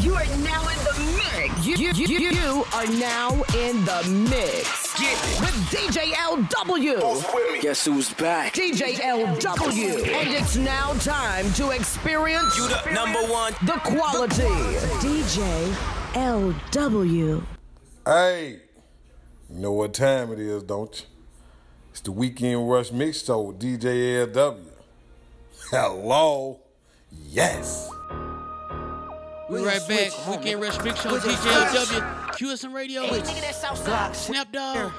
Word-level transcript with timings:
You 0.00 0.14
are 0.14 0.26
now 0.38 0.62
in 0.68 0.78
the 0.84 0.94
mix. 1.16 1.66
You, 1.66 1.76
you, 1.76 1.92
you, 1.92 2.30
you 2.30 2.64
are 2.74 2.86
now 2.86 3.30
in 3.56 3.84
the 3.84 4.26
mix. 4.30 4.98
Get 4.98 5.12
it. 5.12 5.40
With 5.40 5.54
DJ 5.70 6.12
LW. 6.12 7.60
Guess 7.62 7.84
who's 7.84 8.12
back? 8.14 8.52
DJ 8.54 8.94
LW. 8.96 10.06
And 10.08 10.28
it's 10.34 10.56
now 10.56 10.92
time 10.94 11.52
to 11.54 11.70
experience 11.70 12.56
You 12.56 12.68
the 12.68 12.90
number 12.92 13.20
one. 13.32 13.52
the 13.64 13.78
quality. 13.84 14.42
DJ 15.00 15.72
LW. 16.14 17.44
Hey, 18.04 18.58
you 19.50 19.58
know 19.60 19.72
what 19.72 19.94
time 19.94 20.32
it 20.32 20.38
is, 20.40 20.62
don't 20.64 20.94
you? 21.00 21.06
It's 21.92 22.00
the 22.00 22.12
Weekend 22.12 22.68
Rush 22.68 22.90
Mix 22.92 23.24
Show 23.24 23.40
with 23.42 23.60
DJ 23.60 24.26
LW. 24.32 24.58
Hello. 25.70 26.58
Yes. 27.28 27.88
We 29.54 29.64
right 29.64 29.86
back. 29.86 30.10
Weekend 30.28 30.60
Rush 30.60 30.78
Big 30.78 30.96
Show, 30.96 31.16
DJ 31.16 31.36
LW, 31.46 32.02
QSM 32.34 32.74
Radio, 32.74 33.06
Snap 34.12 34.50
Dog. 34.50 34.90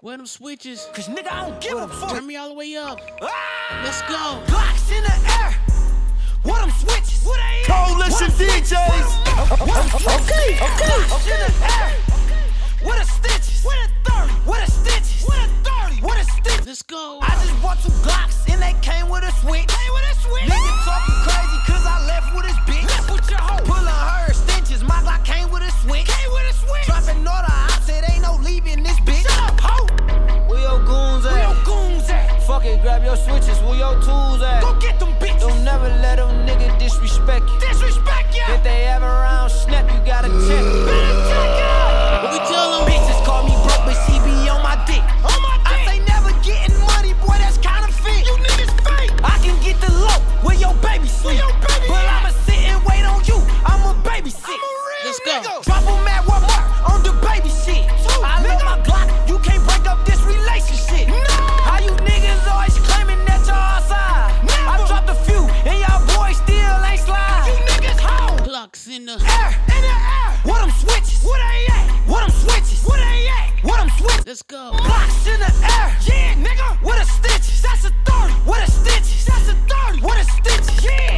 Where 0.00 0.16
them 0.16 0.26
switches? 0.26 0.86
Cause 0.94 1.08
nigga, 1.08 1.32
I 1.32 1.48
don't 1.48 1.60
give 1.60 1.76
a 1.76 1.88
fuck. 1.88 2.10
Turn 2.10 2.24
me 2.24 2.36
all 2.36 2.50
the 2.50 2.54
way 2.54 2.76
up. 2.76 3.00
Ah! 3.20 3.80
Let's 3.82 4.00
go. 4.02 4.40
Glocks 4.46 4.96
in 4.96 5.02
the 5.02 5.10
air. 5.42 5.58
What 6.44 6.60
them 6.60 6.70
switches? 6.70 7.24
What 7.24 7.40
they 7.40 7.64
Coalition 7.66 8.28
DJs. 8.38 9.10
Okay, 9.50 10.54
okay. 10.54 10.94
Glocks 10.94 11.26
in 11.26 11.40
the 11.40 11.50
air. 11.66 11.90
What 12.84 12.98
the 12.98 13.04
stitches? 13.06 13.64
What 13.64 13.90
the 14.04 14.10
30? 14.10 14.32
What 14.46 14.66
the 14.66 14.70
stitches? 14.70 15.24
What 15.24 15.48
the 15.64 15.70
30? 15.90 16.02
What 16.02 16.18
the 16.18 16.30
stitches? 16.30 16.66
Let's 16.68 16.82
go. 16.82 17.18
I 17.20 17.30
just 17.42 17.60
bought 17.60 17.82
two 17.82 17.90
Glocks 18.06 18.48
and 18.52 18.62
they 18.62 18.74
came 18.82 19.08
with 19.08 19.24
a 19.24 19.32
switch. 19.42 19.66
Came 19.66 19.92
with 19.94 20.12
a 20.12 20.14
switch. 20.14 20.46
Nigga 20.46 20.84
talking 20.84 21.14
crazy 21.26 21.58
cause 21.66 21.84
I 21.84 22.06
left 22.06 22.36
with 22.36 22.46
his 22.46 22.56
bitch. 22.70 22.93
Your 23.34 23.42
hoe. 23.42 23.64
Pulling 23.66 23.90
her 23.90 24.30
stitches. 24.32 24.82
My 24.86 25.02
Glock 25.02 25.24
came 25.26 25.50
with 25.50 25.66
a 25.66 25.72
switch. 25.82 26.06
Came 26.06 26.30
with 26.30 26.46
a 26.46 26.54
switch. 26.54 26.86
Dropping 26.86 27.26
order. 27.26 27.50
I 27.50 27.78
said 27.82 28.06
ain't 28.06 28.22
no 28.22 28.38
leaving 28.46 28.82
this 28.86 28.98
bitch. 29.02 29.26
Shut 29.26 29.50
up, 29.50 29.58
hoe. 29.58 29.90
Where 30.46 30.62
your 30.62 30.78
goons 30.86 31.26
at? 31.26 31.34
Where 31.34 31.42
your 31.42 31.58
goons 31.66 32.06
at? 32.10 32.42
Fuck 32.46 32.64
it, 32.64 32.80
grab 32.82 33.02
your 33.02 33.16
switches. 33.16 33.58
Where 33.66 33.74
your 33.74 33.98
tools 34.06 34.42
at? 34.42 34.62
Go 34.62 34.78
get 34.78 35.00
them 35.00 35.12
bitches. 35.18 35.40
Don't 35.40 35.64
never 35.64 35.88
let 36.04 36.16
them 36.22 36.30
nigga 36.46 36.70
disrespect 36.78 37.50
you. 37.50 37.58
Disrespect 37.58 38.36
you. 38.36 38.46
If 38.54 38.62
they 38.62 38.86
ever 38.86 39.10
round 39.26 39.50
snap, 39.50 39.90
you 39.90 39.98
gotta 40.06 40.30
check. 40.46 40.62
Better 40.86 41.18
check 41.26 41.50
it. 41.58 42.22
What 42.22 42.30
we 42.30 42.40
tell? 42.46 42.86
Bitches 42.86 43.20
call 43.26 43.42
me 43.42 43.54
broke, 43.66 43.82
but 43.88 43.98
she 44.06 44.14
be 44.22 44.46
on 44.46 44.62
my 44.62 44.78
dick. 44.86 45.02
On 45.26 45.38
my 45.42 45.56
dick. 45.66 45.74
I 45.74 45.86
say 45.88 45.98
never 46.06 46.30
getting 46.46 46.78
money, 46.86 47.14
boy, 47.18 47.34
that's. 47.42 47.58
You 48.04 48.36
niggas 48.36 48.72
fake. 48.84 49.12
I 49.24 49.38
can 49.40 49.56
get 49.64 49.80
the 49.80 49.90
low 49.92 50.20
where 50.44 50.54
your 50.54 50.74
baby 50.84 51.08
sleep. 51.08 51.40
but 51.40 51.72
I'ma 51.72 51.88
sit 51.88 52.03
Let's 55.26 55.46
go. 55.46 55.62
Drop 55.62 55.82
'em 55.86 56.06
at 56.08 56.24
Walmart 56.24 56.90
on 56.90 57.02
the 57.02 57.12
baby 57.22 57.48
shit. 57.48 57.86
I 58.22 58.42
love 58.42 58.62
my 58.64 58.78
Glock. 58.82 59.28
You 59.28 59.38
can't 59.38 59.64
break 59.64 59.86
up 59.86 60.04
this 60.04 60.20
relationship. 60.22 61.08
No. 61.08 61.14
How 61.68 61.78
you 61.78 61.90
niggas 62.02 62.46
always 62.50 62.74
claiming 62.78 63.24
that 63.26 63.46
y'all 63.46 63.54
outside? 63.54 64.32
I 64.50 64.76
dropped 64.88 65.10
a 65.10 65.14
few 65.26 65.42
and 65.70 65.78
y'all 65.78 66.02
boys 66.16 66.36
still 66.38 66.76
ain't 66.90 67.00
slide. 67.00 67.46
You 67.46 67.54
niggas 67.70 68.00
home 68.00 68.38
Clocks 68.38 68.86
in 68.88 69.06
the. 69.06 69.12
air, 69.12 69.50
in 69.76 69.82
the 69.82 69.96
air. 70.18 70.30
What 70.42 70.60
them 70.62 70.72
switches? 70.82 71.22
What 71.22 71.38
they 71.38 71.72
at? 71.72 71.86
What 72.06 72.20
them 72.26 72.32
switches? 72.42 72.82
What 72.84 72.96
they 72.98 73.28
at? 73.28 73.48
What 73.62 73.78
them 73.78 73.90
switches? 73.98 74.26
Let's 74.26 74.42
go. 74.42 74.72
Glocks 74.74 75.26
in 75.32 75.38
the 75.38 75.52
air. 75.76 75.96
Yeah, 76.10 76.34
nigga. 76.42 76.82
What 76.82 76.98
a 77.00 77.06
stitches? 77.06 77.62
That's 77.62 77.84
a 77.84 77.90
30. 78.04 78.34
What 78.50 78.60
a 78.66 78.70
stitches? 78.70 79.24
That's 79.26 79.48
a 79.48 79.54
30. 79.70 80.00
What 80.02 80.18
a 80.18 80.24
stitches? 80.24 80.84
Yeah. 80.84 81.13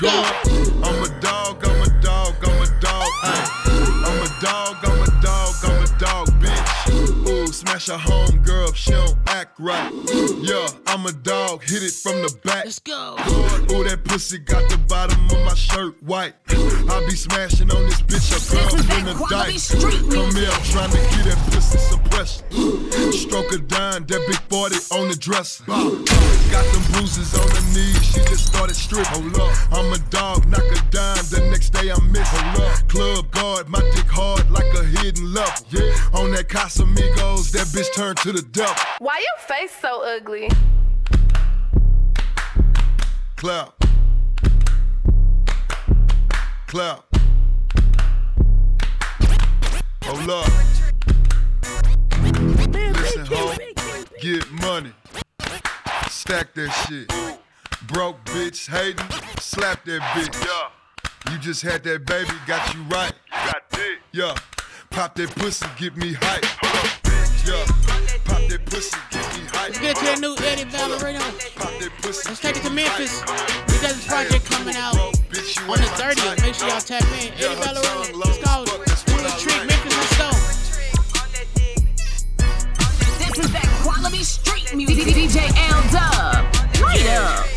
Go. 0.00 0.08
I'm 0.84 1.02
a 1.02 1.20
dog, 1.20 1.64
I'm 1.66 1.82
a 1.82 2.00
dog, 2.00 2.34
I'm 2.42 2.62
a 2.62 2.80
dog. 2.80 3.08
Ay. 3.22 3.58
I'm 4.06 4.22
a 4.22 4.40
dog, 4.40 4.76
I'm 4.82 5.00
a 5.02 5.22
dog, 5.22 5.54
I'm 5.64 5.82
a 5.82 5.98
dog, 5.98 6.28
bitch. 6.40 7.28
Ooh, 7.28 7.46
smash 7.48 7.88
a 7.88 7.98
home 7.98 8.42
girl, 8.42 8.72
she 8.72 8.92
don't 8.92 9.16
act 9.26 9.58
right. 9.58 9.92
Yeah, 10.40 10.68
I'm 10.86 11.06
a 11.06 11.12
dog, 11.12 11.64
hit 11.64 11.82
it 11.82 11.92
from 11.92 12.22
the 12.22 12.34
back. 12.44 12.64
Let's 12.64 12.78
go. 12.78 13.16
Ooh, 13.72 13.84
that 13.84 14.04
pussy 14.04 14.38
got 14.38 14.68
the 14.70 14.78
bottom 14.78 15.24
of 15.26 15.44
my 15.44 15.54
shirt 15.54 16.00
white. 16.02 16.34
I 16.48 17.04
be 17.06 17.16
smashing 17.16 17.70
on 17.70 17.84
this 17.86 18.00
bitch, 18.02 18.32
a 18.32 18.38
girl 18.54 18.98
in 18.98 19.04
the 19.06 19.26
dice. 19.28 19.74
Come 19.74 20.34
here, 20.34 20.50
I'm 20.50 20.62
trying 20.62 20.90
to 20.90 20.96
get 20.96 21.24
that 21.26 21.38
pussy 21.50 21.78
suppression. 21.78 22.44
Stroke 23.12 23.52
a 23.52 23.58
dime, 23.58 24.06
that 24.06 24.24
big 24.26 24.40
40 24.48 24.76
on 24.94 25.08
the 25.08 25.16
dresser. 25.16 25.64
To 38.22 38.32
the 38.32 38.42
devil. 38.42 38.74
Why 38.98 39.18
your 39.18 39.46
face 39.46 39.72
so 39.80 40.02
ugly? 40.02 40.48
Clap. 43.36 43.74
Clap. 46.66 47.04
Hold 50.02 50.30
up. 50.30 50.46
Listen, 52.72 53.26
ho. 53.26 53.54
Get 54.20 54.50
money. 54.50 54.92
Stack 56.08 56.54
that 56.54 56.70
shit. 56.88 57.08
Broke 57.86 58.24
bitch 58.24 58.68
hating. 58.68 59.06
Slap 59.38 59.84
that 59.84 60.00
bitch. 60.00 60.44
Yeah. 60.44 61.32
You 61.32 61.38
just 61.38 61.62
had 61.62 61.84
that 61.84 62.04
baby, 62.04 62.32
got 62.46 62.74
you 62.74 62.82
right. 62.84 63.12
got 63.30 63.62
it. 63.74 63.98
Yeah. 64.12 64.34
Pop 64.90 65.14
that 65.14 65.30
pussy, 65.36 65.66
get 65.78 65.96
me 65.96 66.14
hype. 66.14 67.07
Yeah. 67.48 67.64
Pop 68.28 68.44
that 68.52 68.60
pussy, 68.66 68.92
get 69.08 69.24
me 69.32 69.48
hype. 69.48 69.72
Let's 69.72 69.80
get 69.80 69.96
to 69.96 70.04
that 70.04 70.20
new 70.20 70.36
Eddie 70.44 70.68
Valerino. 70.68 71.24
Pop 71.56 71.72
that 71.80 71.88
pussy, 72.04 72.28
Let's 72.28 72.40
take 72.44 72.60
it 72.60 72.62
to 72.64 72.68
Memphis. 72.68 73.24
hype. 73.24 73.72
He 73.72 73.80
got 73.80 73.96
his 73.96 74.04
project 74.04 74.44
coming 74.44 74.76
out 74.76 74.92
on 75.00 75.12
the 75.32 75.88
30th. 75.96 76.44
Make 76.44 76.52
sure 76.52 76.68
y'all 76.68 76.84
tap 76.84 77.00
in. 77.24 77.32
Eddie 77.40 77.56
Valerino. 77.56 78.20
Let's 78.20 78.36
go. 78.44 78.68
Do 78.68 79.16
the 79.24 79.32
treat 79.40 79.64
Memphis. 79.64 79.96
Let's 79.96 80.20
go. 80.20 80.28
This 83.16 83.32
is 83.40 83.48
that 83.56 83.64
quality 83.80 84.24
street 84.28 84.68
music. 84.76 85.08
DJ 85.08 85.48
L 85.72 85.80
Dub. 85.88 86.44
Light 86.84 87.08
up. 87.16 87.48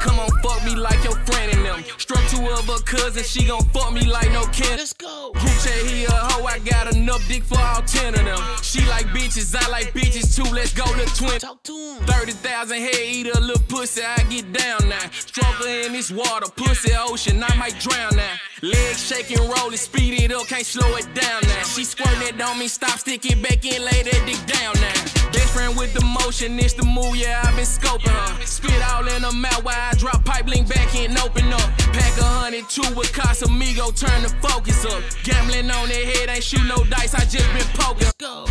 Come 0.00 0.16
on, 0.18 0.32
fuck 0.40 0.64
me 0.64 0.76
like 0.76 1.04
your 1.04 1.12
friend 1.28 1.55
Struck 1.98 2.24
two 2.28 2.46
of 2.48 2.64
her 2.66 2.82
cousins, 2.84 3.28
she 3.28 3.46
gon' 3.46 3.62
fuck 3.74 3.92
me 3.92 4.04
like 4.06 4.30
no 4.32 4.46
kin. 4.46 4.76
Let's 4.76 4.92
go. 4.92 5.32
Chat, 5.34 5.86
he 5.86 6.04
a 6.04 6.10
hoe, 6.10 6.44
I 6.44 6.58
got 6.60 6.94
enough 6.94 7.26
dick 7.28 7.42
for 7.42 7.58
all 7.58 7.82
ten 7.82 8.14
of 8.14 8.24
them. 8.24 8.40
She 8.62 8.84
like 8.86 9.06
bitches, 9.06 9.54
I 9.56 9.68
like 9.70 9.92
bitches 9.92 10.36
too, 10.36 10.48
let's 10.54 10.72
go 10.72 10.84
to 10.84 11.06
twin. 11.16 11.40
Talk 11.40 11.62
to 11.64 11.72
him. 11.72 12.04
30,000 12.06 12.78
head, 12.78 12.94
eat 13.02 13.26
a 13.26 13.40
little 13.40 13.62
pussy, 13.68 14.02
I 14.02 14.22
get 14.30 14.52
down 14.52 14.88
now. 14.88 15.10
Her 15.58 15.86
in 15.86 15.92
this 15.92 16.10
water, 16.10 16.50
pussy 16.54 16.92
ocean, 16.98 17.42
I 17.42 17.54
might 17.56 17.78
drown 17.78 18.14
now. 18.14 18.36
Legs 18.62 19.06
shaking, 19.06 19.38
rolling, 19.38 19.76
speed 19.76 20.22
it 20.22 20.32
up, 20.32 20.46
can't 20.46 20.66
slow 20.66 20.96
it 20.96 21.08
down 21.14 21.42
now. 21.42 21.62
She 21.62 21.84
squirting 21.84 22.28
it 22.28 22.40
on 22.40 22.58
me, 22.58 22.68
stop, 22.68 22.98
stick 22.98 23.24
it 23.24 23.42
back 23.42 23.64
in, 23.64 23.82
lay 23.82 24.02
that 24.02 24.22
dick 24.26 24.44
down 24.46 24.74
now. 24.74 25.15
With 25.56 25.94
the 25.94 26.04
motion, 26.04 26.58
it's 26.58 26.74
the 26.74 26.84
move, 26.84 27.16
yeah, 27.16 27.40
i 27.42 27.50
been 27.56 27.64
scoping 27.64 28.12
her. 28.12 28.46
Spit 28.46 28.82
all 28.90 29.08
in 29.08 29.22
her 29.22 29.32
mouth 29.32 29.64
while 29.64 29.74
I 29.74 29.94
drop 29.96 30.22
pipe, 30.22 30.46
link 30.46 30.68
back 30.68 30.94
in, 30.94 31.16
open 31.16 31.50
up. 31.50 31.60
Pack 31.92 32.18
a 32.18 32.24
hundred 32.24 32.68
two 32.68 32.82
with 32.94 33.10
Casamigo, 33.12 33.88
turn 33.96 34.22
the 34.22 34.28
focus 34.46 34.84
up. 34.84 35.02
Gambling 35.24 35.70
on 35.70 35.88
their 35.88 36.04
head, 36.04 36.28
ain't 36.28 36.44
shoot 36.44 36.62
no 36.66 36.84
dice, 36.84 37.14
I 37.14 37.20
just 37.24 37.48
been 37.54 37.66
poking. 37.72 38.06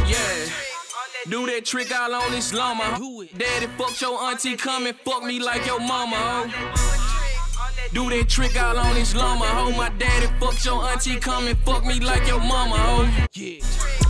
Yeah. 0.08 0.50
Do 1.30 1.46
that 1.46 1.64
trick 1.66 1.96
all 1.96 2.14
on 2.14 2.32
this 2.32 2.54
llama. 2.54 2.96
Do 2.98 3.22
it. 3.22 3.38
Daddy 3.38 3.68
fuck 3.78 4.02
your 4.02 4.20
auntie, 4.22 4.56
come 4.56 4.88
and 4.88 4.96
fuck 4.98 5.24
me 5.24 5.40
like 5.40 5.66
your 5.68 5.80
mama, 5.80 6.16
ho. 6.16 6.50
Do 7.94 8.10
that 8.10 8.30
trick 8.30 8.60
all 8.62 8.80
on 8.80 8.96
this 8.96 9.14
llama, 9.14 9.46
ho. 9.46 9.72
My 9.72 9.90
daddy 9.90 10.28
fuck 10.40 10.64
your 10.66 10.84
auntie, 10.84 11.20
come 11.20 11.48
and 11.48 11.58
fuck 11.60 11.86
me 11.86 12.00
like 12.00 12.28
your 12.28 12.40
mama, 12.40 12.78
ho. 12.78 13.28
Yeah. 13.34 14.05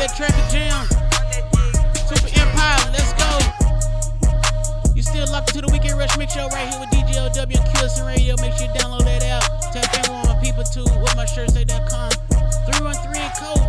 that 0.00 0.16
traffic 0.16 0.48
jam. 0.48 0.88
Super 2.08 2.32
Empire, 2.40 2.80
let's 2.88 3.12
go. 3.20 3.28
You 4.96 5.02
still 5.04 5.28
locked 5.28 5.52
into 5.52 5.60
the 5.60 5.70
Weekend 5.72 6.00
Rush 6.00 6.16
Mix 6.16 6.32
Show 6.32 6.48
right 6.48 6.64
here 6.72 6.80
with 6.80 6.88
DJ 6.88 7.20
LW 7.20 7.52
and 7.52 7.68
QSM 7.76 8.08
Radio. 8.08 8.32
Make 8.40 8.56
sure 8.56 8.64
you 8.64 8.72
download 8.80 9.04
that 9.04 9.20
app. 9.28 9.44
Tap 9.76 9.92
in 9.92 10.08
with 10.08 10.24
my 10.24 10.40
people 10.40 10.64
too 10.64 10.88
What 11.04 11.12
my 11.20 11.28
shirts 11.28 11.52
at 11.52 11.68
313 11.68 11.76
code. 13.36 13.60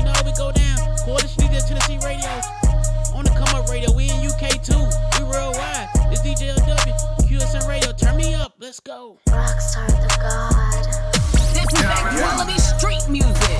You 0.00 0.08
know 0.08 0.16
how 0.16 0.24
we 0.24 0.32
go 0.32 0.48
down. 0.48 0.80
Quarter 1.04 1.28
Studio 1.28 1.60
Tennessee 1.60 2.00
Radio. 2.00 2.32
On 3.12 3.20
the 3.28 3.32
come 3.36 3.52
up 3.52 3.68
radio. 3.68 3.92
We 3.92 4.08
in 4.08 4.24
UK 4.24 4.56
too. 4.64 4.80
We 5.20 5.28
worldwide. 5.28 5.92
It's 6.08 6.24
DJOW. 6.24 7.20
QSM 7.28 7.68
Radio. 7.68 7.92
Turn 7.92 8.16
me 8.16 8.32
up. 8.32 8.56
Let's 8.58 8.80
go. 8.80 9.20
Rockstar 9.28 9.92
the 9.92 10.08
God. 10.24 10.88
This 11.52 11.68
is 11.68 11.84
that 11.84 12.00
quality 12.16 12.56
street 12.64 13.04
music. 13.12 13.55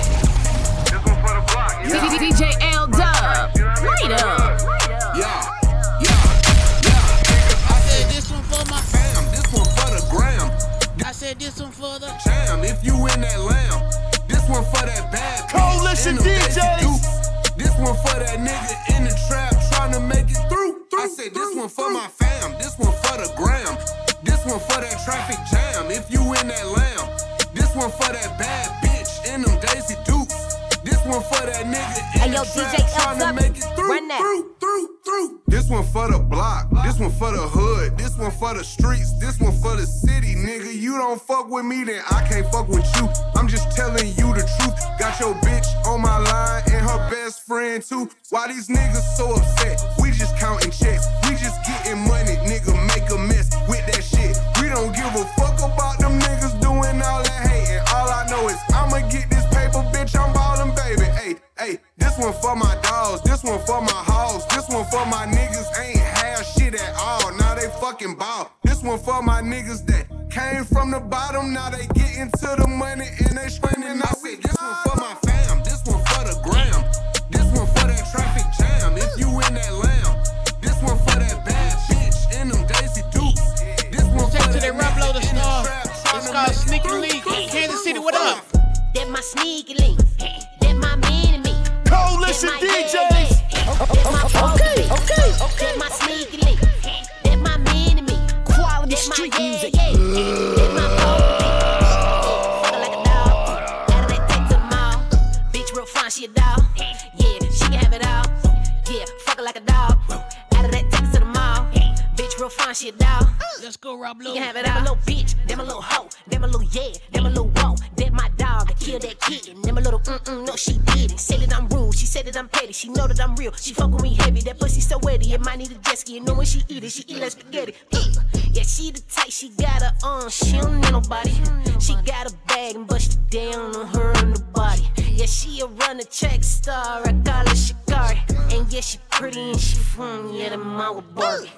Real 112.47 112.65
fine, 112.65 112.73
she 112.73 112.89
a 112.89 112.91
dog. 112.93 113.27
Let's 113.61 113.77
go, 113.77 113.97
Rob 113.99 114.21
You 114.21 114.29
Low. 114.29 114.33
can 114.35 114.43
have 114.43 114.55
it 114.55 114.65
Them 114.65 114.77
a 114.77 114.79
little 114.81 114.95
bitch, 114.97 115.47
them 115.47 115.59
a 115.59 115.63
little 115.63 115.81
hoe, 115.81 116.09
them 116.27 116.43
a 116.43 116.47
little 116.47 116.67
yeah, 116.71 116.93
them 117.11 117.25
a 117.25 117.29
little 117.29 117.49
whoa. 117.49 117.75
That 118.17 118.23
my 118.23 118.29
dog, 118.37 118.71
I 118.71 118.73
killed 118.73 119.01
that 119.03 119.19
kitten. 119.19 119.61
Them 119.61 119.77
a 119.77 119.81
little 119.81 119.99
mm-mm, 119.99 120.45
no 120.45 120.55
she 120.55 120.73
didn't. 120.77 121.19
Say 121.19 121.37
that 121.37 121.55
I'm 121.55 121.67
rude, 121.69 121.95
she 121.95 122.05
said 122.05 122.25
that 122.25 122.37
I'm 122.37 122.47
petty. 122.49 122.73
She 122.73 122.89
know 122.89 123.07
that 123.07 123.19
I'm 123.19 123.35
real, 123.35 123.53
she 123.53 123.73
fuck 123.73 123.91
with 123.91 124.01
me 124.01 124.15
heavy. 124.15 124.41
That 124.41 124.59
pussy 124.59 124.81
so 124.81 124.99
wetty, 124.99 125.31
it 125.31 125.41
might 125.41 125.59
need 125.59 125.71
a 125.71 125.75
jet 125.75 125.99
ski. 125.99 126.15
You 126.15 126.21
know 126.21 126.33
when 126.33 126.45
she 126.45 126.63
eat 126.67 126.83
it, 126.83 126.91
she 126.91 127.03
eat 127.07 127.19
like 127.19 127.31
spaghetti. 127.31 127.73
Ugh. 127.93 128.17
Yeah, 128.51 128.63
she 128.63 128.91
the 128.91 129.01
type, 129.01 129.29
she 129.29 129.49
got 129.49 129.81
her 129.81 129.93
on, 130.03 130.29
she 130.29 130.53
don't 130.53 130.81
need 130.81 130.91
nobody. 130.91 131.33
She 131.79 131.93
got 132.05 132.31
a 132.31 132.35
bag 132.47 132.75
and 132.75 132.87
bust 132.87 133.19
it 133.19 133.29
down 133.29 133.75
on 133.75 133.87
her 133.87 134.11
underbody. 134.17 134.89
Yeah, 134.97 135.25
she 135.25 135.61
a 135.61 135.67
run 135.67 135.99
a 135.99 136.03
track 136.03 136.43
star, 136.43 137.01
I 137.05 137.11
call 137.25 137.45
her 137.45 137.55
Sha'Carri. 137.55 138.19
And 138.53 138.71
yeah, 138.71 138.81
she 138.81 138.97
pretty 139.11 139.51
and 139.51 139.59
she 139.59 139.77
from, 139.77 140.33
yeah, 140.33 140.49
the 140.49 140.57
mama 140.57 141.01
Barbie. 141.01 141.51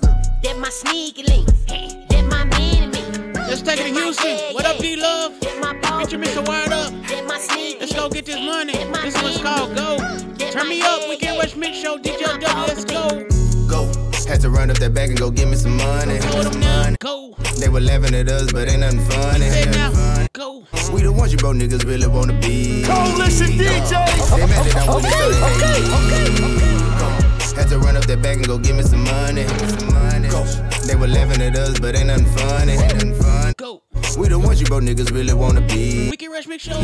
That 0.43 0.57
my 0.57 0.69
sneaky 0.69 1.23
link, 1.23 1.47
that 1.67 2.25
my 2.29 2.45
me. 2.57 2.78
Let's 3.49 3.61
take 3.63 3.79
it 3.79 3.83
to 3.93 3.99
Houston. 3.99 4.53
What 4.53 4.65
up, 4.65 4.77
D 4.77 4.95
Love? 4.95 5.39
Get 5.39 6.11
your 6.11 6.21
Mr. 6.21 6.47
Wired 6.47 6.71
up. 6.71 6.93
Let's 7.27 7.93
go 7.93 8.09
get 8.09 8.25
this 8.25 8.35
money. 8.35 8.73
This 9.01 9.21
one's 9.21 9.37
called 9.41 9.75
Go. 9.75 9.97
Turn 10.51 10.69
me 10.69 10.81
up. 10.81 11.09
Weekend 11.09 11.37
Rush 11.37 11.55
Mix 11.55 11.77
Show. 11.77 11.97
DJ 11.97 12.21
LW. 12.21 12.67
Let's 12.67 12.85
go. 12.85 13.09
Go. 13.67 13.85
Had 14.29 14.41
to 14.41 14.49
run 14.49 14.69
up 14.69 14.77
that 14.77 14.93
bag 14.93 15.09
and 15.09 15.17
go 15.19 15.31
get 15.31 15.47
me 15.47 15.55
some 15.55 15.77
money. 15.77 16.19
Go 16.19 16.43
them 16.43 16.59
now. 16.59 16.93
Go. 16.99 17.33
They 17.59 17.69
were 17.69 17.79
laughing 17.81 18.13
at 18.15 18.29
us, 18.29 18.51
but 18.51 18.69
ain't 18.69 18.81
nothing 18.81 18.99
funny. 18.99 19.49
Say 19.49 19.61
Ain't 19.63 19.75
nothing 19.75 19.97
now. 19.97 20.13
funny. 20.13 20.27
Go. 20.33 20.63
We 20.93 21.01
the 21.01 21.11
ones 21.11 21.31
you 21.31 21.37
broke 21.39 21.55
niggas 21.55 21.85
really 21.85 22.07
wanna 22.07 22.33
be. 22.39 22.83
Coalition 22.85 23.47
DJs. 23.57 24.35
They 24.37 24.45
mad 24.45 24.65
that 24.65 24.75
I'm 24.77 24.95
with 24.95 25.05
it, 25.05 25.11
so 25.11 25.29
they 25.29 25.39
hate 25.39 26.33
me. 26.33 26.69
Go. 26.69 26.78
Had 27.59 27.67
to 27.71 27.79
run 27.79 27.97
up 27.97 28.05
that 28.05 28.21
bag 28.21 28.37
and 28.37 28.47
go 28.47 28.57
get 28.57 28.73
me 28.73 28.83
some 28.83 29.03
money. 29.03 29.43
Go. 30.29 30.45
They 30.87 30.95
were 30.95 31.07
laughing 31.07 31.41
at 31.41 31.57
us, 31.57 31.77
but 31.77 31.93
ain't 31.93 32.07
nothing 32.07 32.25
funny. 32.27 32.71
Ain't 32.71 32.93
nothing 32.93 33.15
funny. 33.15 33.53
Go. 33.57 33.83
We 34.17 34.29
the 34.29 34.39
ones 34.39 34.61
you 34.61 34.65
broke 34.65 34.83
niggas 34.83 35.11
really 35.11 35.33
wanna 35.33 35.61
be. 35.61 36.09
Weekend 36.09 36.31
Rush 36.31 36.47
Mix 36.47 36.63
Show. 36.63 36.79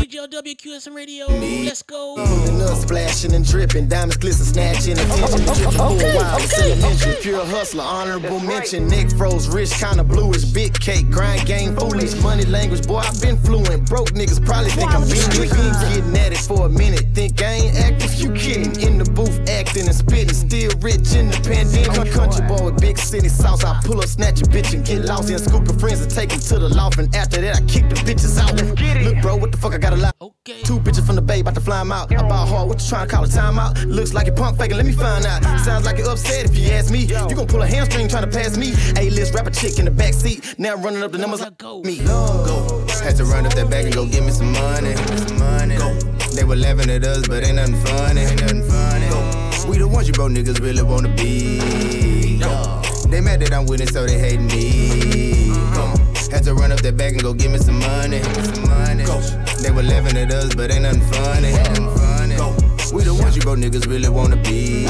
DJ 0.00 0.26
LW 0.26 0.56
QSM 0.56 0.94
Radio. 0.94 1.28
Me. 1.28 1.66
Let's 1.66 1.82
go. 1.82 2.16
Pulling 2.16 2.62
up, 2.62 2.78
splashing 2.78 3.34
and 3.34 3.44
dripping, 3.46 3.88
diamonds 3.88 4.16
glisten, 4.16 4.46
snatching 4.46 4.98
attention. 4.98 5.44
Dripping 5.44 5.72
for 5.72 5.92
a 5.92 6.16
while, 6.16 6.38
it's 6.38 6.58
elementary. 6.58 7.14
Pure 7.20 7.44
hustler, 7.46 7.84
honorable 7.84 8.40
mention. 8.40 8.88
Neck 8.88 9.10
froze, 9.10 9.48
rich, 9.48 9.70
kinda 9.72 10.02
bluish. 10.02 10.44
Big 10.44 10.72
cake, 10.80 11.10
grind 11.10 11.46
game, 11.46 11.76
foolish. 11.76 12.14
Money 12.22 12.46
language, 12.46 12.86
boy, 12.86 12.96
I've 12.96 13.20
been 13.20 13.36
fluent. 13.36 13.86
Broke 13.86 14.10
niggas 14.12 14.44
probably 14.44 14.70
think 14.70 14.92
I'm 14.94 15.04
being 15.04 15.30
beams. 15.30 15.52
Getting 15.52 16.16
at 16.16 16.32
it 16.32 16.38
for 16.38 16.66
a 16.66 16.68
minute. 16.70 17.04
Think 17.14 17.40
I 17.42 17.52
ain't 17.52 17.76
active? 17.76 18.14
You 18.14 18.32
kidding? 18.32 18.80
In 18.80 18.98
the 18.98 19.04
booth, 19.12 19.38
acting 19.48 19.88
and 19.90 19.98
spitting. 19.98 20.34
Still 20.34 20.70
rich 20.80 21.14
in 21.14 21.28
the 21.28 21.38
pandemic. 21.42 22.12
Country 22.12 22.46
boy 22.46 22.70
with 22.70 22.80
big 22.80 22.96
city 22.98 23.28
sauce. 23.28 23.64
I 23.64 23.80
pull 23.84 23.98
up, 23.98 24.06
snatch 24.06 24.40
a 24.40 24.44
bitch 24.44 24.72
and 24.72 24.84
get 24.86 25.04
lost. 25.04 25.28
And 25.30 25.40
scoop 25.40 25.68
of 25.68 25.78
friends 25.78 26.00
and 26.00 26.10
take 26.10 26.30
them 26.30 26.40
to 26.40 26.58
the 26.58 26.68
loft. 26.68 26.98
And 26.98 27.14
after 27.14 27.40
that, 27.42 27.56
I 27.56 27.60
kick 27.66 27.88
the 27.88 27.96
bitches 28.06 28.38
out. 28.38 28.54
Look, 29.04 29.20
bro, 29.22 29.36
what 29.36 29.52
the 29.52 29.58
fuck 29.58 29.74
I 29.74 29.78
got 29.78 29.92
a 29.92 29.96
lot? 29.96 30.14
Okay. 30.20 30.62
Two 30.62 30.78
bitches 30.78 31.04
from 31.04 31.16
the 31.16 31.22
bay, 31.22 31.40
about 31.40 31.54
to 31.54 31.60
fly 31.60 31.80
'em 31.80 31.92
out. 31.92 32.12
I 32.12 32.22
bought 32.22 32.48
hard, 32.48 32.68
what 32.68 32.80
you 32.80 32.88
trying 32.88 33.08
to 33.08 33.14
call 33.14 33.24
a 33.24 33.28
timeout? 33.28 33.84
Looks 33.86 34.14
like 34.14 34.26
you 34.26 34.32
pump 34.32 34.58
faking, 34.58 34.76
let 34.76 34.86
me 34.86 34.92
find 34.92 35.26
out. 35.26 35.42
Sounds 35.60 35.84
like 35.84 35.98
you 35.98 36.06
upset 36.06 36.44
if 36.44 36.56
you 36.56 36.70
ask 36.70 36.90
me. 36.90 37.00
You 37.00 37.34
gon' 37.34 37.46
pull 37.46 37.62
a 37.62 37.66
hamstring 37.66 38.08
trying 38.08 38.30
to 38.30 38.38
pass 38.38 38.56
me. 38.56 38.72
A-list 38.96 39.34
rapper 39.34 39.50
chick 39.50 39.78
in 39.78 39.84
the 39.84 39.90
back 39.90 40.14
seat. 40.14 40.54
Now 40.58 40.74
running 40.76 41.02
up 41.02 41.12
the 41.12 41.18
numbers 41.18 41.40
like 41.40 41.58
Go. 41.58 41.82
me. 41.82 41.98
Go. 41.98 42.86
Had 43.02 43.16
to 43.16 43.24
run 43.24 43.46
up 43.46 43.54
that 43.54 43.70
bag 43.70 43.86
and 43.86 43.94
go 43.94 44.04
get 44.06 44.22
me 44.22 44.30
some 44.30 44.52
money. 44.52 44.94
Some 45.26 45.38
money. 45.38 45.76
Go. 45.76 45.94
They 46.34 46.44
were 46.44 46.56
laughing 46.56 46.90
at 46.90 47.04
us, 47.04 47.26
but 47.26 47.44
ain't 47.44 47.56
nothing 47.56 47.80
funny. 47.84 48.20
Ain't 48.20 48.40
nothing 48.40 48.62
funny. 48.62 49.08
Go. 49.08 49.39
We 49.70 49.78
the 49.78 49.86
ones 49.86 50.08
you 50.08 50.12
broke 50.12 50.32
niggas 50.32 50.60
really 50.60 50.82
wanna 50.82 51.14
be. 51.14 51.58
They 53.08 53.20
mad 53.20 53.38
that 53.38 53.52
I'm 53.52 53.66
it, 53.66 53.92
so 53.92 54.04
they 54.04 54.18
hate 54.18 54.40
me. 54.40 55.50
Go. 55.72 55.94
Had 56.32 56.42
to 56.44 56.54
run 56.54 56.72
up 56.72 56.80
that 56.80 56.96
bag 56.96 57.12
and 57.12 57.22
go 57.22 57.32
give 57.32 57.52
me 57.52 57.58
some 57.58 57.78
money. 57.78 58.20
Some 58.20 58.66
money. 58.66 59.04
They 59.62 59.70
were 59.70 59.84
laughing 59.84 60.18
at 60.18 60.32
us, 60.32 60.56
but 60.56 60.72
ain't 60.72 60.82
nothing 60.82 61.02
funny. 61.02 61.48
Ain't 61.48 61.78
nothing 61.78 61.90
funny. 61.94 62.34
We 62.92 63.04
the 63.04 63.14
ones 63.14 63.36
you 63.36 63.42
broke 63.42 63.58
niggas 63.58 63.86
really 63.86 64.08
wanna 64.08 64.36
be. 64.42 64.86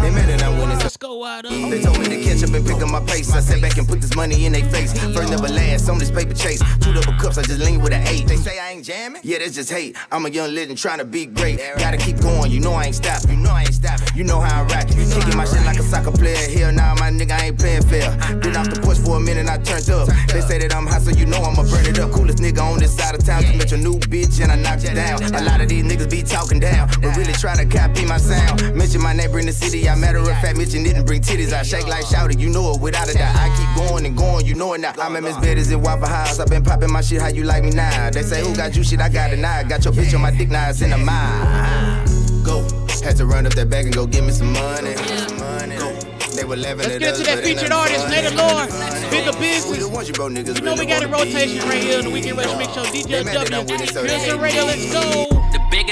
They 0.00 0.10
mad 0.10 0.30
that 0.30 0.42
I'm 0.42 0.70
it, 0.70 0.80
so 0.80 0.95
Let's 1.26 1.48
they 1.48 1.82
told 1.82 1.98
me 1.98 2.06
to 2.06 2.22
catch 2.22 2.44
up 2.44 2.54
and 2.54 2.64
pick 2.64 2.80
up 2.80 2.88
my 2.88 3.00
pace. 3.00 3.34
I 3.34 3.40
sat 3.40 3.60
back 3.60 3.76
and 3.78 3.88
put 3.88 4.00
this 4.00 4.14
money 4.14 4.46
in 4.46 4.52
their 4.52 4.64
face. 4.70 4.92
First 5.12 5.30
never 5.30 5.48
last 5.48 5.88
on 5.88 5.98
this 5.98 6.08
paper 6.08 6.34
chase. 6.34 6.62
Two 6.78 6.92
double 6.92 7.14
cups, 7.18 7.36
I 7.36 7.42
just 7.42 7.58
lean 7.58 7.80
with 7.80 7.92
an 7.92 8.06
eight. 8.06 8.28
They 8.28 8.36
say 8.36 8.60
I 8.60 8.70
ain't 8.70 8.84
jamming? 8.84 9.22
Yeah, 9.24 9.38
that's 9.38 9.56
just 9.56 9.68
hate. 9.68 9.96
I'm 10.12 10.24
a 10.24 10.30
young 10.30 10.54
legend 10.54 10.78
trying 10.78 10.98
to 10.98 11.04
be 11.04 11.26
great. 11.26 11.58
Gotta 11.78 11.96
keep 11.96 12.20
going, 12.20 12.52
you 12.52 12.60
know 12.60 12.74
I 12.74 12.84
ain't 12.84 12.94
stopping. 12.94 13.30
You 13.30 13.36
know 13.38 13.50
I 13.50 13.62
ain't 13.62 13.74
stopping. 13.74 14.06
You 14.16 14.22
know 14.22 14.38
how 14.38 14.62
I 14.62 14.66
rock 14.66 14.86
it. 14.88 14.94
Kicking 14.94 15.36
my 15.36 15.44
shit 15.46 15.64
like 15.64 15.78
a 15.78 15.82
soccer 15.82 16.12
player. 16.12 16.48
Here 16.48 16.70
now, 16.70 16.94
my 16.94 17.10
nigga 17.10 17.32
I 17.32 17.46
ain't 17.46 17.58
playing 17.58 17.82
fair. 17.82 18.14
Been 18.38 18.56
off 18.56 18.70
the 18.70 18.80
porch 18.80 18.98
for 18.98 19.16
a 19.16 19.20
minute, 19.20 19.48
I 19.48 19.58
turned 19.58 19.90
up. 19.90 20.06
They 20.28 20.42
say 20.42 20.58
that 20.58 20.76
I'm 20.76 20.86
hot, 20.86 21.02
so 21.02 21.10
you 21.10 21.26
know 21.26 21.42
I'ma 21.42 21.64
burn 21.64 21.86
it 21.86 21.98
up. 21.98 22.12
Coolest 22.12 22.38
nigga 22.38 22.62
on 22.62 22.78
this 22.78 22.96
side 22.96 23.16
of 23.16 23.24
town. 23.24 23.42
Just 23.42 23.58
met 23.58 23.70
your 23.72 23.80
new 23.80 23.98
bitch 23.98 24.40
and 24.40 24.52
I 24.52 24.56
knocked 24.56 24.84
you 24.84 24.94
down. 24.94 25.20
A 25.34 25.42
lot 25.42 25.60
of 25.60 25.68
these 25.68 25.82
niggas 25.82 26.08
be 26.08 26.22
talking 26.22 26.60
down, 26.60 26.88
but 27.02 27.16
really 27.16 27.32
try 27.32 27.56
to 27.56 27.66
copy 27.66 28.06
my 28.06 28.16
sound. 28.16 28.62
Mention 28.76 29.02
my 29.02 29.12
neighbor 29.12 29.40
in 29.40 29.46
the 29.46 29.52
city, 29.52 29.88
I 29.88 29.96
matter 29.96 30.18
of 30.18 30.28
fact, 30.38 30.56
mention 30.56 30.84
didn't 30.84 31.04
bring 31.04 31.15
bring 31.18 31.38
titties, 31.38 31.52
I 31.52 31.62
shake 31.62 31.86
like 31.86 32.04
shouty, 32.04 32.38
you 32.38 32.48
know 32.50 32.72
it 32.72 32.80
without 32.80 33.08
a 33.08 33.14
doubt. 33.14 33.36
I 33.36 33.48
keep 33.56 33.88
going 33.88 34.06
and 34.06 34.16
going, 34.16 34.46
you 34.46 34.54
know 34.54 34.74
it 34.74 34.80
now. 34.80 34.92
I'm 34.98 35.16
in 35.16 35.24
Miss 35.24 35.36
Betty's 35.36 35.70
in 35.70 35.82
Waffle 35.82 36.08
House, 36.08 36.38
i 36.38 36.44
been 36.44 36.62
popping 36.64 36.92
my 36.92 37.00
shit, 37.00 37.20
how 37.20 37.28
you 37.28 37.44
like 37.44 37.64
me 37.64 37.70
now? 37.70 38.10
They 38.10 38.22
say, 38.22 38.42
who 38.42 38.54
got 38.54 38.76
you 38.76 38.84
shit, 38.84 39.00
I 39.00 39.08
got 39.08 39.32
it 39.32 39.38
now. 39.38 39.62
Got 39.62 39.84
your 39.84 39.94
bitch 39.94 40.14
on 40.14 40.22
my 40.22 40.30
dick, 40.30 40.48
now 40.48 40.68
it's 40.70 40.82
in 40.82 40.90
the 40.90 40.98
mind. 40.98 42.08
Go. 42.44 42.62
Had 43.04 43.16
to 43.18 43.26
run 43.26 43.46
up 43.46 43.54
that 43.54 43.70
bag 43.70 43.84
and 43.84 43.94
go 43.94 44.06
get 44.06 44.24
me 44.24 44.32
some 44.32 44.52
money. 44.52 44.94
Money. 45.38 45.76
Go. 45.76 45.92
They 46.34 46.44
were 46.44 46.56
laughing 46.56 46.78
Let's 46.78 46.98
get 46.98 47.14
into 47.14 47.24
that 47.24 47.44
featured 47.44 47.72
artist, 47.72 48.08
Native 48.08 48.34
Lord, 48.34 48.68
bigger 49.10 49.32
business. 49.38 50.58
You 50.58 50.64
know 50.64 50.74
we 50.74 50.86
got 50.86 51.02
a 51.02 51.08
rotation 51.08 51.66
right 51.68 51.82
here 51.82 51.98
on 51.98 52.04
the 52.04 52.10
Weekend 52.10 52.36
Rush 52.36 52.58
Mix 52.58 52.74
Show. 52.74 52.84
DJ 52.84 53.24
W, 53.32 53.76
Houston 53.76 54.40
Radio, 54.40 54.64
let's 54.64 54.92
go. 54.92 55.25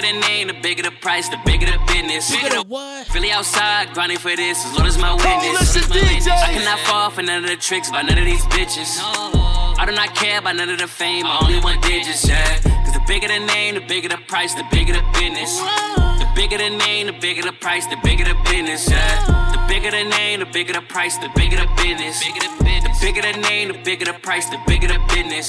The 0.04 0.10
bigger 0.10 0.20
the 0.20 0.28
name, 0.28 0.46
the 0.48 0.60
bigger 0.60 0.82
the 0.82 0.90
price, 0.90 1.28
the 1.30 1.38
bigger 1.46 1.64
the 1.64 1.78
business. 1.86 2.30
Bigger 2.30 2.56
the 2.56 2.62
what? 2.68 3.06
Philly 3.06 3.30
outside, 3.30 3.94
grinding 3.94 4.18
for 4.18 4.36
this, 4.36 4.62
as 4.66 4.76
long 4.76 4.86
as 4.86 4.98
my 4.98 5.14
witness. 5.14 5.74
listen, 5.74 5.88
my 5.88 5.96
witness. 5.96 6.26
DJ. 6.26 6.30
I 6.30 6.52
cannot 6.52 6.78
fall 6.80 7.08
for 7.08 7.22
none 7.22 7.42
of 7.42 7.48
the 7.48 7.56
tricks 7.56 7.90
by 7.90 8.02
none 8.02 8.18
of 8.18 8.24
these 8.26 8.44
bitches. 8.52 9.00
I 9.00 9.86
do 9.86 9.92
not 9.92 10.14
care 10.14 10.40
about 10.40 10.56
none 10.56 10.68
of 10.68 10.78
the 10.78 10.86
fame, 10.86 11.24
I 11.24 11.38
only 11.40 11.58
want 11.58 11.82
digits, 11.82 12.28
yeah. 12.28 12.60
Cause 12.84 12.92
the 12.92 13.00
bigger 13.06 13.28
the 13.28 13.38
name, 13.38 13.76
the 13.76 13.80
bigger 13.80 14.10
the 14.10 14.18
price, 14.28 14.52
the 14.52 14.64
bigger 14.70 14.92
the 14.92 15.02
business. 15.14 15.58
The 15.58 16.28
bigger 16.36 16.58
the 16.58 16.68
name, 16.68 17.06
the 17.06 17.14
bigger 17.14 17.42
the 17.42 17.52
price, 17.52 17.86
the 17.86 17.96
bigger 18.04 18.24
the 18.24 18.36
business, 18.44 18.90
yeah. 18.90 19.52
The 19.56 19.64
bigger 19.72 19.90
the 19.90 20.04
name, 20.04 20.40
the 20.40 20.46
bigger 20.46 20.74
the 20.74 20.82
price, 20.82 21.16
the 21.16 21.30
bigger 21.34 21.56
the 21.56 21.68
business. 21.80 22.20
The 22.20 22.92
bigger 23.00 23.22
the 23.22 23.38
name, 23.40 23.72
the 23.72 23.82
bigger 23.82 24.04
the 24.04 24.18
price, 24.20 24.50
the 24.50 24.58
bigger 24.66 24.88
the 24.88 25.00
business. 25.08 25.48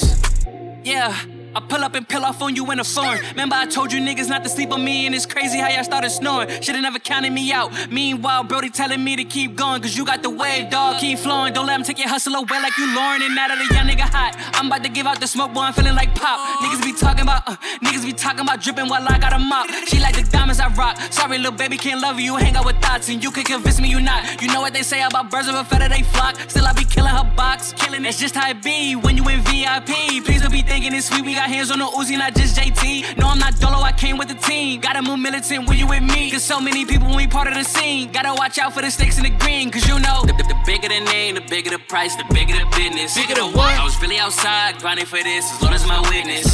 Yeah. 0.82 1.14
I 1.56 1.60
pull 1.60 1.82
up 1.82 1.94
and 1.94 2.06
peel 2.06 2.22
off 2.22 2.42
on 2.42 2.54
you 2.54 2.70
in 2.70 2.80
a 2.80 2.84
foreign. 2.84 3.18
Remember, 3.30 3.56
I 3.56 3.64
told 3.64 3.90
you 3.90 3.98
niggas 3.98 4.28
not 4.28 4.44
to 4.44 4.50
sleep 4.50 4.72
on 4.72 4.84
me, 4.84 5.06
and 5.06 5.14
it's 5.14 5.24
crazy 5.24 5.56
how 5.56 5.70
y'all 5.70 5.84
started 5.84 6.10
snoring. 6.10 6.50
Shoulda 6.60 6.82
never 6.82 6.98
counted 6.98 7.32
me 7.32 7.50
out. 7.50 7.72
Meanwhile, 7.90 8.44
Brody 8.44 8.68
telling 8.68 9.02
me 9.02 9.16
to 9.16 9.24
keep 9.24 9.56
going, 9.56 9.80
cause 9.80 9.96
you 9.96 10.04
got 10.04 10.22
the 10.22 10.28
wave, 10.28 10.68
dog. 10.68 11.00
Keep 11.00 11.20
flowing, 11.20 11.54
don't 11.54 11.66
let 11.66 11.80
him 11.80 11.86
take 11.86 11.98
your 11.98 12.10
hustle 12.10 12.34
away 12.34 12.60
like 12.60 12.76
you 12.76 12.94
Lauren. 12.94 13.22
And 13.22 13.34
now 13.34 13.48
that 13.48 13.56
a 13.56 13.74
young 13.74 13.88
nigga 13.88 14.04
hot, 14.04 14.36
I'm 14.52 14.66
about 14.66 14.82
to 14.82 14.90
give 14.90 15.06
out 15.06 15.18
the 15.18 15.26
smoke, 15.26 15.54
boy, 15.54 15.62
I'm 15.62 15.72
feeling 15.72 15.94
like 15.94 16.14
pop. 16.14 16.60
Niggas 16.60 16.84
be 16.84 16.92
talking 16.92 17.22
about, 17.22 17.48
uh, 17.48 17.56
niggas 17.82 18.04
be 18.04 18.12
talking 18.12 18.40
about 18.40 18.60
dripping 18.60 18.90
while 18.90 19.08
I 19.08 19.18
got 19.18 19.32
a 19.32 19.38
mop. 19.38 19.66
She 19.88 19.98
like 19.98 20.14
the 20.14 20.28
diamonds 20.30 20.60
I 20.60 20.68
rock. 20.74 20.98
Sorry, 21.10 21.38
little 21.38 21.52
baby, 21.52 21.78
can't 21.78 22.02
love 22.02 22.20
you. 22.20 22.36
Hang 22.36 22.54
out 22.56 22.66
with 22.66 22.76
thoughts, 22.82 23.08
and 23.08 23.24
you 23.24 23.30
can 23.30 23.44
convince 23.44 23.80
me 23.80 23.88
you 23.88 24.02
not. 24.02 24.42
You 24.42 24.48
know 24.48 24.60
what 24.60 24.74
they 24.74 24.82
say 24.82 25.00
about 25.00 25.30
birds 25.30 25.48
of 25.48 25.54
a 25.54 25.64
feather, 25.64 25.88
they 25.88 26.02
flock. 26.02 26.36
Still, 26.50 26.66
I 26.66 26.74
be 26.74 26.84
killing 26.84 27.14
her 27.14 27.24
box. 27.34 27.72
Killing 27.72 28.04
it's 28.04 28.20
just 28.20 28.34
how 28.34 28.50
it 28.50 28.62
be 28.62 28.94
when 28.94 29.16
you 29.16 29.26
in 29.30 29.40
VIP. 29.40 30.22
Please 30.22 30.42
don't 30.42 30.52
be 30.52 30.60
thinking 30.60 30.92
it's 30.92 31.06
sweet. 31.06 31.24
We 31.24 31.34
got 31.34 31.45
hands 31.48 31.70
on 31.70 31.78
the 31.78 31.84
Uzi, 31.84 32.18
not 32.18 32.34
just 32.34 32.56
JT. 32.56 33.16
No, 33.18 33.28
I'm 33.28 33.38
not 33.38 33.58
dolo, 33.60 33.78
I 33.78 33.92
came 33.92 34.18
with 34.18 34.28
the 34.28 34.34
team. 34.34 34.80
Gotta 34.80 35.02
move 35.02 35.18
militant 35.18 35.68
when 35.68 35.78
you 35.78 35.86
with 35.86 36.02
me. 36.02 36.30
Cause 36.30 36.44
so 36.44 36.60
many 36.60 36.84
people 36.84 37.08
when 37.08 37.16
we 37.16 37.26
part 37.26 37.48
of 37.48 37.54
the 37.54 37.64
scene. 37.64 38.10
Gotta 38.12 38.34
watch 38.34 38.58
out 38.58 38.74
for 38.74 38.82
the 38.82 38.90
stakes 38.90 39.18
in 39.18 39.24
the 39.24 39.30
green, 39.30 39.70
cause 39.70 39.86
you 39.88 39.98
know. 39.98 40.24
The, 40.26 40.32
the, 40.32 40.44
the 40.44 40.58
bigger 40.66 40.88
the 40.88 41.00
name, 41.00 41.34
the 41.34 41.40
bigger 41.42 41.70
the 41.70 41.78
price, 41.78 42.16
the 42.16 42.24
bigger 42.32 42.54
the 42.54 42.66
business. 42.76 43.14
Bigger 43.14 43.34
the 43.34 43.46
what? 43.46 43.74
I 43.74 43.84
was 43.84 44.00
really 44.00 44.18
outside 44.18 44.78
grinding 44.78 45.06
for 45.06 45.22
this, 45.22 45.44
as 45.52 45.62
long 45.62 45.74
as 45.74 45.86
my 45.86 46.00
witness. 46.10 46.46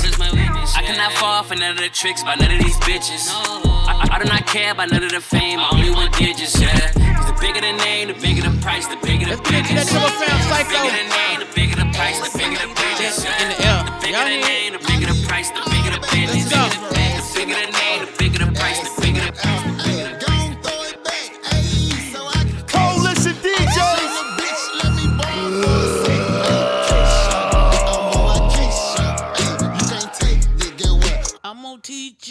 I 0.77 0.83
cannot 0.83 1.13
fall 1.13 1.43
for 1.43 1.57
none 1.57 1.73
of 1.73 1.83
the 1.83 1.89
tricks 1.89 2.23
by 2.23 2.35
none 2.35 2.51
of 2.53 2.59
these 2.59 2.77
bitches. 2.79 3.72
I, 3.85 4.07
I, 4.07 4.17
I 4.17 4.19
do 4.23 4.29
not 4.29 4.47
care 4.47 4.73
about 4.73 4.91
none 4.91 5.03
of 5.03 5.11
the 5.11 5.21
fame, 5.21 5.59
I 5.59 5.69
only 5.73 5.91
want 5.91 6.17
digits, 6.17 6.61
yeah. 6.61 6.93
Cause 7.17 7.27
the 7.27 7.37
bigger 7.41 7.61
the 7.61 7.73
name, 7.73 8.09
the 8.09 8.15
bigger 8.15 8.43
the 8.43 8.55
price, 8.63 8.87
the 8.87 8.97
bigger 9.03 9.27
the 9.27 9.37
Let's 9.37 9.51
get 9.51 9.63
into 9.63 9.75
that 9.75 9.87
business. 9.87 10.03
triple 10.03 10.23
fam 10.23 10.39
The 10.43 10.67
bigger 10.71 10.95
the 10.95 11.07
name, 11.11 11.39
the 11.43 11.49
bigger 11.55 11.77
the 11.77 11.89
price, 11.95 12.19
the 12.19 12.31
bigger 12.39 12.59
the. 12.59 12.71
In 13.43 13.49
the 13.51 13.59
air. 13.63 13.83
The 13.83 13.95
bigger 14.03 14.25
the 14.25 14.39
name, 14.47 14.73
the 14.73 14.83
bigger 14.87 15.09
the 15.11 15.19
price, 15.27 15.51
the 15.51 15.63
bigger 15.71 15.91
the. 15.95 16.01
The 16.01 16.09
bigger 17.35 17.59
the 17.59 17.71
name, 17.73 18.07
the 18.07 18.13
bigger 18.19 18.39
the 18.45 18.53
price, 18.55 18.79
the 18.79 18.91
bigger 18.91 18.97
the 18.97 19.02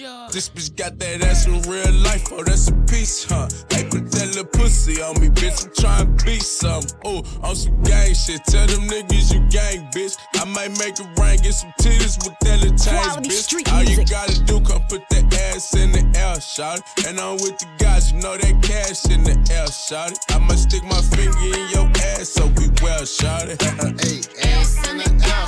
gonna 0.01 0.27
teach 0.27 0.27
ya. 0.27 0.27
This 0.31 0.49
bitch 0.49 0.75
got 0.75 0.99
that 0.99 1.21
ass 1.23 1.47
in 1.47 1.61
real 1.63 1.91
life, 2.03 2.25
oh, 2.31 2.43
that's 2.43 2.69
a 2.69 2.73
piece, 2.89 3.25
huh? 3.25 3.47
Hey, 3.69 3.83
put 3.89 4.11
that 4.11 4.27
little 4.27 4.45
pussy 4.45 5.01
on 5.01 5.19
me, 5.19 5.29
bitch. 5.29 5.65
I'm 5.65 5.73
trying 5.73 6.17
to 6.17 6.25
be 6.25 6.39
some. 6.39 6.83
Oh, 7.05 7.23
on 7.41 7.55
some 7.55 7.81
gang 7.83 8.13
shit. 8.13 8.43
Tell 8.45 8.65
them 8.67 8.87
niggas 8.87 9.33
you 9.33 9.41
gang, 9.49 9.89
bitch. 9.91 10.17
I 10.35 10.45
might 10.45 10.77
make 10.79 10.99
it 10.99 11.07
rain, 11.19 11.37
get 11.41 11.53
some 11.53 11.73
titties 11.79 12.17
with 12.23 12.37
that 12.41 12.61
little 12.61 12.77
change, 12.77 13.03
Quality 13.03 13.29
bitch. 13.29 13.43
street 13.43 13.71
All 13.73 13.83
you 13.83 13.97
music. 13.97 14.09
gotta 14.09 14.43
do, 14.43 14.59
come 14.61 14.83
put 14.89 15.07
that 15.09 15.33
ass 15.53 15.75
in 15.75 15.91
the 15.91 16.03
air, 16.17 16.39
shout 16.41 16.79
it. 16.79 17.07
And 17.07 17.19
I'm 17.19 17.35
with 17.35 17.57
the 17.57 17.67
guys, 17.77 18.11
you 18.11 18.19
know 18.19 18.37
that 18.37 18.55
cash 18.63 19.05
in 19.11 19.23
the 19.23 19.35
air, 19.51 19.67
shout 19.67 20.11
it. 20.11 20.19
I 20.29 20.39
might 20.39 20.59
stick 20.59 20.83
my 20.83 21.01
finger 21.01 21.37
in 21.39 21.69
your 21.71 21.87
ass, 22.15 22.29
so 22.29 22.47
we 22.57 22.69
well, 22.81 23.05
shout 23.05 23.49
it. 23.49 23.61
Hey, 23.61 24.21
ass 24.49 24.89
in 24.89 24.97
the 24.97 25.09
air, 25.25 25.45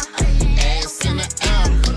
ass 0.60 1.06
in 1.06 1.18
the 1.18 1.28
air. 1.48 1.93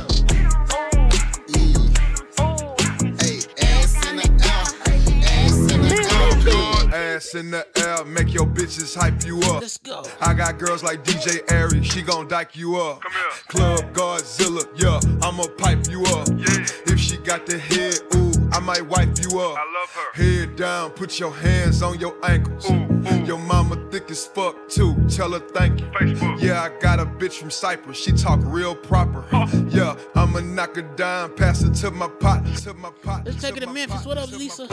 Ass 6.92 7.34
in 7.34 7.50
the 7.50 7.66
air, 7.84 8.04
make 8.04 8.32
your 8.32 8.46
bitches 8.46 8.96
hype 8.96 9.24
you 9.24 9.40
up. 9.40 9.60
Let's 9.60 9.78
go. 9.78 10.04
I 10.20 10.34
got 10.34 10.58
girls 10.58 10.82
like 10.82 11.04
DJ 11.04 11.42
Ari, 11.52 11.82
she 11.82 12.02
gon' 12.02 12.28
dyke 12.28 12.56
you 12.56 12.76
up. 12.76 13.00
Come 13.02 13.12
here. 13.12 13.22
Club 13.48 13.92
Godzilla, 13.92 14.64
yeah, 14.76 15.00
I'ma 15.26 15.44
pipe 15.58 15.88
you 15.90 16.02
up. 16.04 16.28
Yeah. 16.28 16.66
If 16.86 17.00
she 17.00 17.16
got 17.18 17.46
the 17.46 17.58
head, 17.58 17.98
ooh, 18.14 18.32
I 18.52 18.60
might 18.60 18.86
wipe 18.86 19.18
you 19.20 19.40
up. 19.40 19.58
I 19.58 19.64
love 19.80 19.90
her. 19.90 20.12
Head 20.22 20.56
down, 20.56 20.90
put 20.90 21.18
your 21.18 21.32
hands 21.32 21.82
on 21.82 21.98
your 21.98 22.14
ankles. 22.24 22.70
Ooh. 22.70 22.74
ooh. 22.74 23.24
Your 23.24 23.38
mama 23.38 23.76
thick 23.90 24.10
as 24.10 24.26
fuck 24.26 24.68
too, 24.68 24.94
tell 25.08 25.32
her 25.32 25.40
thank 25.40 25.80
you. 25.80 25.86
Facebook. 25.86 26.40
Yeah, 26.40 26.62
I 26.62 26.80
got 26.80 27.00
a 27.00 27.06
bitch 27.06 27.34
from 27.34 27.50
Cyprus, 27.50 27.98
she 27.98 28.12
talk 28.12 28.40
real 28.44 28.74
proper. 28.74 29.24
Yeah, 29.68 29.96
I'ma 30.14 30.40
knock 30.40 30.76
her 30.76 30.82
down, 30.82 31.34
pass 31.34 31.62
it 31.62 31.74
to 31.74 31.90
my 31.90 32.08
partner, 32.08 32.54
to 32.54 32.74
my 32.74 32.90
partner. 32.90 33.32
Let's 33.32 33.42
take 33.42 33.56
it 33.56 33.60
to 33.60 33.72
Memphis. 33.72 34.04
What 34.04 34.18
up, 34.18 34.30
Lisa? 34.30 34.66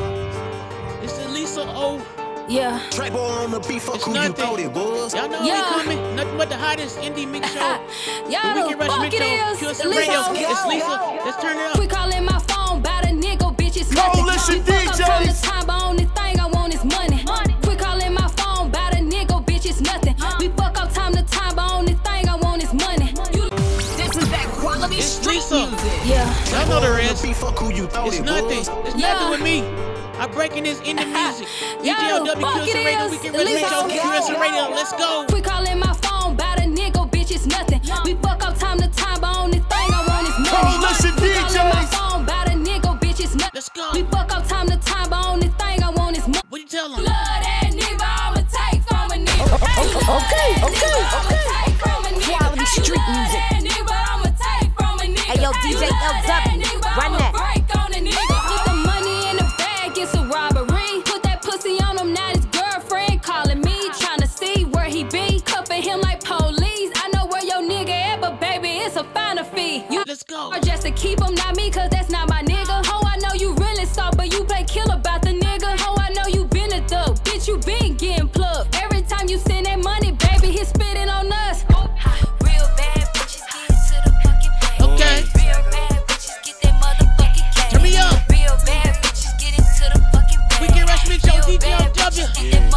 It's 1.04 1.18
the 1.18 1.28
Lisa 1.30 1.62
O. 1.68 2.02
Yeah. 2.50 2.80
Trap 2.92 3.14
on 3.14 3.52
the 3.52 3.60
beat, 3.62 3.82
fuck 3.82 3.96
It's 3.96 4.06
who 4.06 4.20
you 4.20 4.30
thought 4.34 4.60
it 4.60 4.72
was. 4.72 5.14
Y'all 5.14 5.30
know 5.30 5.42
Yeah. 5.44 5.78
we 5.78 5.84
coming. 5.84 6.16
Nothing 6.16 6.38
but 6.38 6.50
the 6.50 6.58
hottest 6.58 7.00
indie 7.00 7.28
mix 7.28 7.50
show. 7.52 7.60
Y'all 8.30 8.42
The 8.44 8.54
know 8.54 8.68
Weekend 8.68 8.82
the 8.82 8.86
Rush 8.86 8.88
fuck 8.92 9.02
Mix 9.02 9.16
it 9.16 9.22
Show. 9.22 9.70
is. 9.70 9.86
Lisa, 9.86 9.90
radio. 9.90 10.14
go. 10.14 10.52
It's 10.52 10.66
Lisa. 10.66 11.20
Let's 11.26 11.42
turn 11.42 11.58
it 11.58 11.66
up. 11.68 11.76
Quit 11.76 11.90
calling 11.90 12.26
my 12.26 12.40
phone 12.40 12.80
about 12.80 13.06
a 13.06 13.10
nigga, 13.10 13.56
bitch, 13.56 13.78
it's 13.78 13.92
nothing. 13.92 14.24
Coalition 14.24 14.56
We 14.56 14.62
fuck 14.64 14.88
up 14.88 14.96
time 15.00 15.24
DJs. 15.24 15.42
to 15.42 15.48
time, 15.48 15.66
but 15.68 15.82
only 15.84 16.06
thing 16.06 16.40
I 16.40 16.48
want 16.48 16.74
is 16.74 16.84
money. 16.84 17.24
Quit 17.64 17.80
calling 17.80 18.14
my 18.14 18.28
phone 18.36 18.68
about 18.68 18.94
a 18.94 18.98
nigga, 18.98 19.46
bitch, 19.46 19.66
it's 19.66 19.80
nothing. 19.82 20.16
We 20.40 20.50
fuck 20.50 20.78
up 20.82 20.92
time 20.94 21.14
to 21.14 21.24
time, 21.24 21.56
but 21.56 21.72
only 21.72 21.94
thing 21.96 22.28
I 22.28 22.36
want 22.36 22.62
is 22.64 22.74
money. 22.74 23.14
You 23.34 23.50
This 23.96 24.16
is 24.18 24.30
that 24.36 24.48
quality 24.60 24.98
It's 24.98 25.06
street 25.06 25.36
Lisa. 25.36 25.68
music. 25.68 25.92
yeah. 26.06 26.28
Y'all 26.52 26.68
know 26.68 26.80
the 26.82 26.88
On 26.92 26.98
rest. 26.98 27.24
who 27.60 27.70
you 27.74 27.88
thought 27.88 28.08
It's 28.08 28.20
nothing. 28.20 28.60
It's 28.60 28.96
nothing 28.96 29.30
with 29.32 29.42
me. 29.42 29.64
I'm 30.20 30.32
breaking 30.32 30.64
this 30.64 30.80
into 30.82 31.06
music. 31.06 31.48
Y'all 31.84 31.96
DJLW 31.96 32.42
fuck 32.42 32.66
Kill 32.66 32.76
it 32.78 32.86
radio. 32.86 33.06
is. 33.06 33.12
Weekend 33.12 33.36
Rush 33.36 33.46
Mix 33.46 33.56
Lisa, 33.56 33.70
Show. 33.70 33.82
go. 33.82 33.90
Kill 33.90 34.22
some 34.24 34.42
radio. 34.42 34.64
Let's 34.70 34.92
go. 34.94 35.26
Quit 35.30 35.44
calling 35.44 35.80
my 35.80 35.94
phone 35.94 36.34
about 36.34 36.60
a 36.60 36.64
nigga, 36.64 37.10
bitch, 37.12 37.32
it's 37.32 37.46
nothing. 37.48 37.82
We 38.06 38.14
fuck 38.22 38.44
up 38.46 38.58
time 38.58 38.80
to 38.80 38.88
time, 38.90 39.20
but 39.22 39.36
only 39.38 39.60
thing 39.60 39.90
I 39.92 40.06
want 40.08 40.28
is 40.30 40.38
money. 40.40 40.50
Coalition 40.54 41.12
Quit 41.18 41.36
calling 41.36 41.70
my 41.74 41.84
DJs. 41.84 41.94
phone 41.98 42.24
about 42.24 42.48
a 42.48 42.52
nigga, 42.52 43.00
bitch, 43.00 43.20
it's 43.20 43.36
nothing. 43.36 43.52
Let's 43.56 43.70
go. 43.70 43.90
We 43.94 44.04
fuck 44.04 44.32
up 44.36 44.48
time 44.48 44.68
to 44.70 44.78
time, 44.78 45.10
but 45.10 45.26
only 45.26 45.48
thing 45.50 45.84
I 45.84 45.90
want 45.90 46.16
is 46.18 46.28
money. 46.28 46.42
What 46.50 46.62
you 46.62 46.68
tell 46.68 46.90
them? 46.90 47.04
Blood 47.04 47.10
that 47.10 47.72
nigga, 47.74 48.06
I'ma 48.06 48.42
take 48.48 48.82
from 48.88 49.12
a 49.12 49.18
nigga. 49.18 49.56
okay, 49.58 50.50
okay, 50.62 50.98
okay. 51.18 51.44
Quality 52.24 52.66
street 52.66 53.02
music. 53.10 53.42
Hey, 55.26 55.42
yo, 55.42 55.52
DJ 55.52 55.88
LW, 55.90 56.53
keep 71.04 71.20
him, 71.20 71.36
not 71.36 71.56
me, 71.58 71.70
cause 71.70 71.90
that's 71.90 72.10
not 72.10 72.30
my 72.30 72.42
nigga. 72.42 72.86
Ho, 72.88 72.98
I 73.06 73.18
know 73.18 73.34
you 73.36 73.54
really 73.56 73.86
soft, 73.86 74.16
but 74.16 74.32
you 74.32 74.46
play 74.46 74.64
kill 74.64 74.90
about 74.90 75.22
the 75.22 75.34
nigga. 75.46 75.78
Ho, 75.82 75.96
I 76.00 76.10
know 76.16 76.28
you 76.28 76.46
been 76.46 76.72
a 76.72 76.82
thug, 76.88 77.20
bitch, 77.26 77.46
you 77.48 77.58
been 77.58 77.96
getting 77.96 78.30
plugged. 78.30 78.74
Every 78.78 79.02
time 79.02 79.28
you 79.28 79.38
send 79.38 79.66
that 79.66 79.80
money, 79.84 80.12
baby, 80.14 80.48
he 80.58 80.64
spitting 80.64 81.10
on 81.10 81.30
us. 81.32 81.66
Real 82.48 82.68
bad 82.80 83.04
bitches 83.14 83.44
get 83.52 83.68
to 83.88 83.96
the 84.06 84.12
fucking 84.24 84.56
bag. 84.62 84.82
Okay. 84.88 85.18
Real 85.40 85.62
bad 85.76 86.00
bitches 86.08 86.40
get 86.46 86.56
that 86.64 86.76
motherfucking 86.82 87.50
cash. 87.56 87.72
Turn 87.74 87.84
me 87.84 87.98
up. 87.98 88.16
Real 88.30 88.56
bad 88.66 88.96
bitches 89.04 89.34
get 89.44 89.52
into 89.60 89.86
the 89.92 90.00
fucking 90.14 90.42
bag. 90.50 90.62
Weekend 90.62 90.88
Rush 90.88 91.06
Mix 91.10 91.20
Show. 91.28 91.36
Real 91.36 91.60
bad 91.60 91.94
DJLW. 91.94 92.73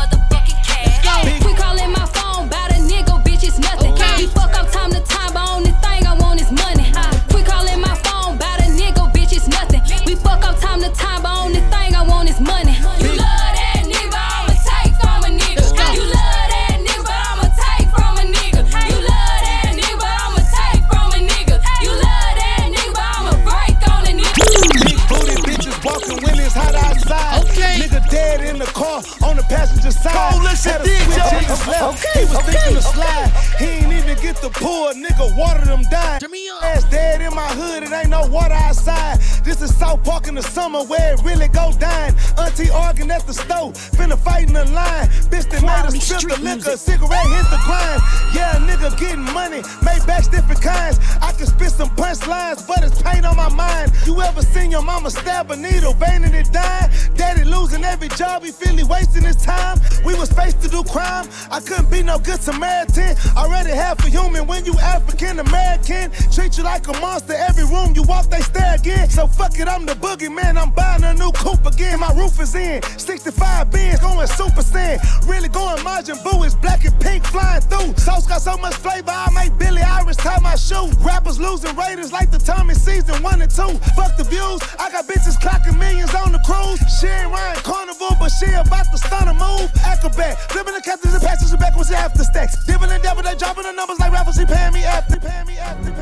Like 66.76 66.94
a 66.94 67.00
monster. 67.00 67.32
Every 67.32 67.64
room 67.64 67.94
you 67.94 68.02
walk, 68.02 68.28
they 68.28 68.42
stare 68.42 68.74
again. 68.74 69.08
So 69.08 69.26
fuck 69.26 69.58
it, 69.58 69.66
I'm 69.66 69.86
the 69.86 69.94
boogeyman. 69.94 70.60
I'm 70.60 70.72
buying 70.72 71.04
a 71.04 71.14
new 71.14 71.32
coupe 71.32 71.64
again. 71.64 72.00
My 72.00 72.12
roof 72.12 72.38
is 72.38 72.54
in. 72.54 72.82
65 73.00 73.70
bins 73.70 73.98
going 74.00 74.26
super 74.26 74.60
sand. 74.60 75.00
Really 75.24 75.48
going 75.48 75.78
Majin 75.78 76.20
Buu. 76.20 76.44
It's 76.44 76.54
black 76.54 76.84
and 76.84 76.92
pink 77.00 77.24
flying 77.24 77.62
through. 77.62 77.96
Sauce 77.96 78.26
got 78.26 78.42
so 78.42 78.58
much 78.58 78.74
flavor, 78.74 79.08
I 79.08 79.32
make 79.32 79.56
Billie 79.56 79.80
Eilish 79.80 80.18
tie 80.18 80.38
my 80.42 80.54
shoe. 80.54 80.92
Rappers 81.00 81.40
losing 81.40 81.74
ratings 81.76 82.12
like 82.12 82.30
the 82.30 82.36
Tommy 82.36 82.74
season 82.74 83.22
one 83.22 83.40
and 83.40 83.50
two. 83.50 83.72
Fuck 83.96 84.18
the 84.18 84.24
views. 84.28 84.60
I 84.78 84.92
got 84.92 85.08
bitches 85.08 85.40
clocking 85.40 85.78
millions 85.78 86.14
on 86.14 86.32
the 86.32 86.42
cruise. 86.44 86.76
She 87.00 87.06
ain't 87.06 87.32
riding 87.32 87.62
carnival, 87.62 88.12
but 88.20 88.28
she 88.28 88.52
about 88.52 88.84
to 88.92 88.98
stun 88.98 89.28
a 89.28 89.32
move. 89.32 89.72
Acrobat, 89.80 90.52
flipping 90.52 90.74
the 90.74 90.82
captains 90.82 91.14
and 91.14 91.22
passengers 91.22 91.56
back 91.56 91.74
with 91.74 91.90
after 91.90 92.22
stacks. 92.22 92.62
Dipping 92.66 92.90
and 92.90 93.02
devil, 93.02 93.22
they 93.22 93.34
dropping 93.34 93.64
the 93.64 93.72
numbers 93.72 93.98
like 93.98 94.12
rappers. 94.12 94.36
He 94.36 94.44
paying 94.44 94.74
me 94.74 94.84
after. 94.84 95.16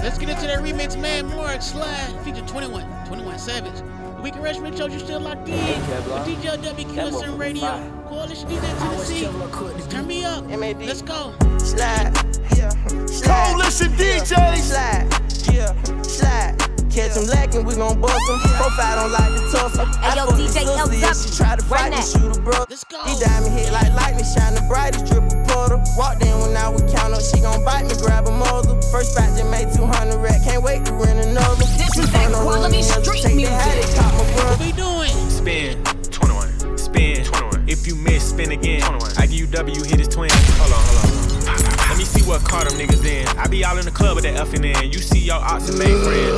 Let's 0.04 0.18
get 0.18 0.28
into 0.28 0.46
that 0.48 0.58
remix, 0.58 1.00
man. 1.00 1.28
Mark 1.28 1.62
Slide, 1.62 2.20
feature 2.22 2.42
21, 2.42 3.06
21 3.06 3.38
Savage. 3.38 3.72
Weekend 4.22 4.44
Rush 4.44 4.58
Mix 4.58 4.76
shows 4.76 4.92
you 4.92 4.98
still 4.98 5.18
locked 5.18 5.48
in. 5.48 5.56
With 5.56 6.26
DJ 6.26 6.58
WQSN 6.58 7.38
Radio. 7.38 8.04
Coalition 8.06 8.46
DJ 8.46 8.78
Tennessee. 8.78 9.88
Turn 9.88 10.06
me 10.06 10.22
up. 10.26 10.44
Let's 10.46 11.00
go. 11.00 11.32
Slide, 11.56 12.12
yeah. 12.54 12.68
Slide, 13.06 13.54
Coalition 13.54 13.92
yeah. 13.92 14.20
DJs. 14.20 14.58
Slide, 14.58 15.54
yeah. 15.54 16.02
Slide. 16.02 16.63
Catch 16.94 17.16
him 17.16 17.26
lacking, 17.26 17.64
we 17.66 17.74
gon' 17.74 18.00
bust 18.00 18.14
him. 18.30 18.38
Profile 18.54 19.02
don't 19.02 19.10
like 19.10 19.34
the 19.34 19.42
tussle. 19.50 19.84
Hey, 19.98 20.14
yo, 20.14 20.30
I 20.30 20.30
fuck 20.30 20.38
DJ 20.38 20.46
his 20.46 20.54
sister, 20.54 20.78
LW, 20.78 21.00
yeah, 21.02 21.10
she 21.10 21.28
try 21.34 21.56
to 21.56 21.64
fight 21.66 21.80
run 21.80 21.90
me, 21.90 21.96
that. 21.98 22.06
shoot 22.06 22.30
a 22.30 22.38
bro. 22.38 22.54
He 22.70 23.18
diamond 23.18 23.50
hit 23.50 23.72
like 23.74 23.90
lightning, 23.98 24.22
shine 24.22 24.54
the 24.54 24.62
brightest, 24.70 25.10
drip 25.10 25.26
a 25.26 25.34
puddle. 25.50 25.82
Walked 25.98 26.22
in 26.22 26.30
when 26.38 26.54
I 26.54 26.70
would 26.70 26.86
count 26.86 27.10
up, 27.10 27.18
she 27.18 27.42
gon' 27.42 27.64
bite 27.66 27.90
me, 27.90 27.98
grab 27.98 28.28
a 28.28 28.30
muzzle. 28.30 28.78
First 28.94 29.18
batch 29.18 29.34
just 29.34 29.50
made 29.50 29.74
200 29.74 30.22
rack, 30.22 30.38
can't 30.46 30.62
wait 30.62 30.86
to 30.86 30.94
rent 30.94 31.18
another. 31.18 31.66
This 31.74 31.98
is 31.98 32.06
that 32.14 32.30
quality 32.30 32.78
street 32.86 33.26
music. 33.34 33.90
What 34.38 34.62
we 34.62 34.70
doing? 34.70 35.10
Spin 35.26 35.82
21. 36.14 36.78
Spin 36.78 37.26
21. 37.26 37.66
If 37.66 37.90
you 37.90 37.98
miss, 37.98 38.30
spin 38.30 38.54
again. 38.54 38.86
21. 38.86 39.18
I 39.18 39.26
give 39.26 39.34
you 39.34 39.46
W, 39.50 39.82
hit 39.82 39.98
his 39.98 40.06
twin. 40.06 40.30
Hold 40.30 40.70
on, 40.70 40.78
hold 40.78 41.10
on. 41.10 41.23
Let 41.44 41.98
me 41.98 42.04
see 42.04 42.22
what 42.26 42.42
car 42.44 42.64
them 42.64 42.78
niggas 42.78 43.04
in. 43.04 43.26
I 43.38 43.46
be 43.46 43.64
all 43.64 43.78
in 43.78 43.84
the 43.84 43.90
club 43.90 44.16
with 44.16 44.24
that 44.24 44.36
effing 44.36 44.64
in. 44.64 44.92
You 44.92 44.98
see 44.98 45.20
your 45.20 45.36
ops 45.36 45.68
and 45.68 45.78
main 45.78 45.96
friends. 46.02 46.36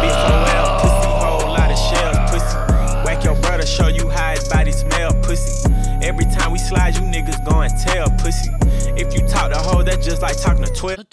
Big 0.00 0.14
4L, 0.14 0.80
pussy, 0.80 1.08
whole 1.20 1.50
lot 1.50 1.70
of 1.70 1.78
shells, 1.78 2.18
pussy. 2.30 2.56
Whack 3.04 3.24
your 3.24 3.34
brother, 3.40 3.66
show 3.66 3.88
you 3.88 4.08
how 4.08 4.32
his 4.32 4.48
body 4.48 4.72
smell, 4.72 5.12
pussy. 5.22 5.68
Every 6.02 6.24
time 6.24 6.52
we 6.52 6.58
slide, 6.58 6.94
you 6.94 7.02
niggas 7.02 7.44
go 7.48 7.60
and 7.60 7.72
tell, 7.78 8.08
pussy. 8.18 8.50
If 8.96 9.14
you 9.14 9.26
talk 9.26 9.52
to 9.52 9.58
hoe, 9.58 9.82
that's 9.82 10.04
just 10.04 10.22
like 10.22 10.40
talking 10.40 10.64
to 10.64 10.72
12. 10.72 11.06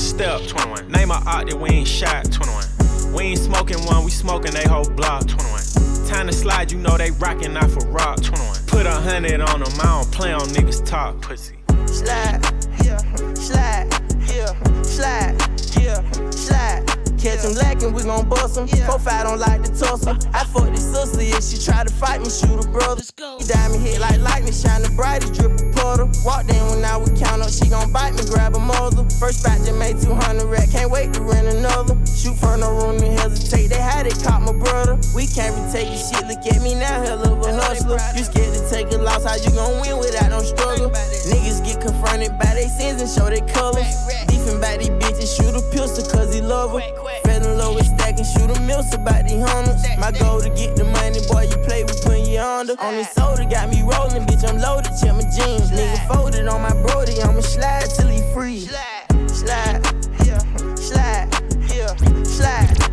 Step 0.00 0.42
21. 0.46 0.90
Name 0.90 1.10
a 1.10 1.14
op 1.14 1.48
that 1.48 1.58
we 1.58 1.70
ain't 1.70 1.88
shot. 1.88 2.30
21. 2.32 3.12
We 3.12 3.22
ain't 3.24 3.38
smoking 3.38 3.78
one, 3.86 4.04
we 4.04 4.10
smoking 4.10 4.52
they 4.52 4.64
whole 4.64 4.88
block. 4.88 5.26
21. 5.26 5.60
Time 6.06 6.26
to 6.28 6.32
slide, 6.32 6.70
you 6.70 6.78
know 6.78 6.96
they 6.96 7.10
rockin' 7.12 7.56
off 7.56 7.76
a 7.76 7.86
rock. 7.88 8.22
21. 8.22 8.66
Put 8.66 8.86
a 8.86 8.92
hundred 8.92 9.40
on 9.40 9.60
them, 9.60 9.72
I 9.80 10.02
don't 10.02 10.12
play 10.12 10.32
on 10.32 10.48
niggas 10.48 10.84
talk, 10.84 11.20
pussy. 11.20 11.56
Slide, 11.86 12.40
yeah, 12.84 12.98
slide, 13.34 13.88
yeah, 14.28 14.82
slide, 14.82 15.34
yeah, 15.80 16.02
slide. 16.30 16.84
Catch 17.18 17.42
him 17.42 17.54
lacking, 17.54 17.92
we 17.92 18.02
gon' 18.04 18.28
bust 18.28 18.58
him. 18.58 18.68
Profile 18.84 19.24
don't 19.24 19.40
like 19.40 19.62
the 19.62 19.68
tussle. 19.74 20.14
I 20.34 20.44
fuck 20.44 20.70
this 20.70 20.84
sister, 20.84 21.20
if 21.22 21.42
she 21.42 21.58
try 21.58 21.82
to 21.82 21.92
fight 21.92 22.20
me, 22.20 22.30
shoot 22.30 22.62
a 22.62 22.68
brother. 22.68 23.02
He 23.02 23.44
diamond 23.48 23.82
hit 23.82 23.98
like 24.00 24.20
lightning, 24.20 24.52
shine 24.52 24.82
the 24.82 24.92
brightest, 24.94 25.34
drip 25.34 25.58
a 25.58 25.64
puddle. 25.74 26.10
Walked 26.24 26.50
in 26.50 26.62
when 26.70 26.84
I 26.84 26.96
would 26.96 27.16
count 27.16 27.42
up, 27.42 27.50
she 27.50 27.68
gon' 27.68 27.90
bite 27.90 28.14
me, 28.14 28.22
grab 28.30 28.54
a 28.54 28.60
muzzle. 28.60 29.08
First 29.18 29.42
batch 29.42 29.64
just 29.64 29.74
made 29.74 29.98
200 29.98 30.44
rack, 30.46 30.70
can't 30.70 30.90
wait 30.90 31.14
to 31.14 31.22
rent 31.22 31.48
another. 31.48 31.96
Shoot 32.06 32.36
for 32.36 32.56
no 32.56 32.70
room 32.70 33.00
to 33.00 33.08
hesitate, 33.18 33.68
they 33.74 33.80
had 33.80 34.06
it 34.06 34.14
caught 34.22 34.42
my 34.42 34.52
brother. 34.52 35.00
We 35.14 35.26
can't 35.26 35.56
be 35.56 35.62
taking 35.72 35.98
shit, 35.98 36.22
look 36.28 36.44
at 36.46 36.62
me 36.62 36.74
now, 36.76 37.02
hell 37.02 37.24
of 37.26 37.42
a 37.42 37.50
hustler. 37.56 37.98
You 38.14 38.22
scared 38.22 38.54
to 38.54 38.62
take 38.70 38.92
a 38.92 38.98
loss, 38.98 39.24
how 39.24 39.34
you 39.40 39.50
gon' 39.56 39.80
win 39.80 39.98
without 39.98 40.30
no 40.30 40.44
struggle? 40.46 40.90
Niggas 41.26 41.55
get 41.66 41.80
confronted 41.80 42.38
by 42.38 42.54
they 42.54 42.68
sins 42.68 43.02
and 43.02 43.10
show 43.10 43.26
their 43.26 43.44
colors. 43.50 44.06
Beefing 44.28 44.60
by 44.60 44.78
these 44.78 44.94
bitches, 45.02 45.34
shoot 45.34 45.54
a 45.54 45.62
pistol 45.74 46.06
cause 46.06 46.32
he 46.32 46.40
love 46.40 46.70
her. 46.72 46.80
Fed 47.24 47.42
in 47.42 47.58
low 47.58 47.76
and 47.76 47.86
stacking, 47.86 48.24
shoot 48.24 48.50
a 48.56 48.60
mills 48.60 48.94
about 48.94 49.26
these 49.26 49.42
hundreds. 49.42 49.82
My 49.98 50.12
goal 50.12 50.40
to 50.40 50.50
get 50.50 50.76
the 50.76 50.84
money, 50.84 51.20
boy, 51.26 51.50
you 51.50 51.58
play, 51.66 51.82
we 51.82 51.92
putting 52.04 52.26
you 52.26 52.40
under. 52.40 52.78
On 52.80 52.94
this 52.94 53.10
soda, 53.12 53.44
got 53.44 53.68
me 53.68 53.82
rolling, 53.82 54.24
bitch, 54.26 54.48
I'm 54.48 54.58
loaded, 54.58 54.92
check 55.02 55.14
my 55.14 55.26
jeans. 55.34 55.70
Nigga 55.74 55.98
folded 56.06 56.46
on 56.46 56.62
my 56.62 56.74
brody, 56.86 57.20
I'ma 57.20 57.40
slide 57.40 57.90
till 57.96 58.08
he 58.08 58.22
free. 58.32 58.60
Slide, 58.60 59.28
slide, 59.28 59.82
yeah, 60.24 60.38
slide, 60.76 61.28
yeah, 61.74 61.96
slide. 62.22 62.85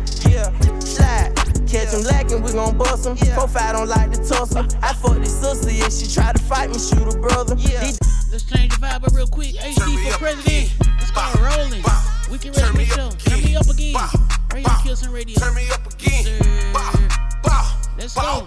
Catch 1.74 1.92
him 1.92 2.04
lacking, 2.04 2.40
we 2.40 2.52
gon' 2.52 2.78
bust 2.78 3.04
him. 3.04 3.16
Profile 3.34 3.72
don't 3.72 3.88
like 3.88 4.12
the 4.12 4.18
tussle. 4.18 4.62
I 4.80 4.94
fuck 4.94 5.18
this 5.18 5.40
sister, 5.40 5.70
if 5.70 5.92
she 5.92 6.06
try 6.06 6.30
to 6.30 6.38
fight 6.38 6.70
me, 6.70 6.78
shoot 6.78 7.02
a 7.02 7.18
brother. 7.18 7.56
These 7.56 7.98
Let's 8.30 8.44
change 8.44 8.78
the 8.78 8.86
vibe 8.86 9.02
up 9.02 9.12
real 9.12 9.26
quick. 9.26 9.56
HD 9.58 9.82
for 10.06 10.18
president. 10.18 10.70
Let's 11.02 11.10
go 11.10 11.26
rolling. 11.42 11.82
We 12.30 12.38
can 12.38 12.52
rest 12.52 12.74
me 12.78 12.84
show. 12.84 13.10
Turn 13.26 13.42
me 13.42 13.56
up 13.56 13.66
again. 13.66 13.96
Radio 14.54 14.70
Kilson 14.84 15.10
Radio. 15.10 15.34
Turn 15.34 15.52
me 15.56 15.66
up 15.74 15.82
again. 15.92 16.38
Let's 17.98 18.14
go. 18.14 18.46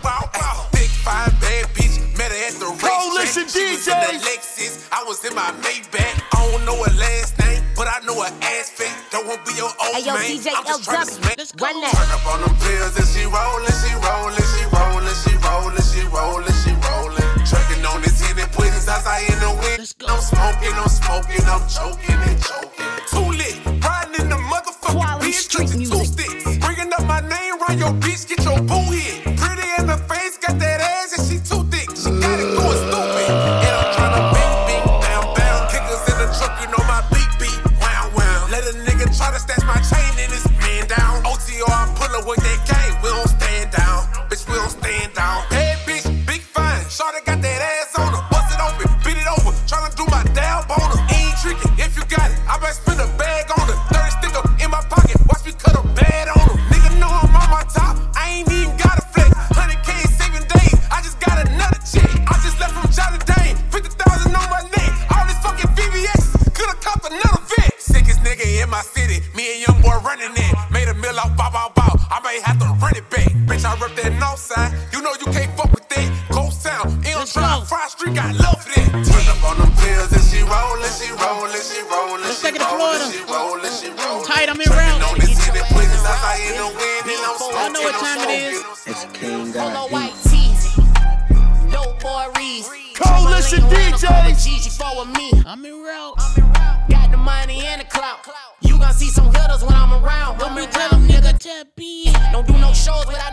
Big 0.72 0.88
fine 1.04 1.28
bad 1.44 1.68
bitch, 1.76 2.00
met 2.18 2.32
her 2.32 2.48
at 2.48 2.56
the 2.56 2.72
Coalition 2.80 3.44
racetrack. 3.44 3.50
She 3.52 3.76
was 3.76 3.88
in 3.92 4.00
the 4.08 4.24
Lexus, 4.24 4.88
I 4.90 5.04
was 5.04 5.20
in 5.26 5.36
my 5.36 5.52
Maybach. 5.68 6.16
I 6.32 6.52
don't 6.52 6.64
know 6.64 6.82
her 6.82 6.96
last 6.96 7.38
name, 7.40 7.62
but 7.76 7.88
I 7.92 8.00
know 8.06 8.24
her 8.24 8.32
ass 8.42 8.70
fake. 8.70 8.96
Don't 9.28 9.44
be 9.44 9.60
your 9.60 9.68
old 9.68 9.92
Hey, 9.92 10.08
yo, 10.08 10.16
man. 10.16 10.24
DJ 10.24 10.56
I'm 10.56 10.64
just 10.64 10.88
trying 10.88 11.04
to 11.04 11.12
smack. 11.12 11.36
Run 11.60 11.76
that. 11.84 11.92
Turn 12.00 12.16
up 12.16 12.24
on 12.32 12.40
them 12.48 12.56
pills 12.64 12.96
and 12.96 13.08
she 13.12 13.28
rollin', 13.28 13.76
she 13.84 13.92
rollin', 14.00 14.40
she 14.56 14.64
rollin', 14.72 15.18
she 15.20 15.36
rollin', 15.44 15.84
she 15.84 16.02
rollin', 16.08 16.56
she 16.64 16.72
rollin'. 16.80 17.28
Truckin' 17.44 17.84
on 17.92 18.00
this 18.00 18.24
hit 18.24 18.40
and 18.40 18.48
put 18.56 18.72
his 18.72 18.88
outside 18.88 19.28
in 19.28 19.36
the 19.44 19.52
wind. 19.52 19.84
I'm 20.08 20.24
smoking, 20.24 20.72
I'm 20.80 20.88
smoking, 20.88 21.44
I'm 21.44 21.60
choking 21.68 22.24
and 22.24 22.40
choking. 22.40 22.88
Too 23.12 23.28
lit, 23.36 23.60
riding 23.84 24.16
in 24.16 24.30
the 24.32 24.40
motherfucking 24.48 25.20
bitch, 25.20 25.52
touching 25.52 25.84
two 25.84 26.08
sticks. 26.08 26.48
Bringing 26.64 26.96
up 26.96 27.04
my 27.04 27.20
name, 27.20 27.60
run 27.60 27.76
your 27.76 27.92
bitch, 28.00 28.32
get 28.32 28.40
your 28.48 28.64
boo 28.64 28.96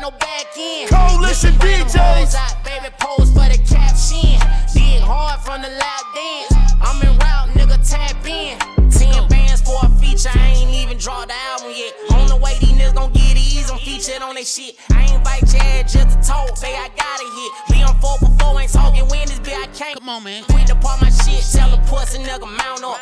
no 0.05 0.11
back 0.19 0.47
end. 0.59 0.91
Coalition 0.91 1.55
DJs. 1.65 1.97
hoes 1.97 2.35
out, 2.35 2.57
baby, 2.63 2.93
pose 3.01 3.31
for 3.33 3.49
the 3.49 3.57
caption. 3.65 4.37
Dig 4.77 5.01
hard 5.01 5.41
from 5.41 5.63
the 5.63 5.71
loud 5.73 6.05
dance. 6.13 6.53
I'm 6.85 7.01
in 7.01 7.17
route, 7.17 7.49
nigga, 7.57 7.81
tap 7.81 8.21
in. 8.29 8.59
Ten 8.91 9.29
bands 9.29 9.63
for 9.63 9.81
a 9.81 9.89
feature, 9.97 10.29
I 10.29 10.61
ain't 10.61 10.71
even 10.71 10.99
draw 10.99 11.25
the 11.25 11.33
album 11.33 11.73
yet. 11.73 11.93
On 12.13 12.27
the 12.29 12.37
way, 12.37 12.53
these 12.61 12.77
niggas 12.77 12.95
gon' 12.95 13.13
get 13.13 13.37
ease, 13.37 13.71
I'm 13.71 13.79
featured 13.79 14.21
on 14.21 14.35
they 14.35 14.45
shit. 14.45 14.77
I 14.91 15.09
ain't 15.09 15.25
bite 15.25 15.49
your 15.53 15.63
head 15.63 15.89
just 15.89 16.11
to 16.13 16.29
talk, 16.29 16.55
say 16.57 16.75
I 16.77 16.89
got 17.01 17.19
it 17.25 17.31
hit. 17.39 17.51
Be 17.73 17.83
on 17.83 17.97
4 18.01 18.29
before, 18.29 18.61
ain't 18.61 18.73
talking 18.73 19.09
when 19.09 19.25
this 19.25 19.41
bitch 19.41 19.57
I 19.57 19.67
can't. 19.73 19.99
Come 19.99 20.11
on, 20.11 20.23
man. 20.25 20.45
Quick 20.45 20.67
to 20.67 20.75
part 20.77 21.01
my 21.01 21.09
shit, 21.09 21.41
tell 21.49 21.73
a 21.73 21.79
pussy 21.89 22.19
nigga 22.19 22.45
mount 22.45 22.85
up. 22.85 23.01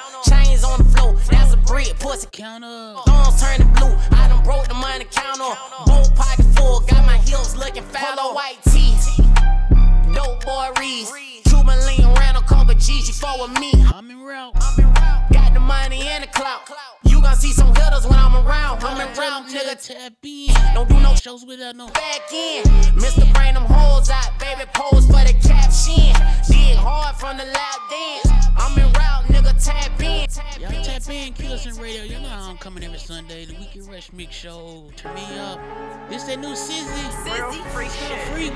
Brick, 1.72 1.98
pussy 1.98 2.28
Count 2.32 2.64
up. 2.64 3.04
Thumbs 3.06 3.40
turning 3.40 3.72
blue. 3.72 3.96
I 4.12 4.28
done 4.28 4.44
broke 4.44 4.68
the 4.68 4.74
money 4.74 5.06
counter. 5.10 5.56
Both 5.86 6.14
pocket 6.14 6.44
full, 6.54 6.80
got 6.80 7.04
my 7.06 7.16
heels 7.18 7.56
looking. 7.56 7.84
Polo 7.92 8.34
white 8.34 8.58
tees. 8.64 9.06
Dope 10.14 10.44
boy 10.44 10.68
Reese. 10.78 11.10
Cuban 11.44 11.78
lean 11.86 12.08
ran 12.82 12.98
a 12.98 13.02
couple 13.02 13.04
G's. 13.04 13.08
You 13.08 13.14
fall 13.14 13.48
with 13.48 13.60
me. 13.60 13.72
I'm 13.94 14.10
in 14.10 14.22
route. 14.22 14.54
Got 15.32 15.54
the 15.54 15.60
money 15.60 16.02
and 16.08 16.24
the 16.24 16.28
clout. 16.28 16.70
You 17.04 17.20
gon' 17.20 17.36
see 17.36 17.52
some 17.52 17.68
hitters 17.74 18.06
when 18.06 18.18
I'm 18.18 18.34
around. 18.46 18.82
I'm 18.82 19.14
Tell 19.14 19.18
around, 19.18 19.46
nigga, 19.48 19.74
nigga. 19.74 19.86
tap 19.86 20.12
in. 20.22 20.54
Don't 20.74 20.88
do 20.88 20.98
no 21.00 21.14
Shows 21.14 21.44
without 21.44 21.76
no. 21.76 21.88
back 21.88 22.32
in. 22.32 22.64
Mr. 22.96 23.32
Brain 23.34 23.54
them 23.54 23.64
holes 23.64 24.10
out, 24.10 24.38
baby 24.40 24.64
pose 24.74 25.06
for 25.06 25.12
the 25.24 25.34
caption. 25.46 26.12
Dig 26.48 26.76
hard 26.76 27.14
from 27.16 27.36
the 27.36 27.44
loud 27.44 27.80
dance. 27.90 28.48
I'm 28.56 28.76
in 28.78 28.92
route, 28.92 29.24
nigga, 29.28 29.64
tap 29.64 30.00
in. 30.02 30.28
Tap 30.28 30.60
Y'all 30.60 30.72
in. 30.72 30.82
tap 30.82 31.08
in, 31.08 31.32
Killson 31.34 31.76
Radio. 31.80 32.02
You 32.02 32.18
know 32.20 32.28
how 32.28 32.50
I'm 32.50 32.58
coming 32.58 32.82
every 32.82 32.98
Sunday. 32.98 33.44
The 33.44 33.54
Weekend 33.54 33.88
Rush 33.88 34.12
Mix 34.12 34.34
Show. 34.34 34.90
Turn 34.96 35.14
me 35.14 35.38
up. 35.38 35.60
This 36.08 36.24
that 36.24 36.40
new 36.40 36.56
Sizzy. 36.56 36.84
Sizzy. 37.24 37.62
Freak 37.70 37.90
freak. 38.32 38.52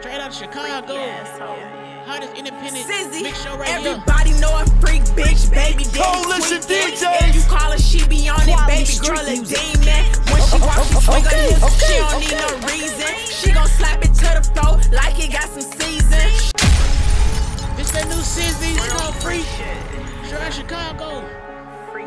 Straight 0.00 0.20
out 0.20 0.28
of 0.28 0.34
Chicago. 0.34 1.79
Hottest 2.06 2.34
independent 2.34 2.86
Sizzy, 2.86 3.22
mix 3.22 3.42
show 3.42 3.56
right 3.56 3.68
here. 3.68 3.92
everybody 3.92 4.32
know 4.40 4.50
a 4.56 4.64
freak 4.80 5.02
bitch, 5.12 5.52
baby 5.52 5.84
daddy. 5.84 6.00
Coalition 6.00 6.60
tweaking. 6.60 6.96
DJs. 6.96 7.28
If 7.28 7.34
you 7.36 7.42
call 7.42 7.72
her, 7.72 7.78
she 7.78 8.06
be 8.08 8.28
on 8.28 8.40
it, 8.40 8.56
baby 8.66 8.96
girl 9.04 9.20
a 9.20 9.36
demon. 9.36 10.04
When 10.32 10.40
she 10.48 10.58
walk, 10.64 10.80
she 10.88 10.96
swing 11.00 11.24
her 11.24 11.36
hips, 11.36 11.86
she 11.86 11.96
don't 12.00 12.20
need 12.20 12.36
no 12.40 12.48
reason. 12.66 13.12
She 13.28 13.52
gon' 13.52 13.68
slap 13.68 14.02
it 14.02 14.14
to 14.14 14.28
the 14.32 14.42
floor 14.54 14.80
like 14.92 15.18
it 15.20 15.32
got 15.32 15.48
some 15.48 15.62
season. 15.62 16.28
This 17.76 17.90
that 17.92 18.06
new 18.08 18.22
Sizzy. 18.24 18.76
It's 18.76 18.92
called 18.92 19.14
Freak. 19.16 19.44
Straight 20.24 20.40
out 20.40 20.52
Chicago. 20.52 21.39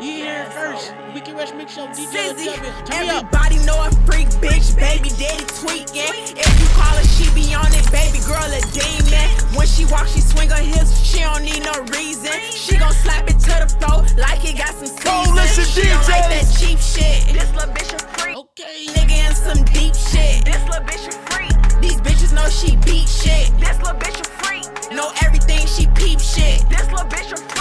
You 0.00 0.26
hear 0.26 0.42
it 0.42 0.52
first. 0.52 0.92
Weekend 1.14 1.38
Rush 1.38 1.52
Mix 1.54 1.74
Show. 1.74 1.86
DJ 1.86 2.34
Sizzy, 2.34 2.50
W. 2.50 2.72
Turn 2.84 3.06
me 3.06 3.10
up. 3.10 3.30
everybody 3.30 3.58
know 3.64 3.78
a 3.78 3.90
freak 4.02 4.26
bitch, 4.42 4.74
baby 4.74 5.08
daddy 5.14 5.46
tweaking. 5.62 6.10
If 6.34 6.54
you 6.58 6.68
call 6.74 6.98
her, 6.98 7.06
she 7.14 7.30
be 7.30 7.54
on 7.54 7.70
it, 7.70 7.86
baby 7.94 8.18
girl 8.26 8.42
a 8.42 8.58
demon. 8.74 9.30
When 9.54 9.66
she 9.66 9.86
walk, 9.86 10.08
she 10.08 10.20
swing 10.20 10.50
her 10.50 10.58
hips, 10.58 10.98
she 10.98 11.20
don't 11.20 11.44
need 11.44 11.62
no 11.62 11.78
reason. 11.94 12.34
She 12.50 12.76
gon' 12.76 12.92
slap 12.92 13.30
it 13.30 13.38
to 13.46 13.54
the 13.62 13.70
floor 13.78 14.02
like 14.18 14.42
it 14.42 14.58
got 14.58 14.74
some 14.74 14.90
Coalition 14.98 15.62
season. 15.62 15.82
She 15.82 15.88
don't 15.88 16.08
like 16.10 16.26
that 16.26 16.46
cheap 16.58 16.78
shit. 16.82 17.30
This 17.30 17.50
little 17.54 17.70
bitch 17.70 17.94
a 17.94 17.98
freak. 18.18 18.36
Okay. 18.36 18.86
Nigga 18.98 19.30
in 19.30 19.34
some 19.34 19.62
deep 19.70 19.94
shit. 19.94 20.44
This 20.44 20.58
little 20.66 20.82
bitch 20.82 21.06
a 21.06 21.14
freak. 21.30 21.54
These 21.80 22.00
bitches 22.02 22.34
know 22.34 22.50
she 22.50 22.74
beat 22.82 23.08
shit. 23.08 23.46
This 23.62 23.78
little 23.78 23.94
bitch 23.94 24.18
a 24.18 24.26
freak. 24.42 24.66
Know 24.90 25.12
everything, 25.22 25.64
she 25.70 25.86
peep 25.94 26.18
shit. 26.18 26.66
This 26.68 26.90
little 26.90 27.06
bitch 27.06 27.30
a 27.30 27.36
freak. 27.36 27.53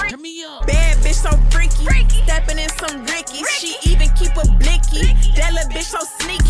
Little 5.84 6.08
bitch 6.20 6.43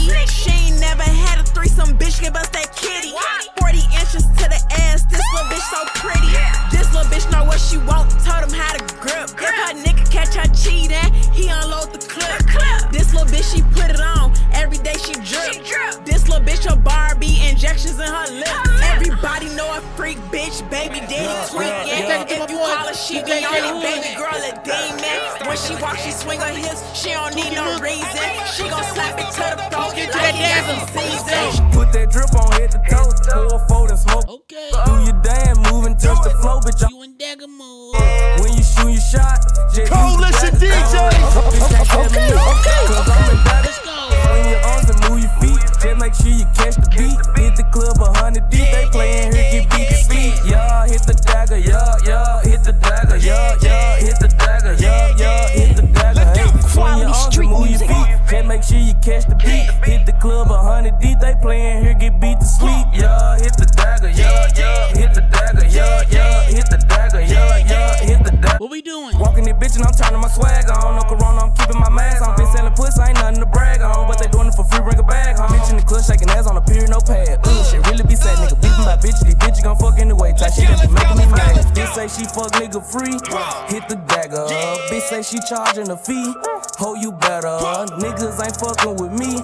charging 85.53 85.89
a 85.91 85.97
fee, 85.97 86.33
ho 86.81 86.95
you 86.95 87.11
better. 87.11 87.53
Niggas 88.01 88.41
ain't 88.41 88.57
fucking 88.57 88.97
with 88.97 89.13
me, 89.13 89.37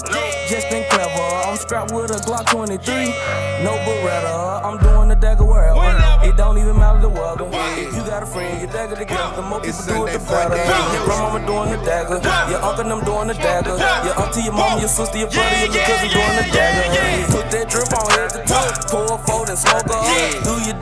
just 0.50 0.65
been 0.74 0.82
clever. 0.89 1.22
I'm 1.45 1.56
strapped 1.56 1.93
with 1.93 2.10
a 2.10 2.17
Glock 2.26 2.50
23, 2.50 3.13
no 3.62 3.78
Beretta. 3.86 4.65
I'm 4.65 4.80
doing 4.82 5.10
the 5.10 5.15
dagger 5.15 5.45
wherever. 5.45 5.78
It 6.26 6.36
don't 6.36 6.58
even 6.58 6.78
matter 6.78 7.02
the 7.02 7.10
weather. 7.10 7.45
If 7.78 7.93
you 7.93 8.02
got 8.10 8.24
a 8.24 8.26
friend, 8.26 8.60
get 8.60 8.74
dagger 8.74 8.95
together. 8.95 9.36
The 9.36 9.41
more 9.43 9.62
people 9.62 9.86
do 9.86 10.08
it, 10.08 10.17
the 10.17 10.19
better. 10.26 10.58
Your 10.58 11.06
grandmama 11.06 11.45
doing 11.45 11.78
the 11.78 11.86
dagger, 11.86 12.17
your 12.50 12.62
uncle 12.65 12.89
them 12.89 13.06
doing 13.06 13.28
the 13.28 13.38
dagger, 13.38 13.78
your 13.78 14.15
auntie, 14.17 14.41
your 14.50 14.54
mama, 14.54 14.82
your 14.82 14.89
sister, 14.89 15.17
your 15.17 15.30
brother, 15.30 15.69
your 15.69 15.86
cousin 15.86 16.10
doing 16.10 16.36
the 16.41 16.45
dagger. 16.50 16.89
Put 17.30 17.45
that 17.54 17.69
drip 17.69 17.93
on 17.93 18.10
head 18.17 18.34
to 18.34 18.41
toe, 18.50 18.69
pour 18.89 19.13
a 19.13 19.17
fold 19.30 19.50
and 19.54 19.60
smoke 19.62 19.86
up. 19.93 20.10
Do 20.41 20.58
your 20.65 20.78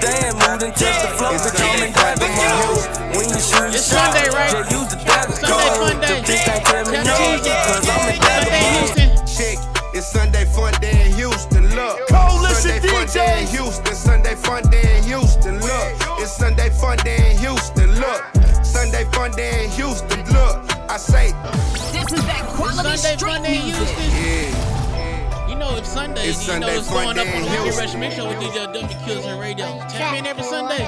Sunday 23.07 23.25
fun 23.25 23.41
day 23.41 23.55
in 23.55 23.63
music. 23.63 23.87
Houston. 23.87 25.49
You 25.49 25.55
know 25.55 25.77
it's 25.77 25.87
Sunday. 25.87 26.27
It's 26.27 26.45
you 26.45 26.59
know 26.59 26.67
it's 26.67 26.89
fun 26.89 27.15
going 27.15 27.19
up 27.19 27.35
on 27.35 27.41
the 27.41 27.47
Weekend 27.47 27.63
Houston. 27.63 27.85
Rush 27.85 27.95
Mix 27.95 28.15
Show 28.15 28.27
with 28.27 28.37
DJ 28.39 28.67
W 28.67 29.05
Kills 29.05 29.25
and 29.25 29.39
Radio. 29.39 29.65
Tap 29.87 30.17
in 30.17 30.25
every 30.27 30.43
Sunday. 30.43 30.83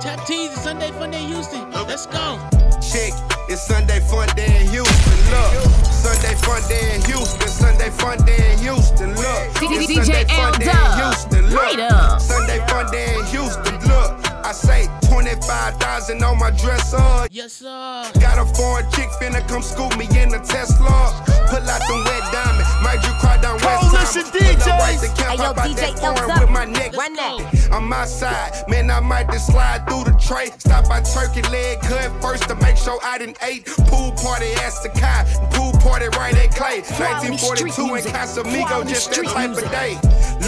Tap 0.00 0.24
T's 0.26 0.52
is 0.52 0.60
Sunday 0.62 0.90
fun 0.92 1.10
day 1.10 1.22
in 1.22 1.28
Houston. 1.28 1.70
Let's 1.72 2.06
go. 2.06 2.40
Check. 2.80 3.12
It's 3.52 3.60
Sunday 3.60 4.00
fun 4.00 4.28
day 4.34 4.48
in 4.48 4.68
Houston. 4.72 5.18
Look. 5.28 5.52
Sunday 5.92 6.34
fun 6.40 6.62
day 6.68 6.94
in 6.94 7.02
Houston. 7.04 7.48
Sunday 7.48 7.90
fun 7.90 8.16
day 8.24 8.52
in 8.52 8.58
Houston. 8.60 9.10
Look. 9.12 9.60
It's 9.60 9.92
Sunday 9.92 10.24
fun 10.24 10.56
day 10.56 10.72
in 10.72 10.92
Houston. 10.96 11.50
Look. 11.52 12.20
Sunday 12.20 12.64
fun 12.68 12.90
day 12.90 13.12
in 13.12 13.24
Houston. 13.26 13.76
Look. 13.84 14.28
I 14.42 14.52
say 14.52 14.88
25,000 15.10 16.22
on 16.24 16.38
my 16.38 16.50
dresser. 16.50 17.28
Yes, 17.30 17.52
sir. 17.52 18.10
Got 18.20 18.38
a 18.38 18.46
foreign 18.56 18.90
chick 18.92 19.10
finna 19.20 19.46
come 19.46 19.60
scoop 19.60 19.94
me 19.98 20.08
in 20.16 20.30
the 20.30 20.38
Tesla. 20.38 21.37
Pull 21.48 21.64
out 21.64 21.80
them 21.88 22.04
wet 22.04 22.22
diamonds. 22.32 22.68
Might 22.82 23.00
you 23.04 23.12
cry 23.20 23.40
down 23.40 23.56
West 23.64 23.84
oh, 23.84 23.90
Coalition 23.90 24.24
Time. 24.24 24.60
Pull 24.60 24.72
right 24.78 24.96
DJs. 24.96 25.00
to 25.00 25.22
camp, 25.22 25.30
Hey, 25.32 25.36
yo, 25.36 25.52
DJ 25.54 25.76
that 25.80 25.98
foreign 25.98 26.30
Elza. 26.30 26.40
with 26.40 26.50
my 26.50 26.64
neck. 26.64 26.92
Run 26.96 27.14
that. 27.14 27.68
I'm 27.72 27.92
outside, 27.92 28.52
man. 28.68 28.90
I 28.90 29.00
might 29.00 29.30
just 29.30 29.46
slide 29.46 29.86
through 29.88 30.04
the 30.04 30.16
tray. 30.18 30.50
Stop 30.58 30.88
by 30.88 31.00
turkey 31.00 31.42
leg 31.48 31.80
cut 31.80 32.10
first 32.20 32.48
to 32.48 32.54
make 32.56 32.76
sure 32.76 32.98
I 33.02 33.18
didn't 33.18 33.38
ate. 33.42 33.66
Pool 33.88 34.12
party 34.12 34.52
at 34.64 34.70
Sakai, 34.70 35.24
pool 35.52 35.72
party 35.80 36.08
right 36.18 36.34
at 36.36 36.54
Clay. 36.54 36.80
1942 37.00 37.38
street 37.40 37.78
in 37.78 37.92
music. 37.92 38.12
Casamigo, 38.12 38.88
just 38.88 39.10
that 39.12 39.24
type 39.26 39.50
music. 39.50 39.66
of 39.66 39.70
day. 39.72 39.94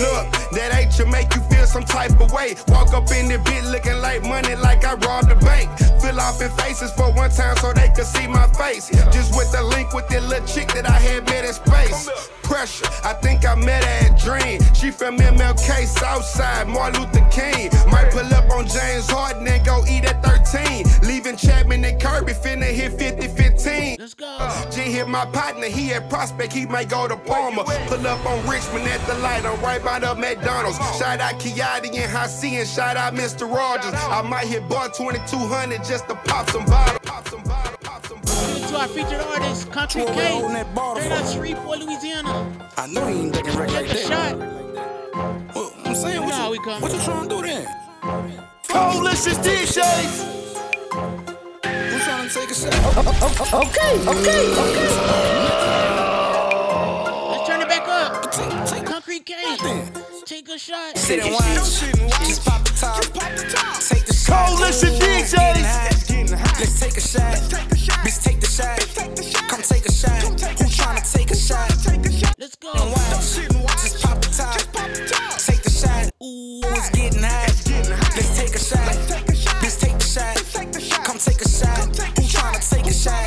Look, 0.00 0.24
that 0.52 0.74
ain't 0.74 0.92
to 0.96 1.06
make 1.06 1.34
you 1.34 1.42
feel 1.48 1.66
some 1.66 1.84
type 1.84 2.18
of 2.20 2.32
way. 2.32 2.56
Walk 2.68 2.92
up 2.92 3.10
in 3.12 3.28
the 3.28 3.38
bit 3.44 3.64
looking 3.64 3.98
like 4.00 4.22
money, 4.22 4.54
like 4.56 4.84
I 4.84 4.94
robbed 4.94 5.30
a 5.30 5.36
bank. 5.36 5.70
Fill 6.00 6.20
off 6.20 6.40
in 6.40 6.50
faces 6.52 6.92
for 6.92 7.12
one 7.12 7.30
time 7.30 7.56
so 7.56 7.72
they 7.72 7.88
could 7.94 8.06
see 8.06 8.26
my 8.26 8.46
face. 8.58 8.88
Just 9.12 9.36
with 9.36 9.50
the 9.52 9.62
link 9.62 9.92
with 9.92 10.08
that 10.08 10.22
little 10.24 10.46
chick 10.46 10.68
that 10.72 10.88
I 10.88 10.89
had 10.92 11.24
met 11.26 11.44
in 11.44 11.52
space. 11.52 12.30
Pressure, 12.42 12.86
I 13.04 13.12
think 13.14 13.46
I 13.46 13.54
met 13.54 13.84
her 13.84 14.12
at 14.12 14.20
Dream. 14.20 14.60
She 14.74 14.90
from 14.90 15.18
MLK 15.18 15.86
Southside, 15.86 16.68
Martin 16.68 17.02
Luther 17.02 17.26
King. 17.30 17.70
Might 17.88 18.10
pull 18.10 18.26
up 18.34 18.50
on 18.50 18.66
James 18.66 19.08
Harden 19.08 19.46
and 19.46 19.64
go 19.64 19.84
eat 19.88 20.04
at 20.04 20.22
13. 20.24 20.84
Leaving 21.08 21.36
Chapman 21.36 21.84
and 21.84 22.00
Kirby, 22.00 22.32
finna 22.32 22.64
hit 22.64 22.98
50 22.98 23.28
15. 23.28 23.96
Let's 24.00 24.14
go. 24.14 24.36
G 24.70 24.80
hit 24.80 25.08
my 25.08 25.26
partner, 25.26 25.66
he 25.66 25.92
at 25.92 26.10
Prospect, 26.10 26.52
he 26.52 26.66
might 26.66 26.88
go 26.88 27.06
to 27.06 27.16
Palmer. 27.16 27.62
Pull 27.86 28.06
up 28.06 28.24
on 28.26 28.48
Richmond 28.48 28.86
at 28.88 29.06
the 29.06 29.14
light, 29.18 29.44
I'm 29.44 29.60
right 29.62 29.82
by 29.84 30.00
the 30.00 30.14
McDonald's. 30.14 30.78
Shout 30.98 31.20
out 31.20 31.34
Kiati 31.34 31.88
and 31.88 32.10
Hassi 32.10 32.56
and 32.56 32.68
shout 32.68 32.96
out 32.96 33.14
Mr. 33.14 33.50
Rogers. 33.50 33.94
I 33.94 34.22
might 34.22 34.46
hit 34.46 34.68
bar 34.68 34.88
2200 34.88 35.84
just 35.84 36.08
to 36.08 36.14
pop 36.14 36.50
some 36.50 36.64
bottles. 36.64 36.66
Pop 36.66 36.66
some 36.66 36.66
bottles. 36.66 36.99
Our 38.80 38.88
featured 38.88 39.20
artist, 39.20 39.70
Country 39.70 40.04
K. 40.06 40.40
Straight 40.40 41.12
out 41.12 41.28
Shreveport, 41.30 41.80
Louisiana. 41.80 42.50
I 42.78 42.86
know 42.86 43.08
you 43.08 43.24
ain't 43.24 43.34
looking 43.36 43.54
right 43.58 43.70
like 43.70 43.88
Take 43.88 44.06
a 44.06 44.08
that. 44.08 44.32
shot. 44.32 44.38
Well, 45.54 45.72
I'm 45.84 45.94
saying, 45.94 46.14
You 46.14 46.22
what 46.22 46.44
you, 46.44 46.50
we 46.50 46.58
come. 46.60 46.80
what 46.80 46.90
you 46.90 47.00
trying 47.00 47.28
to 47.28 47.34
do 47.36 47.42
then? 47.42 47.66
Coalition 48.68 49.32
DJs. 49.44 50.14
Who 51.90 51.98
trying 51.98 52.28
to 52.28 52.34
take 52.34 52.50
a 52.50 52.54
shot? 52.54 52.72
Okay, 53.52 53.92
okay, 54.08 54.42
okay. 54.56 54.88
Let's 57.28 57.46
turn 57.46 57.60
it 57.60 57.68
back 57.68 57.86
up. 57.86 58.32
Take 58.66 58.86
Concrete 58.86 59.26
K. 59.26 59.34
Take 60.24 60.48
a 60.48 60.58
shot. 60.58 60.96
Sit 60.96 61.20
and 61.22 61.34
watch. 61.34 61.44
Just 62.24 62.46
pop 62.46 62.64
the 62.64 62.72
top. 62.80 63.02
Take 63.82 64.06
the 64.06 64.14
shot. 64.14 64.48
Coalition 64.48 64.94
DJs. 64.94 65.90
Let's 66.58 66.80
take 66.80 66.96
a 66.96 67.00
shot. 67.00 67.34
Bitch, 68.04 68.22
take 68.24 68.39
the 68.39 68.39
shot. 68.39 68.39
Come 68.58 69.62
take 69.62 69.86
a 69.86 69.92
shot. 69.92 70.22
Who 70.22 70.34
tryna 70.34 71.12
take 71.12 71.30
a 71.30 71.36
shot? 71.36 71.70
Let's 72.36 72.56
go. 72.56 72.72
And 72.72 72.90
watch. 72.90 73.82
Just 73.82 74.02
pop 74.02 74.20
the 74.20 74.28
top. 74.28 74.58
Take 75.38 75.62
the 75.62 75.70
shot. 75.70 76.10
Ooh, 76.20 76.60
it's 76.74 76.90
getting 76.90 77.22
high. 77.22 77.46
Let's 77.46 78.36
take 78.36 78.54
a 78.54 78.58
shot. 78.58 78.80
Bitch, 79.62 79.78
take 79.80 79.98
the 79.98 80.04
shot. 80.04 81.04
Come 81.04 81.18
take 81.18 81.40
a 81.40 81.48
shot. 81.48 81.78
Who 81.78 82.24
tryna 82.26 82.60
take 82.68 82.86
a 82.86 82.92
shot? 82.92 83.26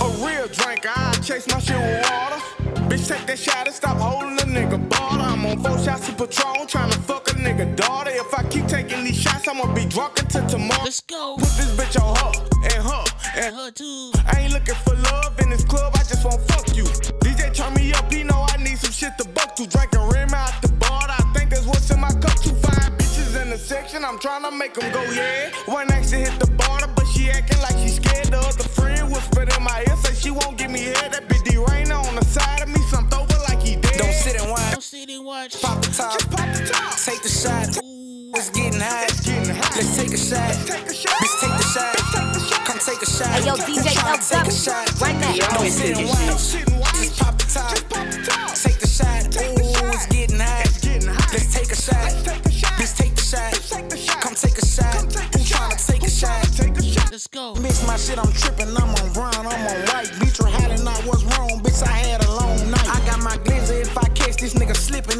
A 0.00 0.08
real 0.24 0.48
drinker, 0.48 0.88
I 0.88 1.12
chase 1.22 1.46
my 1.48 1.58
shit 1.58 1.76
with 1.76 2.10
water. 2.10 2.40
Bitch, 2.88 3.06
take 3.06 3.26
that 3.26 3.38
shot 3.38 3.66
and 3.66 3.74
stop 3.74 3.98
holding 3.98 4.38
a 4.38 4.44
nigga 4.44 4.88
baller. 4.88 5.28
I'm 5.30 5.44
on 5.44 5.62
four 5.62 5.78
shots 5.84 6.08
of 6.08 6.16
Patron, 6.16 6.66
tryna 6.66 6.94
fuck 7.04 7.28
a 7.28 7.32
nigga 7.32 7.76
daughter. 7.76 8.10
If 8.12 8.32
I 8.32 8.44
keep 8.48 8.66
taking 8.66 9.04
these 9.04 9.20
shots, 9.20 9.46
I'ma 9.46 9.72
be 9.74 9.84
drunk 9.84 10.20
until 10.20 10.46
tomorrow. 10.46 10.84
Let's 10.84 11.00
go. 11.02 11.36
Put 11.36 11.48
this 11.58 11.76
bitch 11.76 12.00
on 12.02 12.16
her 12.16 12.53
and 13.36 13.54
her 13.54 13.70
too. 13.70 14.12
I 14.26 14.40
ain't 14.40 14.52
looking 14.52 14.74
for 14.86 14.94
love 14.94 15.38
in 15.40 15.50
this 15.50 15.64
club, 15.64 15.92
I 15.94 16.02
just 16.04 16.24
want 16.24 16.40
fuck 16.48 16.76
you. 16.76 16.84
DJ 17.24 17.52
turn 17.54 17.74
me 17.74 17.92
up, 17.92 18.10
he 18.12 18.22
know 18.22 18.46
I 18.48 18.56
need 18.62 18.78
some 18.78 18.92
shit 18.92 19.16
to 19.18 19.28
buck 19.28 19.56
to. 19.56 19.66
Drinking 19.66 20.08
rim 20.08 20.32
out 20.34 20.52
the 20.62 20.68
bar, 20.68 21.06
I 21.08 21.22
think 21.34 21.50
that's 21.50 21.66
what's 21.66 21.90
in 21.90 22.00
my 22.00 22.12
cup. 22.12 22.34
Two 22.40 22.54
fine 22.54 22.92
bitches 22.98 23.40
in 23.40 23.50
the 23.50 23.58
section, 23.58 24.04
I'm 24.04 24.18
tryna 24.18 24.56
make 24.56 24.74
them 24.74 24.92
go, 24.92 25.02
yeah. 25.12 25.50
One 25.66 25.90
actually 25.90 26.22
hit 26.22 26.38
the 26.38 26.46
border, 26.46 26.88
but 26.94 27.06
she 27.06 27.30
acting 27.30 27.60
like 27.60 27.76
she 27.78 27.88
scared. 27.88 28.26
The 28.26 28.38
other 28.38 28.68
friend 28.68 29.10
whispered 29.10 29.52
in 29.56 29.62
my 29.62 29.84
ear, 29.88 29.96
say 29.96 30.14
she 30.14 30.30
won't 30.30 30.56
give 30.56 30.70
me 30.70 30.80
head. 30.80 31.12
That 31.12 31.28
bitch 31.28 31.44
D-Rain 31.44 31.90
on 31.92 32.14
the 32.14 32.24
side 32.24 32.62
of 32.62 32.68
me, 32.68 32.80
some 32.90 33.08
over 33.12 33.38
like 33.48 33.60
he 33.60 33.76
dead. 33.76 33.98
Don't 33.98 34.12
sit 34.12 34.40
and 34.40 34.50
watch. 34.50 34.72
Don't 34.72 34.82
sit 34.82 35.10
and 35.10 35.24
watch. 35.24 35.60
Pop 35.60 35.82
the 35.82 35.90
top. 35.90 36.12
Just 36.12 36.30
pop 36.30 36.54
the 36.54 36.66
top. 36.66 36.96
Take 36.98 37.22
the 37.22 37.28
shot. 37.28 37.68
It's 38.36 38.50
getting 38.50 38.80
high. 38.80 39.06
Let's 39.76 39.96
take 39.96 40.12
a 40.12 40.16
shot. 40.16 40.50
Bitch, 40.50 40.66
take 40.66 40.93
shot. 43.14 43.30
Hey, 43.30 43.46
yo, 43.46 43.54
DJ 43.54 43.94
tryna 43.94 44.18
Elza. 44.18 44.42
take 44.42 44.48
a 44.48 44.56
shot? 44.64 45.00
Run 45.00 45.20
that. 45.20 45.34
Don't 45.54 45.70
sit 45.70 45.98
and 45.98 46.08
watch. 46.08 46.98
Just 46.98 47.20
pop 47.20 47.38
the 47.38 47.46
top. 47.46 48.54
Take 48.54 48.78
the 48.80 48.88
shot. 48.88 49.22
Ooh, 49.38 49.94
it's 49.94 50.06
getting 50.06 50.40
high. 50.40 50.66
Let's 51.32 51.54
take 51.54 51.70
a 51.70 51.76
shot. 51.76 52.10
Bitch, 52.78 52.96
take 52.98 53.14
the 53.14 53.22
shot. 53.22 53.52
Come 54.20 54.34
take 54.34 54.58
a 54.58 54.66
shot. 54.66 54.94
Who 55.34 55.40
tryna 55.46 55.78
take 55.86 56.02
a 56.02 56.10
shot? 56.10 57.10
Let's 57.10 57.26
go. 57.28 57.54
Mix 57.54 57.86
my 57.86 57.96
shit, 57.96 58.18
I'm 58.18 58.32
tripping. 58.32 58.76
I'm 58.76 58.90
on 58.90 59.12
brown, 59.12 59.34
I'm 59.34 59.46
on 59.46 59.78
white. 59.88 60.23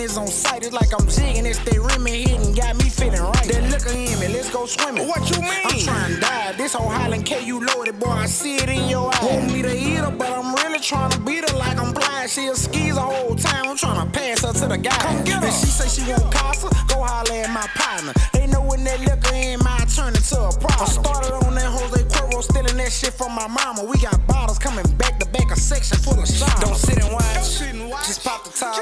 It's 0.05 0.19
on 0.19 0.27
sight. 0.27 0.62
It's 0.62 0.73
like 0.73 0.93
I'm 0.93 1.09
jigging. 1.09 1.47
It's 1.47 1.59
that 1.64 1.81
rim 1.81 2.07
hitting, 2.07 2.55
got 2.55 2.77
me 2.77 2.88
feeling 2.88 3.23
right. 3.23 3.49
That 3.49 3.64
liquor 3.73 3.90
in 3.90 4.21
me, 4.21 4.29
let's 4.29 4.51
go 4.51 4.67
swimming. 4.67 5.09
What 5.09 5.29
you 5.31 5.40
mean? 5.40 5.64
I'm 5.64 5.79
trying 5.81 6.14
to 6.14 6.21
die. 6.21 6.53
This 6.53 6.75
whole 6.75 6.88
Highland 6.88 7.25
K, 7.25 7.45
you 7.45 7.64
loaded, 7.64 7.99
boy. 7.99 8.11
I 8.11 8.27
see 8.27 8.57
it 8.57 8.69
in 8.69 8.88
your 8.88 9.12
eyes. 9.14 9.23
Want 9.23 9.53
me 9.53 9.62
to 9.62 9.75
eat 9.75 10.05
her, 10.05 10.11
but 10.11 10.31
I'm 10.31 10.55
really 10.57 10.79
trying 10.79 11.11
to 11.11 11.21
beat 11.21 11.49
her 11.49 11.57
like 11.57 11.79
I'm 11.79 11.93
blind. 11.93 12.31
She 12.31 12.47
a 12.47 12.55
skis 12.55 12.95
the 12.95 13.01
whole 13.01 13.35
time. 13.35 13.67
I'm 13.67 13.77
trying 13.77 14.05
to 14.05 14.19
pass 14.19 14.45
her 14.45 14.53
to 14.53 14.67
the 14.69 14.79
guy. 14.79 14.97
Come 14.99 15.25
get 15.25 15.40
her. 15.40 15.47
And 15.47 15.55
she 15.55 15.67
say 15.67 15.88
she 15.88 16.11
want 16.11 16.33
casa, 16.33 16.69
go 16.87 17.03
holler 17.03 17.33
at 17.33 17.51
my 17.51 17.67
partner. 17.75 18.12
They 18.33 18.47
know 18.47 18.62
when 18.62 18.85
that 18.85 19.01
liquor 19.01 19.35
in 19.35 19.59
my 19.61 19.85
turn 19.95 20.14
into 20.14 20.37
a 20.37 20.53
problem. 20.53 20.81
I 20.81 20.85
started 20.85 21.43
stealing 22.44 22.76
that 22.76 22.92
shit 22.92 23.12
from 23.14 23.33
my 23.35 23.46
mama. 23.48 23.85
We 23.85 23.98
got 23.98 24.24
bottles 24.26 24.59
coming 24.59 24.85
back 24.96 25.18
to 25.20 25.26
back, 25.30 25.50
a 25.50 25.57
section 25.57 25.98
full 25.98 26.18
of 26.20 26.26
shots. 26.28 26.61
Don't 26.61 26.76
sit 26.76 26.98
and 27.02 27.12
watch. 27.12 27.24
Just 28.07 28.24
pop 28.24 28.44
the 28.44 28.50
top. 28.50 28.74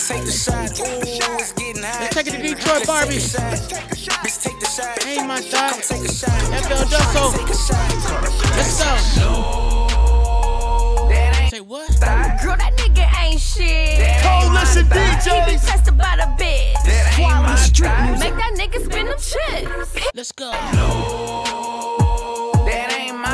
Take 0.00 0.24
the 0.24 0.32
shot. 0.32 0.70
Ooh, 0.80 1.38
it's 1.40 1.52
getting 1.52 1.82
high. 1.82 2.00
Let's 2.00 2.14
take 2.14 2.26
it 2.28 2.32
to 2.32 2.42
Detroit, 2.42 2.86
Barbie. 2.86 3.14
Bitch, 3.16 4.42
take 4.42 4.58
the 4.60 4.66
shot. 4.66 5.06
Ain't 5.06 5.26
my 5.26 5.40
shot. 5.40 5.70
Come 5.72 5.80
take 5.80 6.04
a 6.08 6.12
shot. 6.12 6.30
FL 6.64 6.84
Dusso. 6.92 7.32
Take 7.36 7.48
a 7.48 7.56
shot. 7.56 7.88
Let's 8.56 8.80
go. 9.18 9.34
Say 11.50 11.60
what? 11.60 11.88
Girl, 12.42 12.56
that 12.56 12.72
nigga 12.76 13.06
ain't 13.24 13.40
shit. 13.40 14.20
Coalition 14.22 14.84
He 14.84 14.90
be 14.90 15.56
DJs. 15.56 15.64
pressed 15.66 15.88
about 15.88 16.18
a 16.18 16.26
bitch. 16.36 17.14
Quality 17.16 17.56
street 17.62 17.96
music. 18.06 18.34
Make 18.34 18.36
that 18.36 18.52
nigga 18.58 18.78
spin 18.84 19.06
them 19.06 19.18
chips. 19.18 20.10
Let's 20.14 20.32
go. 20.32 20.50
That 20.50 20.74
ain't 20.74 22.03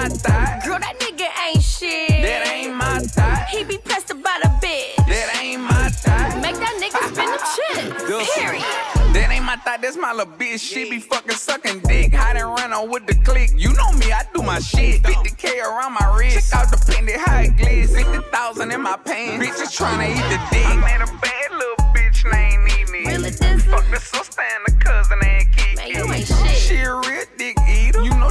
my 0.00 0.08
thought. 0.08 0.64
Girl, 0.64 0.78
that 0.78 0.96
nigga 0.98 1.28
ain't 1.46 1.62
shit. 1.62 2.08
That 2.08 2.48
ain't 2.48 2.74
my 2.74 3.00
thought. 3.00 3.48
He 3.48 3.64
be 3.64 3.76
pressed 3.78 4.10
about 4.10 4.42
a 4.44 4.48
bitch. 4.64 4.96
That 4.96 5.28
ain't 5.42 5.60
my 5.60 5.88
thought. 5.90 6.40
Make 6.40 6.56
that 6.56 6.74
nigga 6.80 7.00
spin 7.12 7.28
them 7.28 7.44
chips. 7.52 8.34
Period. 8.34 8.64
That 9.12 9.28
ain't 9.30 9.44
my 9.44 9.56
thought, 9.56 9.82
that's 9.82 9.96
my 9.96 10.12
little 10.12 10.32
bitch. 10.32 10.60
She 10.60 10.88
be 10.88 11.00
fucking 11.00 11.36
sucking 11.36 11.80
dick. 11.80 12.14
Hide 12.14 12.36
and 12.36 12.48
run 12.48 12.72
on 12.72 12.90
with 12.90 13.06
the 13.06 13.14
click. 13.14 13.50
You 13.56 13.72
know 13.74 13.92
me, 13.92 14.10
I 14.12 14.24
do 14.32 14.42
my 14.42 14.58
shit. 14.60 15.02
50k 15.02 15.60
around 15.60 15.92
my 15.92 16.16
wrist. 16.16 16.50
Check 16.50 16.60
out 16.60 16.70
the 16.70 16.80
pendant, 16.90 17.20
how 17.20 17.40
it 17.40 17.56
glitz. 17.56 17.94
50,000 17.94 18.72
in 18.72 18.80
my 18.80 18.96
pants. 18.96 19.44
Bitches 19.44 19.76
tryna 19.76 20.16
eat 20.16 20.26
the 20.32 20.40
dick. 20.48 20.66
I 20.66 20.76
met 20.80 21.02
a 21.04 21.12
bad 21.20 21.50
little 21.52 21.84
bitch 21.92 22.24
named 22.24 22.64
Nene. 22.64 23.06
Really, 23.06 23.30
this? 23.30 23.64
Fuck 23.64 23.84
the 23.90 24.00
sister 24.00 24.40
and 24.40 24.64
the 24.66 24.82
cousin 24.82 25.18
and 25.22 25.52
Kiki. 25.52 25.76
Man, 25.76 25.90
you 25.90 26.12
ain't 26.12 26.26
shit. 26.26 26.56
She 26.56 26.76
a 26.76 26.94
real 26.94 27.26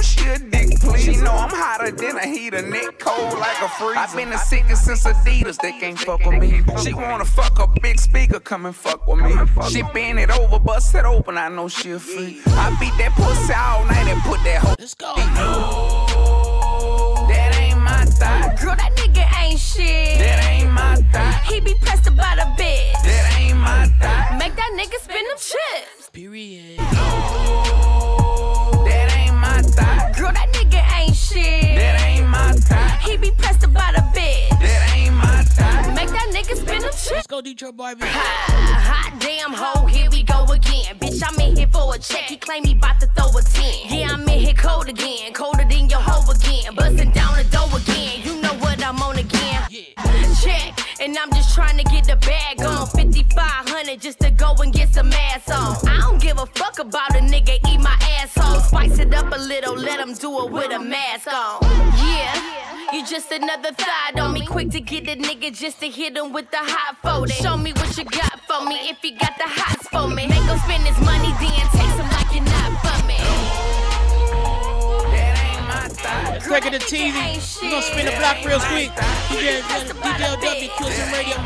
eater. 0.00 0.02
She 0.02 0.28
a 0.28 0.38
dick 0.38 0.80
pleaser. 0.80 1.12
She 1.12 1.20
know 1.20 1.32
I'm 1.32 1.50
hotter 1.50 1.90
than 1.90 2.16
a 2.16 2.26
heater. 2.26 2.62
Neck 2.62 2.98
cold 2.98 3.38
like 3.38 3.60
a 3.62 3.68
freezer. 3.68 3.98
i 3.98 4.14
been 4.14 4.30
the 4.30 4.38
sickest 4.38 4.84
since 4.84 5.04
Adidas. 5.04 5.56
They 5.60 5.72
can't 5.72 5.98
fuck 5.98 6.24
with 6.24 6.38
me. 6.40 6.62
She 6.82 6.94
wanna 6.94 7.24
fuck 7.24 7.58
a 7.58 7.66
big 7.80 7.98
speaker. 7.98 8.40
Come 8.40 8.66
and 8.66 8.74
fuck 8.74 9.06
with 9.06 9.18
me. 9.18 9.34
She 9.70 9.82
bend 9.82 10.18
it 10.18 10.30
over, 10.30 10.58
bust 10.58 10.94
it 10.94 11.04
open. 11.04 11.38
I 11.38 11.48
know 11.48 11.68
she 11.68 11.92
a 11.92 11.98
freak. 11.98 12.46
I 12.48 12.70
beat 12.80 12.96
that 12.98 13.12
pussy 13.14 13.52
all 13.54 13.84
night 13.86 14.06
and 14.08 14.20
put 14.22 14.42
that 14.44 14.62
hoe. 14.62 14.74
Let's 14.78 14.94
go. 14.94 15.14
That 17.28 17.56
ain't 17.58 17.80
my 17.80 18.04
thought. 18.04 18.58
Girl, 18.60 18.76
that 18.76 18.96
nigga 18.96 19.24
ain't 19.42 19.60
shit. 19.60 20.18
That 20.18 20.44
ain't 20.50 20.72
my 20.72 20.96
thought. 21.12 21.42
He 21.44 21.60
be 21.60 21.74
pressed 21.80 22.06
about 22.06 22.38
a 22.38 22.46
bitch. 22.60 23.02
That 23.04 23.36
ain't 23.38 23.58
my 23.58 23.86
thought. 24.00 24.38
Make 24.38 24.56
that 24.56 24.72
nigga 24.76 24.98
spin 25.00 25.24
them 25.24 25.36
chips. 25.38 26.10
Period. 26.12 26.78
That 26.78 27.66
ain't 27.66 27.69
my 29.62 29.68
thought. 29.70 30.16
Girl, 30.16 30.32
that 30.32 30.48
nigga 30.52 30.80
ain't 30.98 31.16
shit. 31.16 31.76
That 31.76 32.00
ain't 32.02 32.28
my 32.28 32.52
thought. 32.52 33.00
He 33.00 33.16
be 33.16 33.30
pressed 33.32 33.64
about 33.64 33.96
a 33.96 34.02
bitch. 34.14 34.48
That 34.60 34.96
ain't 34.96 35.14
my 35.14 35.42
thought. 35.44 35.94
Make 35.94 36.08
that 36.08 36.30
nigga 36.32 36.56
spin 36.56 36.82
them 36.82 36.90
chips. 36.90 37.10
Let's 37.10 37.26
go, 37.26 37.40
Detroit 37.40 37.76
Barbie. 37.76 38.06
Hot 38.06 39.18
damn 39.20 39.52
hoe, 39.52 39.86
here 39.86 40.08
we 40.10 40.22
go 40.22 40.44
again. 40.44 40.98
Bitch, 40.98 41.22
I'm 41.26 41.38
in 41.40 41.56
here 41.56 41.68
for 41.68 41.94
a 41.94 41.98
check. 41.98 42.22
He 42.22 42.36
claim 42.36 42.64
he 42.64 42.74
bout 42.74 43.00
to 43.00 43.06
throw 43.08 43.28
a 43.36 43.42
10. 43.42 43.98
Yeah, 43.98 44.08
I'm 44.12 44.28
in 44.28 44.40
here 44.40 44.54
cold 44.54 44.88
again. 44.88 45.32
Colder 45.32 45.64
than 45.68 45.88
your 45.88 46.00
hoe 46.00 46.30
again. 46.30 46.74
Bustin' 46.74 47.12
down 47.12 47.36
the 47.36 47.44
door 47.44 47.68
again. 47.76 48.22
You 48.24 48.40
know 48.40 48.54
what 48.54 48.82
I'm 48.84 49.00
on 49.02 49.18
again. 49.18 49.60
Trying 51.54 51.76
to 51.76 51.84
get 51.84 52.04
the 52.04 52.16
bag 52.16 52.60
on. 52.62 52.86
5500 52.86 54.00
just 54.00 54.18
to 54.20 54.30
go 54.30 54.54
and 54.60 54.72
get 54.72 54.88
some 54.94 55.12
ass 55.12 55.50
on. 55.50 55.88
I 55.88 56.00
don't 56.00 56.20
give 56.20 56.38
a 56.38 56.46
fuck 56.46 56.78
about 56.78 57.14
a 57.14 57.20
nigga 57.20 57.58
eat 57.68 57.80
my 57.80 57.96
asshole. 58.18 58.60
Spice 58.60 58.98
it 58.98 59.12
up 59.14 59.32
a 59.32 59.38
little, 59.38 59.76
let 59.76 60.00
him 60.00 60.14
do 60.14 60.30
it 60.44 60.50
with 60.50 60.72
a 60.72 60.78
mask 60.78 61.28
on. 61.28 61.60
Yeah, 61.98 62.92
you 62.92 63.04
just 63.06 63.30
another 63.32 63.72
thought 63.72 64.18
on 64.18 64.32
me. 64.32 64.46
Quick 64.46 64.70
to 64.70 64.80
get 64.80 65.04
the 65.04 65.16
nigga 65.16 65.52
just 65.52 65.80
to 65.80 65.88
hit 65.88 66.16
him 66.16 66.32
with 66.32 66.50
the 66.50 66.58
hot 66.58 66.96
photo. 67.02 67.32
Show 67.32 67.56
me 67.56 67.72
what 67.72 67.96
you 67.96 68.04
got 68.04 68.40
for 68.48 68.64
me 68.66 68.76
if 68.90 69.02
you 69.04 69.18
got 69.18 69.36
the 69.36 69.48
hots 69.48 69.88
for 69.88 70.08
me. 70.08 70.26
Make 70.26 70.42
him 70.42 70.58
spend 70.60 70.84
his 70.84 70.98
money, 71.04 71.32
then 71.40 71.66
text 71.76 71.98
him 72.00 72.08
like 72.16 72.34
you're 72.34 72.44
not 72.44 72.99
me. 76.02 76.40
Let's 76.50 76.66
it 76.66 76.72
to 76.72 76.82
TV. 76.82 77.16
We 77.62 77.70
gonna 77.70 77.82
spin 77.82 78.06
the 78.06 78.16
block 78.16 78.40
real 78.44 78.60
quick. 78.72 78.90
DJ, 79.28 79.60
DJ 79.60 80.22
W, 80.40 80.70
kill 80.76 80.90
some 80.90 81.10
radio. 81.12 81.36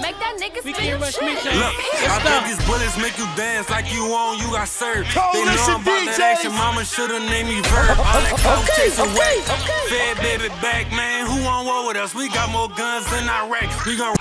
Make 0.00 0.16
that 0.20 0.36
nigga 0.40 0.60
We 0.64 0.72
spin 0.72 0.74
can 0.74 0.98
the 0.98 1.04
rush 1.04 1.14
shit. 1.14 1.24
mix. 1.24 1.44
Look, 1.44 1.74
I 2.06 2.18
go. 2.18 2.24
bet 2.24 2.44
these 2.48 2.62
bullets 2.66 2.96
make 3.00 3.16
you 3.18 3.26
dance 3.36 3.70
like 3.70 3.92
you 3.92 4.04
on, 4.12 4.38
you 4.38 4.48
got 4.52 4.68
served. 4.68 5.08
They 5.08 5.20
Coalition 5.20 5.56
know 5.56 5.80
about 5.80 6.04
that 6.04 6.16
DJs. 6.16 6.30
action, 6.32 6.52
mama 6.52 6.84
should've 6.84 7.22
named 7.30 7.48
me 7.48 7.60
Verb. 7.68 7.96
All 7.96 8.20
that 8.20 8.36
clout 8.40 8.64
Okay, 8.64 8.90
chasing 8.90 9.08
okay, 9.08 9.18
whack. 9.18 9.60
Fed 9.88 10.16
baby 10.20 10.48
back, 10.60 10.90
man, 10.92 11.26
who 11.26 11.40
on 11.48 11.66
war 11.66 11.86
with 11.88 11.96
us? 11.96 12.14
We 12.14 12.28
got 12.30 12.50
more 12.50 12.68
guns 12.68 13.08
than 13.10 13.28
Iraq. 13.28 13.68
We 13.86 13.96
gon' 13.96 14.14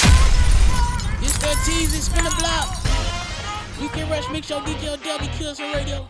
This 1.19 1.35
that 1.43 1.57
teasy, 1.67 1.99
spin 1.99 2.23
the 2.23 2.35
block. 2.39 2.79
We 3.81 3.87
can 3.89 4.09
rush 4.09 4.29
mix 4.31 4.47
show 4.47 4.59
DJ 4.61 4.95
W, 5.03 5.29
kill 5.37 5.55
some 5.55 5.71
radio. 5.73 6.07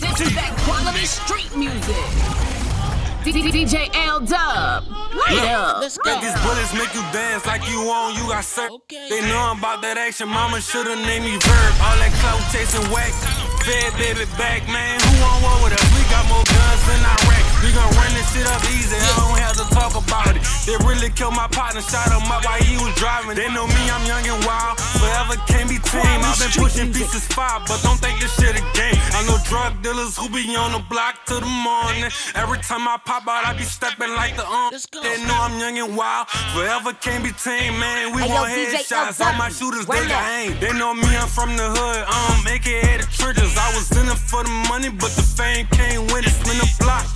This 0.00 0.20
is 0.20 0.34
that 0.34 0.54
quality 0.64 1.06
street 1.06 1.54
music. 1.56 1.94
DJ 3.24 3.88
L 3.94 4.20
Dub. 4.20 4.84
Light 5.14 5.38
up. 5.48 5.80
Let's 5.80 5.98
Bet 6.04 6.20
these 6.20 6.34
bullets 6.42 6.74
make 6.74 6.92
you 6.94 7.00
dance 7.12 7.46
like 7.46 7.68
you 7.70 7.78
on, 7.88 8.14
you 8.16 8.28
got 8.28 8.44
served. 8.44 8.82
They 8.90 9.20
know 9.22 9.38
I'm 9.38 9.58
about 9.58 9.80
that 9.82 9.96
action, 9.96 10.28
mama 10.28 10.60
should've 10.60 10.98
named 10.98 11.24
me 11.24 11.32
Verb. 11.32 11.74
All 11.80 11.96
that 11.96 12.12
clout 12.20 12.42
chasing 12.52 12.84
whack. 12.92 13.53
Fed 13.64 13.96
baby 13.96 14.28
back, 14.36 14.60
man, 14.68 15.00
who 15.00 15.24
on 15.24 15.40
war 15.40 15.56
with 15.64 15.72
us? 15.72 15.84
We 15.96 16.04
got 16.12 16.28
more 16.28 16.44
guns 16.44 16.82
than 16.84 17.00
Iraq. 17.00 17.44
We 17.64 17.72
gon' 17.72 17.88
run 17.96 18.12
this 18.12 18.28
shit 18.36 18.44
up 18.44 18.60
easy, 18.76 18.92
I 18.92 19.08
don't 19.16 19.40
have 19.40 19.56
to 19.56 19.64
talk 19.72 19.96
about 19.96 20.36
it. 20.36 20.44
They 20.68 20.76
really 20.84 21.08
killed 21.08 21.32
my 21.32 21.48
partner, 21.48 21.80
shot 21.80 22.12
him 22.12 22.28
up 22.28 22.44
while 22.44 22.60
he 22.60 22.76
was 22.76 22.92
driving. 23.00 23.36
They 23.40 23.48
know 23.48 23.64
me, 23.66 23.82
I'm 23.88 24.04
young 24.04 24.20
and 24.28 24.44
wild, 24.44 24.76
forever 25.00 25.40
can't 25.48 25.64
be 25.64 25.80
tame. 25.80 26.04
I've 26.20 26.36
been 26.36 26.52
pushing 26.60 26.92
pieces 26.92 27.24
five, 27.32 27.64
but 27.64 27.80
don't 27.80 27.96
think 28.04 28.20
this 28.20 28.36
shit 28.36 28.52
a 28.52 28.60
game. 28.76 29.00
I 29.16 29.24
know 29.24 29.40
drug 29.48 29.80
dealers 29.80 30.12
who 30.12 30.28
be 30.28 30.44
on 30.60 30.76
the 30.76 30.84
block 30.92 31.24
till 31.24 31.40
the 31.40 31.48
morning. 31.48 32.04
Every 32.36 32.60
time 32.60 32.84
I 32.84 33.00
pop 33.00 33.24
out, 33.24 33.48
I 33.48 33.56
be 33.56 33.64
stepping 33.64 34.12
like 34.12 34.36
the 34.36 34.44
um. 34.44 34.76
They 35.00 35.16
know 35.24 35.40
I'm 35.40 35.56
young 35.56 35.80
and 35.80 35.96
wild, 35.96 36.28
forever 36.52 36.92
can't 37.00 37.24
be 37.24 37.32
tame, 37.32 37.80
man. 37.80 38.12
We 38.12 38.28
Hey, 38.28 38.28
want 38.28 38.52
headshots, 38.52 39.24
all 39.24 39.32
my 39.40 39.48
shooters, 39.48 39.86
they 39.88 40.04
got 40.04 40.20
aim. 40.36 40.52
They 40.60 40.72
know 40.76 40.92
me, 40.92 41.08
I'm 41.16 41.28
from 41.32 41.56
the 41.56 41.64
hood, 41.72 42.04
um, 42.12 42.44
aka 42.44 43.00
the 43.00 43.08
triggers. 43.08 43.53
I 43.58 43.72
was 43.74 43.90
in 43.96 44.08
it 44.08 44.18
for 44.18 44.42
the 44.42 44.54
money, 44.68 44.90
but 44.90 45.10
the 45.14 45.22
fame 45.22 45.66
came 45.72 46.06
with 46.12 46.26
it. 46.26 46.34
Spin 46.34 46.58
the 46.58 46.68
block. 46.80 47.06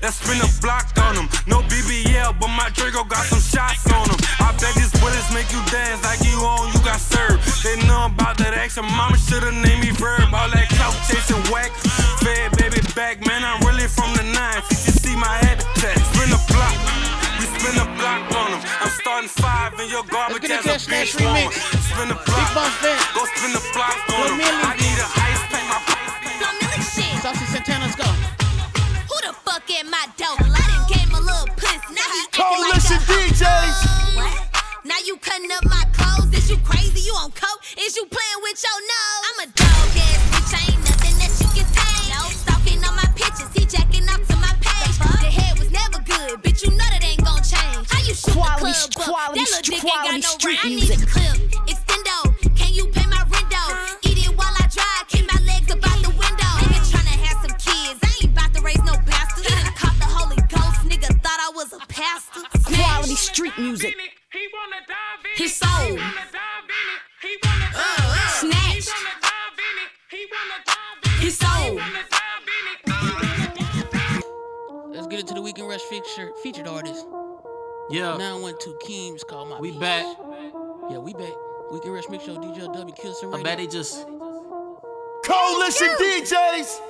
Let's 0.00 0.16
spin 0.16 0.40
a 0.40 0.48
block 0.64 0.88
on 0.96 1.14
them. 1.14 1.28
No 1.46 1.60
BBL, 1.68 2.40
but 2.40 2.48
my 2.48 2.72
Draco 2.72 3.04
got 3.04 3.20
some 3.28 3.42
shots 3.44 3.84
on 3.92 4.08
them. 4.08 4.16
I 4.40 4.48
bet 4.56 4.72
these 4.72 4.88
bullets 4.96 5.28
make 5.28 5.52
you 5.52 5.60
dance 5.68 6.00
like 6.00 6.24
you 6.24 6.40
on, 6.40 6.72
you 6.72 6.80
got 6.80 6.96
served. 6.96 7.44
They 7.60 7.76
know 7.84 8.08
about 8.08 8.40
that 8.40 8.56
action. 8.56 8.88
Mama 8.96 9.20
should've 9.20 9.52
named 9.52 9.84
me 9.84 9.92
Verb. 9.92 10.32
All 10.32 10.48
that 10.48 10.72
clout 10.72 10.96
chasing 11.04 11.44
whack. 11.52 11.68
Fed 12.24 12.56
baby 12.56 12.80
back, 12.96 13.20
man. 13.28 13.44
I'm 13.44 13.60
really 13.60 13.84
from 13.92 14.08
the 14.16 14.24
nine. 14.24 14.64
You 14.72 14.92
see 14.96 15.12
my 15.12 15.36
habitat. 15.44 16.00
Spin 16.00 16.32
a 16.32 16.40
block. 16.48 16.76
We 17.36 17.44
spin 17.60 17.76
a 17.76 17.84
block 18.00 18.24
on 18.40 18.56
them. 18.56 18.60
I'm 18.80 18.92
starting 19.04 19.28
five 19.28 19.76
in 19.76 19.92
your 19.92 20.08
garbage 20.08 20.48
as 20.48 20.64
a 20.64 20.80
that 20.80 20.80
bitch. 20.88 21.12
Spin 21.12 22.08
a 22.08 22.16
block. 22.16 22.56
Go 23.12 23.28
spin 23.36 23.52
the 23.52 23.60
block 23.76 24.00
on 24.16 24.32
them. 24.32 24.48
I 24.64 24.72
need 24.80 24.96
an 24.96 25.19
Now 32.50 32.56
he 32.56 32.72
acting 32.72 32.98
like 32.98 33.08
a. 33.08 33.12
DJs. 33.30 34.16
What? 34.16 34.34
Now 34.84 34.96
you 35.04 35.16
cutting 35.18 35.50
up 35.52 35.64
my 35.64 35.84
clothes? 35.92 36.32
Is 36.36 36.50
you 36.50 36.56
crazy? 36.64 37.00
You 37.00 37.12
on 37.14 37.30
coke? 37.32 37.60
Is 37.78 37.96
you 37.96 38.04
playing 38.06 38.40
with 38.42 38.58
your 38.62 38.78
nose? 38.80 39.22
I'm 39.28 39.38
a 39.44 39.52
dog 39.54 39.90
ass 39.96 40.20
bitch. 40.34 40.52
I 40.54 40.62
ain't 40.72 40.82
nothing 40.82 41.16
that 41.22 41.32
you 41.40 41.48
can 41.54 41.66
tame. 41.70 42.10
No. 42.10 42.26
Stalking 42.34 42.82
on 42.84 42.94
my 42.96 43.06
pictures. 43.14 43.50
He 43.54 43.64
jacking 43.66 44.08
up 44.08 44.22
to 44.26 44.36
my 44.36 44.52
page. 44.60 44.98
The 44.98 45.30
head 45.30 45.58
was 45.58 45.70
never 45.70 46.02
good. 46.02 46.42
Bitch, 46.42 46.64
you 46.64 46.70
know 46.70 46.88
that 46.90 47.04
ain't 47.04 47.22
gon' 47.24 47.42
change. 47.42 47.86
How 47.90 48.00
you 48.02 48.14
shoot 48.14 48.34
Quality, 48.34 48.72
the 48.72 48.94
club 48.98 49.08
up? 49.08 49.14
quality, 49.14 49.40
that 49.40 49.48
little 49.50 49.62
dick 49.70 49.80
quality 49.80 50.14
ain't 50.16 50.24
got 50.24 50.42
no. 50.42 50.50
I 50.50 50.68
need 50.68 50.90
a 50.90 51.06
clip. 51.06 51.36
Extendo. 51.70 51.79
Quality 63.10 63.26
street 63.26 63.58
music. 63.58 63.96
His 65.34 65.56
soul. 65.56 65.98
Snatched. 68.28 68.90
His 71.18 71.36
soul. 71.36 71.80
Let's 74.90 75.08
get 75.08 75.18
into 75.18 75.34
the 75.34 75.42
weekend 75.42 75.68
rush 75.68 75.80
feature, 75.82 76.30
featured 76.40 76.68
artist. 76.68 77.04
Yeah. 77.90 78.16
912 78.16 78.78
Keems 78.78 79.24
called 79.24 79.48
my 79.48 79.58
We 79.58 79.72
Peace. 79.72 79.80
back. 79.80 80.04
Yeah, 80.88 80.98
we 80.98 81.12
back. 81.12 81.32
Weekend 81.72 81.94
rush 81.94 82.08
mix 82.08 82.24
show 82.24 82.36
DJ 82.36 82.72
W 82.72 82.94
kill 82.94 83.12
some 83.14 83.34
I 83.34 83.42
bet 83.42 83.58
they 83.58 83.66
just. 83.66 84.06
Coalition 85.24 85.88
DJs. 85.98 86.89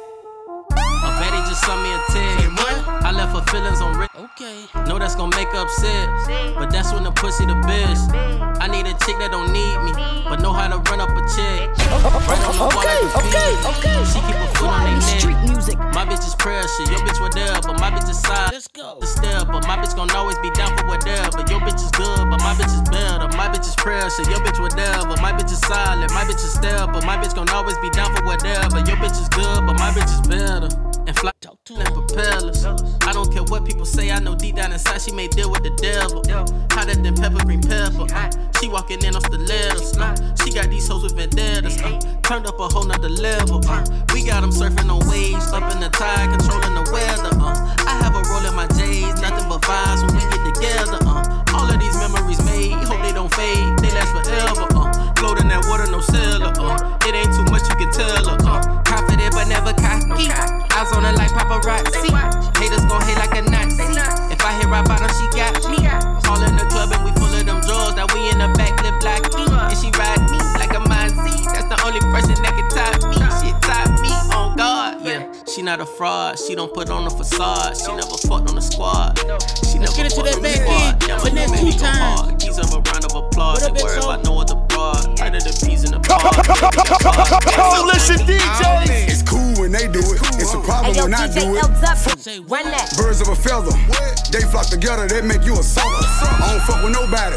I 1.41 1.49
just 1.49 1.65
sent 1.65 1.81
me 1.81 1.89
a 1.89 2.01
text. 2.13 3.01
I 3.01 3.13
left 3.17 3.33
her 3.33 3.41
feelings 3.49 3.81
on 3.81 3.97
red. 3.97 4.13
Okay. 4.37 4.69
Know 4.85 4.99
that's 5.01 5.17
gonna 5.17 5.33
make 5.33 5.49
up 5.57 5.73
set. 5.73 6.05
But 6.53 6.69
that's 6.69 6.93
when 6.93 7.03
the 7.03 7.13
pussy 7.17 7.47
the 7.49 7.57
best. 7.65 8.13
I 8.61 8.69
need 8.69 8.85
a 8.85 8.93
chick 9.01 9.17
that 9.25 9.33
don't 9.33 9.49
need 9.49 9.73
me, 9.81 9.97
but 10.29 10.45
know 10.45 10.53
how 10.53 10.69
to 10.69 10.77
run 10.93 11.01
up 11.01 11.09
a 11.09 11.23
check. 11.33 11.73
Right 12.29 12.45
on 12.45 12.61
the 12.61 12.69
wall 12.69 12.85
like 12.85 13.01
okay, 13.25 13.53
okay. 13.73 13.97
She 14.05 14.21
keep 14.21 14.37
a 14.37 14.49
foot 14.53 14.69
on 14.69 14.85
Quality 14.85 15.01
their 15.01 15.17
street 15.17 15.41
music. 15.49 15.79
My 15.97 16.05
bitch 16.05 16.29
is 16.29 16.37
prayer 16.37 16.61
shit. 16.77 16.93
Your 16.93 17.01
bitch 17.09 17.17
was 17.25 17.33
there, 17.33 17.57
but 17.65 17.81
my 17.81 17.89
bitch 17.89 18.11
is 18.13 18.21
side. 18.21 18.53
Let's 18.53 18.69
go. 18.69 19.01
The 19.01 19.09
step, 19.09 19.49
but 19.49 19.65
my 19.65 19.81
bitch 19.81 19.97
gon' 19.97 20.13
always 20.13 20.37
be 20.45 20.53
down 20.53 20.77
for 20.77 20.85
whatever. 20.93 21.41
But 21.41 21.49
your 21.49 21.65
bitch 21.65 21.81
is 21.81 21.91
good, 21.97 22.29
but 22.29 22.45
my 22.45 22.53
bitch 22.53 22.69
is 22.69 22.85
better. 22.93 23.33
My 23.33 23.49
bitch 23.49 23.65
is 23.65 23.77
prayer 23.81 24.13
shit. 24.13 24.29
Your 24.29 24.45
bitch 24.45 24.61
whatever. 24.61 25.09
But 25.09 25.25
my 25.25 25.33
bitch 25.33 25.49
is 25.49 25.65
silent. 25.65 26.13
My 26.13 26.29
bitch 26.29 26.45
is 26.45 26.53
still, 26.53 26.85
but 26.93 27.01
my 27.09 27.17
bitch 27.17 27.33
gon' 27.33 27.49
always 27.49 27.81
be 27.81 27.89
down 27.97 28.13
for 28.13 28.29
whatever. 28.29 28.85
Your 28.85 29.01
bitch 29.01 29.17
is 29.17 29.33
good, 29.33 29.65
but 29.65 29.81
my 29.81 29.89
bitch 29.97 30.13
is 30.13 30.21
better. 30.29 30.69
And 31.23 31.59
fly 31.67 31.85
and 31.85 31.95
propellers. 31.95 32.65
I 32.65 33.13
don't 33.13 33.31
care 33.31 33.43
what 33.43 33.67
people 33.67 33.85
say. 33.85 34.11
I 34.11 34.21
know 34.21 34.35
deep 34.35 34.57
down 34.57 34.73
inside 34.73 35.03
she 35.03 35.13
may 35.13 35.29
deal 35.29 35.51
with 35.51 35.63
the 35.63 35.71
devil. 35.77 36.23
Hotter 36.73 36.95
than 36.95 37.15
pepper 37.15 37.45
green 37.45 37.61
pepper. 37.61 38.07
Uh, 38.15 38.31
she 38.59 38.69
walking 38.69 39.03
in 39.05 39.15
on 39.15 39.21
stilettos. 39.21 39.99
Uh, 39.99 40.17
she 40.43 40.51
got 40.51 40.71
these 40.71 40.89
hoes 40.89 41.03
with 41.03 41.15
vendettas. 41.15 41.83
Uh, 41.83 42.01
turned 42.23 42.47
up 42.47 42.59
a 42.59 42.69
whole 42.69 42.85
nother 42.85 43.11
level. 43.11 43.61
Uh, 43.69 43.85
we 44.15 44.25
got 44.25 44.41
them 44.41 44.51
surfing 44.51 44.89
on 44.89 45.07
waves, 45.11 45.53
up 45.53 45.71
in 45.75 45.81
the 45.81 45.91
tide, 45.91 46.31
controlling 46.31 46.73
the 46.73 46.91
weather. 46.91 47.37
Uh, 47.37 47.77
I 47.85 48.01
have 48.01 48.17
a 48.17 48.23
roll 48.31 48.47
in 48.47 48.55
my 48.55 48.67
J's, 48.79 49.21
nothing 49.21 49.49
but 49.49 49.61
vibes 49.61 50.01
when 50.01 50.17
we 50.17 50.25
get 50.25 50.55
together. 50.55 50.99
Uh, 51.05 51.45
all 51.53 51.69
of 51.69 51.79
these 51.81 51.97
memories 52.01 52.41
made, 52.47 52.73
hope 52.89 53.03
they 53.03 53.13
don't 53.13 53.33
fade, 53.35 53.79
they 53.81 53.91
last 53.93 54.13
forever. 54.17 54.67
Uh, 54.73 54.90
float 55.21 55.39
in 55.41 55.49
that 55.53 55.63
water, 55.69 55.85
no 55.93 56.01
sailor. 56.01 56.51
Uh, 56.57 56.81
it 57.05 57.13
ain't 57.15 57.31
too 57.37 57.45
much 57.53 57.69
you 57.69 57.77
can 57.77 57.93
tell 57.93 58.25
her. 58.25 58.37
Uh, 58.41 58.81
confident 58.89 59.37
but 59.37 59.47
never 59.47 59.77
cocky. 59.77 60.33
Eyes 60.33 60.91
on 60.97 61.05
her 61.05 61.13
like 61.13 61.31
paparazzi. 61.37 62.09
Haters 62.57 62.85
gon' 62.89 63.05
hate 63.05 63.21
like 63.21 63.37
a 63.37 63.43
Nazi. 63.45 63.85
If 64.33 64.41
I 64.41 64.57
hit 64.57 64.67
rock 64.73 64.89
bottom, 64.89 65.13
she 65.21 65.29
got 65.37 65.55
me. 65.69 65.85
All 66.27 66.41
in 66.41 66.57
the 66.57 66.65
club 66.73 66.91
and 66.97 67.05
we 67.05 67.13
full 67.21 67.29
of 67.29 67.45
them 67.45 67.61
drawers. 67.61 67.95
Now 67.95 68.09
we 68.17 68.33
in 68.33 68.41
the 68.41 68.49
back, 68.57 68.73
lip 68.83 68.97
blocky. 69.05 69.45
And 69.45 69.77
she 69.77 69.93
ride 70.01 70.25
me 70.33 70.41
like 70.57 70.73
a 70.73 70.81
Monzy. 70.89 71.37
That's 71.53 71.69
the 71.69 71.79
only 71.85 72.01
person 72.09 72.35
that 72.41 72.53
can 72.57 72.67
top 72.73 72.97
me. 73.05 73.21
She 73.45 73.53
top 73.61 73.93
me 74.01 74.11
on 74.33 74.57
God. 74.57 75.05
Yeah, 75.05 75.29
she 75.47 75.61
not 75.61 75.81
a 75.81 75.87
fraud. 75.87 76.39
She 76.39 76.55
don't 76.55 76.73
put 76.73 76.89
on 76.89 77.07
a 77.07 77.11
facade. 77.11 77.77
She 77.77 77.93
never 77.93 78.17
fucked 78.25 78.49
on 78.49 78.57
the 78.57 78.63
squad. 78.65 79.19
She 79.69 79.79
Let's 79.79 79.97
get 79.97 80.07
into 80.13 80.23
that 80.23 80.41
back 80.41 80.61
end. 80.65 81.09
Man, 81.09 81.21
two 81.21 81.29
you 81.29 81.35
make 81.35 81.65
me 81.65 81.73
go 81.73 81.85
times. 81.85 82.21
hard. 82.21 82.39
Deserve 82.39 82.73
a 82.73 82.81
round 82.81 83.05
of 83.05 83.15
applause. 83.17 83.63
What 83.63 83.71
up, 83.71 83.83
worry 83.83 83.99
Exo? 83.99 84.05
about 84.05 84.25
no 84.25 84.41
other 84.41 84.57
broad. 85.31 85.41
Tighter 85.41 85.51
than 85.51 85.69
peas 85.69 85.85
in 85.85 85.91
the 85.93 86.01
pod. 86.01 86.21
Coalition 87.55 88.27
DJs. 88.27 89.09
It's 89.09 89.23
cool 89.23 89.55
when 89.61 89.73
they 89.73 89.87
do 89.89 90.01
it. 90.01 90.21
It's 90.41 90.55
a 90.55 90.61
problem 90.61 90.97
when 90.97 91.15
I 91.15 91.27
do 91.29 91.57
it. 91.57 91.63
L 91.63 91.71
Run 92.47 92.65
that. 92.71 92.95
Birds 92.97 93.21
of 93.21 93.29
a 93.29 93.37
feather, 93.37 93.73
they 94.31 94.43
flock 94.51 94.67
together, 94.67 95.07
they 95.07 95.23
make 95.23 95.45
you 95.45 95.55
a 95.55 95.63
sucker. 95.63 95.87
I 95.87 96.53
don't 96.53 96.63
fuck 96.67 96.83
with 96.83 96.93
nobody. 96.93 97.37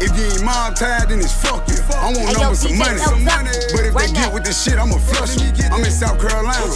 If 0.00 0.16
you 0.16 0.26
ain't 0.26 0.44
mob 0.44 0.76
tied, 0.76 1.08
then 1.08 1.20
it's 1.20 1.32
fuck 1.32 1.66
you. 1.68 1.76
I 1.94 2.12
want 2.12 2.18
Hey, 2.18 2.32
yo, 2.32 2.40
numbers 2.40 2.60
some 2.60 2.76
money. 2.76 2.98
But 3.72 3.84
if 3.86 3.94
they 3.94 4.12
get 4.12 4.32
with 4.32 4.44
this 4.44 4.62
shit, 4.62 4.78
I'ma 4.78 4.98
flush 4.98 5.36
them. 5.36 5.72
I'm 5.72 5.84
in 5.84 5.90
South 5.90 6.18
Carolina. 6.20 6.72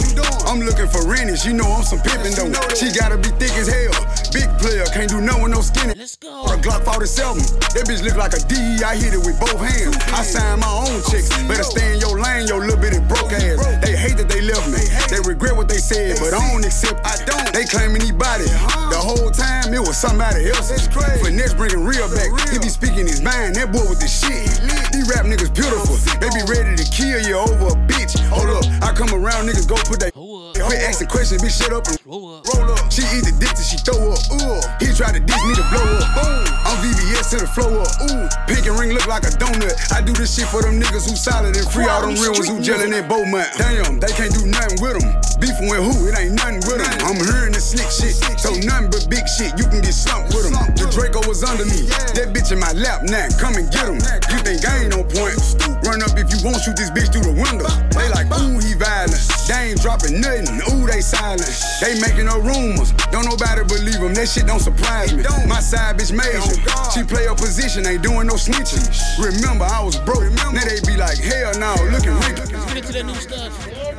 I'm 0.47 0.59
looking 0.59 0.87
for 0.87 1.07
Rennie. 1.07 1.35
She 1.35 1.53
know 1.53 1.65
I'm 1.65 1.83
some 1.83 1.99
pimpin' 1.99 2.35
though. 2.35 2.51
She 2.75 2.91
gotta 2.91 3.17
be 3.17 3.29
thick 3.39 3.53
as 3.57 3.67
hell. 3.67 3.93
Big 4.33 4.49
player, 4.57 4.81
can't 4.89 5.09
do 5.09 5.21
nothing 5.21 5.45
with 5.45 5.53
no 5.53 5.61
skinny. 5.61 5.93
Let's 5.93 6.17
go. 6.17 6.49
Or 6.49 6.55
A 6.55 6.57
Glock 6.57 6.81
47. 6.81 7.37
That 7.77 7.85
bitch 7.85 8.01
look 8.01 8.17
like 8.17 8.33
a 8.33 8.41
D. 8.49 8.57
I 8.81 8.97
hit 8.97 9.13
it 9.13 9.21
with 9.21 9.37
both 9.37 9.61
hands. 9.61 9.93
I 10.09 10.25
sign 10.25 10.57
my 10.57 10.73
own 10.73 11.05
checks. 11.05 11.29
Better 11.45 11.61
stay 11.61 11.93
in 11.93 12.01
your 12.01 12.17
lane, 12.17 12.49
your 12.49 12.65
little 12.65 12.81
bitty 12.81 12.97
broke 13.05 13.29
ass. 13.29 13.61
They 13.85 13.93
hate 13.93 14.17
that 14.17 14.33
they 14.33 14.41
left 14.41 14.65
me. 14.73 14.81
They 15.13 15.21
regret 15.21 15.53
what 15.53 15.69
they 15.69 15.77
said, 15.77 16.17
but 16.17 16.33
I 16.33 16.41
don't 16.49 16.65
accept. 16.65 17.05
I 17.05 17.13
don't. 17.29 17.53
They 17.53 17.69
claiming 17.69 18.01
he 18.01 18.09
body. 18.09 18.49
The 18.89 18.97
whole 18.97 19.29
time 19.29 19.69
it 19.69 19.85
was 19.85 20.01
somebody 20.01 20.49
else. 20.49 20.73
Finesse 21.21 21.53
bringing 21.53 21.85
real 21.85 22.09
back. 22.09 22.33
He 22.49 22.57
be 22.57 22.73
speaking 22.73 23.05
his 23.05 23.21
mind. 23.21 23.53
That 23.53 23.69
boy 23.69 23.85
with 23.85 24.01
the 24.01 24.09
shit. 24.09 24.49
These 24.89 25.13
rap 25.13 25.29
niggas 25.29 25.53
beautiful. 25.53 25.93
They 26.17 26.33
be 26.33 26.41
ready 26.49 26.73
to 26.73 26.85
kill 26.89 27.21
you 27.21 27.37
over 27.37 27.69
a 27.69 27.77
bitch. 27.85 28.17
Hold 28.33 28.49
up, 28.49 28.65
I 28.81 28.97
come 28.97 29.13
around, 29.13 29.45
niggas 29.45 29.69
go 29.69 29.77
put 29.85 30.01
that. 30.01 30.13
Quit 30.13 30.81
asking 30.81 31.07
questions, 31.13 31.41
bitch, 31.41 31.61
shut 31.61 31.73
up 31.73 31.85
and 31.85 31.97
roll 32.05 32.41
up. 32.41 32.82
She 32.93 33.01
eat 33.09 33.25
the 33.25 33.33
dick 33.41 33.57
she 33.57 33.81
throw 33.81 34.13
up. 34.13 34.21
Ooh, 34.37 34.61
he 34.77 34.93
try 34.93 35.09
to 35.09 35.17
diss 35.17 35.41
me 35.49 35.57
to 35.57 35.65
blow 35.73 35.81
up. 35.81 36.13
Boom, 36.13 36.45
I'm 36.61 36.77
VVS 36.77 37.33
to 37.33 37.37
the 37.41 37.49
flow 37.49 37.81
up. 37.81 37.89
Ooh, 38.05 38.29
pink 38.45 38.69
and 38.69 38.77
ring 38.77 38.93
look 38.93 39.09
like 39.09 39.25
a 39.25 39.33
donut. 39.33 39.73
I 39.89 40.05
do 40.05 40.13
this 40.13 40.37
shit 40.37 40.45
for 40.45 40.61
them 40.61 40.77
niggas 40.77 41.09
who 41.09 41.17
solid 41.17 41.57
and 41.57 41.65
free. 41.73 41.89
All 41.89 42.05
them 42.05 42.13
real 42.21 42.37
ones 42.37 42.45
who 42.45 42.61
gelling 42.61 42.93
in 42.93 43.09
Beaumont. 43.09 43.49
Damn, 43.57 43.97
they 43.97 44.13
can't 44.13 44.29
do 44.29 44.45
nothing 44.45 44.77
with 44.77 45.01
them. 45.01 45.09
Beefing 45.41 45.73
with 45.73 45.81
who? 45.81 46.05
It 46.05 46.13
ain't 46.21 46.37
nothing 46.37 46.61
with 46.69 46.85
them. 46.85 46.93
I'm 47.01 47.17
hearing 47.17 47.57
the 47.57 47.63
slick 47.65 47.89
shit, 47.89 48.13
so 48.37 48.53
nothing 48.61 48.93
but 48.93 49.09
big 49.09 49.25
shit. 49.25 49.57
You 49.57 49.65
can 49.65 49.81
get 49.81 49.97
slumped 49.97 50.29
with 50.29 50.45
them. 50.45 50.53
The 50.77 50.85
Draco 50.93 51.25
was 51.25 51.41
under 51.41 51.65
me. 51.65 51.89
That 52.13 52.29
bitch 52.29 52.53
in 52.53 52.61
my 52.61 52.77
lap 52.77 53.09
now. 53.09 53.25
Come 53.41 53.57
and 53.57 53.73
get 53.73 53.89
him. 53.89 53.97
You 54.29 54.37
think 54.45 54.61
I 54.69 54.85
ain't 54.85 54.93
on 54.93 55.09
point? 55.09 55.41
Run 55.83 56.01
up 56.01 56.15
if 56.15 56.31
you 56.31 56.39
won't 56.43 56.61
shoot 56.63 56.75
this 56.75 56.89
bitch 56.91 57.11
through 57.11 57.27
the 57.27 57.35
window. 57.35 57.67
They 57.91 58.07
like, 58.09 58.31
ooh, 58.31 58.59
he 58.59 58.73
violent. 58.73 59.19
They 59.47 59.71
ain't 59.71 59.81
dropping 59.81 60.21
nothing. 60.21 60.63
Ooh, 60.71 60.87
they 60.87 61.01
silent. 61.01 61.43
They 61.81 61.99
making 61.99 62.25
no 62.25 62.39
rumors. 62.39 62.91
Don't 63.11 63.27
nobody 63.27 63.67
believe 63.67 63.99
them. 63.99 64.13
That 64.15 64.27
shit 64.27 64.47
don't 64.47 64.63
surprise 64.63 65.13
me. 65.13 65.23
My 65.47 65.59
side 65.59 65.99
bitch 65.99 66.15
major. 66.15 66.55
She 66.95 67.03
play 67.03 67.27
her 67.27 67.35
position, 67.35 67.85
ain't 67.85 68.01
doing 68.01 68.27
no 68.27 68.35
snitching. 68.35 68.83
Remember, 69.19 69.65
I 69.65 69.83
was 69.83 69.99
broke. 69.99 70.23
Now 70.39 70.51
they 70.51 70.79
be 70.87 70.95
like, 70.95 71.19
hell 71.19 71.51
no, 71.59 71.75
looking 71.91 72.15
rich. 72.23 72.39
Let's 72.39 72.65
get 72.67 72.77
into 72.77 72.93
that 72.93 73.05
new 73.05 73.15
stuff. 73.15 73.51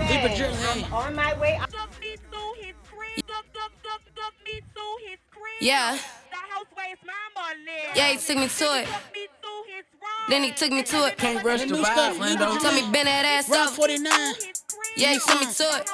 Leave 0.08 0.24
a 0.24 0.36
drill, 0.36 0.54
hey. 0.54 0.86
On 0.92 1.14
my 1.14 1.36
way. 1.38 1.60
Yeah. 5.60 5.98
Yeah, 7.94 8.08
he 8.10 8.18
took 8.18 8.36
me 8.36 8.48
to 8.48 8.64
it. 8.80 8.88
Then 10.28 10.42
he 10.42 10.52
took 10.52 10.70
me 10.72 10.82
to 10.82 11.06
it. 11.06 11.18
Can't 11.18 11.44
rush 11.44 11.60
the 11.62 11.74
vibe, 11.74 12.18
Lando. 12.18 12.56
Told 12.58 12.74
me 12.74 12.82
bend 12.92 13.08
that 13.08 13.24
ass 13.24 13.48
Rock 13.50 13.68
up. 13.68 13.74
49. 13.74 14.10
Yeah, 14.96 15.12
he 15.12 15.18
took 15.18 15.40
me 15.40 15.46
to 15.52 15.64
it. 15.76 15.90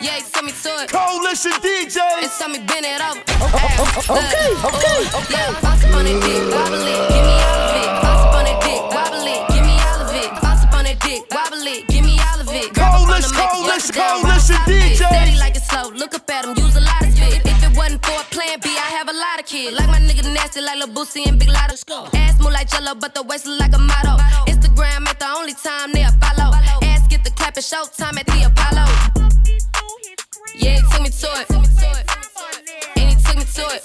Yeah, 0.00 0.16
he 0.16 0.22
took 0.22 0.44
me 0.44 0.52
to 0.52 0.70
it. 0.80 0.88
Coalition 0.90 1.52
DJs. 1.60 1.98
And 1.98 2.30
told 2.38 2.52
me 2.52 2.58
bend 2.64 2.86
it 2.86 3.00
over. 3.04 3.20
okay, 3.20 4.48
okay, 4.64 5.00
oh, 5.12 5.26
Yeah, 5.30 5.52
bounce 5.60 5.84
up 5.84 5.94
on 5.94 6.04
that 6.06 6.18
dick, 6.24 6.48
wobble 6.56 6.86
it, 6.88 7.04
give 7.12 7.24
me 7.26 7.36
all 7.36 7.60
of 7.60 7.76
it. 7.76 7.90
Bounce 8.00 8.24
up 8.24 8.34
on 8.36 8.44
that 8.48 8.58
dick, 8.64 8.80
wobble 8.94 9.26
it, 9.28 9.42
give 9.52 9.64
me 9.66 9.76
all 9.76 10.00
of 10.00 10.14
it. 10.16 10.30
Bounce 10.40 10.64
up 10.64 10.72
on 10.72 10.84
that 10.84 10.98
dick, 11.04 11.22
wobble 11.30 11.66
it, 11.66 11.82
give 11.88 12.04
me 12.04 12.16
all 12.16 12.40
of 12.40 12.48
it. 12.48 12.72
Grab 12.74 12.94
up 12.96 13.08
on 13.12 13.20
the 13.20 13.28
mic, 13.28 13.48
Coalition, 13.50 13.66
lock 13.66 13.84
it 13.84 13.96
down, 13.96 14.22
coalition 14.24 14.56
rock 14.56 14.64
top 14.64 14.68
it. 14.68 14.72
DJs. 14.72 14.96
Steady 14.96 15.36
like 15.36 15.56
it's 15.56 15.68
slow, 15.68 15.90
look 15.90 16.14
up 16.14 16.30
at 16.30 16.44
him, 16.46 16.56
use 16.56 16.76
a 16.76 16.80
lot 16.80 17.02
of 17.02 17.12
spit. 17.12 17.45
Wasn't 17.76 18.04
for 18.04 18.12
a 18.12 18.24
plan 18.32 18.58
B, 18.62 18.70
I 18.70 18.88
have 18.96 19.08
a 19.08 19.12
lot 19.12 19.38
of 19.38 19.46
kids. 19.46 19.76
Like 19.76 19.88
my 19.88 20.00
nigga 20.00 20.24
nasty, 20.32 20.60
like 20.62 20.78
Lil 20.78 20.88
Boosie 20.88 21.26
and 21.28 21.38
Big 21.38 21.48
Lotto. 21.48 21.76
Ass 22.16 22.40
move 22.40 22.52
like 22.52 22.68
jello, 22.70 22.94
but 22.94 23.14
the 23.14 23.22
waist 23.22 23.46
look 23.46 23.60
like 23.60 23.74
a 23.74 23.78
motto. 23.78 24.16
Instagram 24.48 25.06
ain't 25.06 25.18
the 25.18 25.28
only 25.36 25.52
time 25.52 25.92
they 25.92 26.04
follow. 26.20 26.56
Ass 26.82 27.06
get 27.08 27.22
the 27.22 27.30
clap 27.30 27.56
at 27.56 27.62
showtime 27.62 28.18
at 28.18 28.26
the 28.26 28.48
Apollo. 28.48 28.86
Yeah, 30.56 30.76
he 30.76 30.82
took 30.88 31.02
me 31.02 31.10
to 31.10 31.28
it. 31.36 31.46
And 32.96 33.10
he 33.12 33.16
took 33.22 33.36
me 33.36 33.44
to 33.44 33.64
it. 33.76 33.84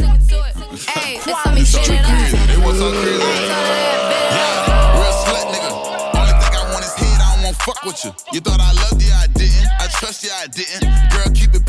Hey, 0.87 1.19
it's 1.19 1.45
on 1.45 1.53
me, 1.53 1.65
shit 1.65 1.89
it 1.89 1.99
up. 1.99 2.11
It 2.47 2.59
was 2.63 2.79
crazy. 2.79 3.19
Yeah, 3.19 4.95
real 4.95 5.13
slut 5.19 5.51
nigga. 5.51 5.71
Only 6.15 6.31
thing 6.39 6.53
I 6.55 6.63
want 6.71 6.85
is 6.87 6.95
head, 6.95 7.19
I 7.19 7.35
don't 7.35 7.43
want 7.43 7.57
fuck 7.59 7.83
with 7.83 7.99
you. 8.05 8.11
You 8.31 8.39
thought 8.39 8.61
I 8.61 8.71
loved 8.71 9.03
you, 9.03 9.11
I 9.11 9.27
didn't. 9.27 9.67
I 9.79 9.87
trust 9.99 10.23
you, 10.23 10.31
I 10.31 10.47
didn't. 10.47 10.87
Girl, 11.11 11.27
keep 11.35 11.53
it 11.53 11.61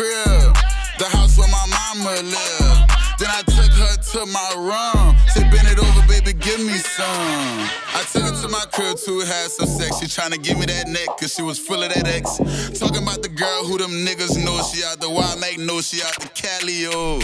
crib, 0.00 0.56
the 0.96 1.04
house 1.12 1.36
where 1.36 1.48
my 1.52 1.66
mama 1.68 2.16
lived. 2.24 2.88
Then 3.20 3.28
I 3.28 3.42
took 3.44 3.68
her 3.68 3.94
to 4.12 4.24
my 4.32 4.50
room. 4.56 5.14
Said, 5.28 5.52
bend 5.52 5.68
it 5.68 5.78
over, 5.78 6.02
baby, 6.08 6.32
give 6.32 6.60
me 6.60 6.72
some. 6.96 7.68
I 7.92 8.02
took 8.10 8.22
her 8.22 8.32
to 8.40 8.48
my 8.48 8.64
crib 8.72 8.96
to 9.04 9.20
have 9.20 9.50
some 9.50 9.68
sex. 9.68 9.98
She 10.00 10.06
tryna 10.06 10.42
give 10.42 10.58
me 10.58 10.64
that 10.66 10.88
neck, 10.88 11.08
cause 11.18 11.34
she 11.34 11.42
was 11.42 11.58
full 11.58 11.82
of 11.82 11.92
that 11.92 12.08
X. 12.08 12.38
Talking 12.78 13.02
about 13.02 13.20
the 13.20 13.28
girl 13.28 13.64
who 13.64 13.76
them 13.76 13.90
niggas 13.90 14.42
know. 14.42 14.62
She 14.62 14.82
out 14.84 15.00
the 15.00 15.10
wild 15.10 15.38
make 15.38 15.58
know 15.58 15.82
she 15.82 16.00
out 16.00 16.16
the 16.18 16.28
Cali, 16.32 16.86
oh. 16.88 17.20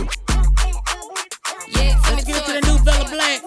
Let's 2.12 2.24
get 2.24 2.36
into 2.36 2.52
the 2.52 2.62
new 2.68 2.78
Bella 2.84 3.08
Black. 3.08 3.40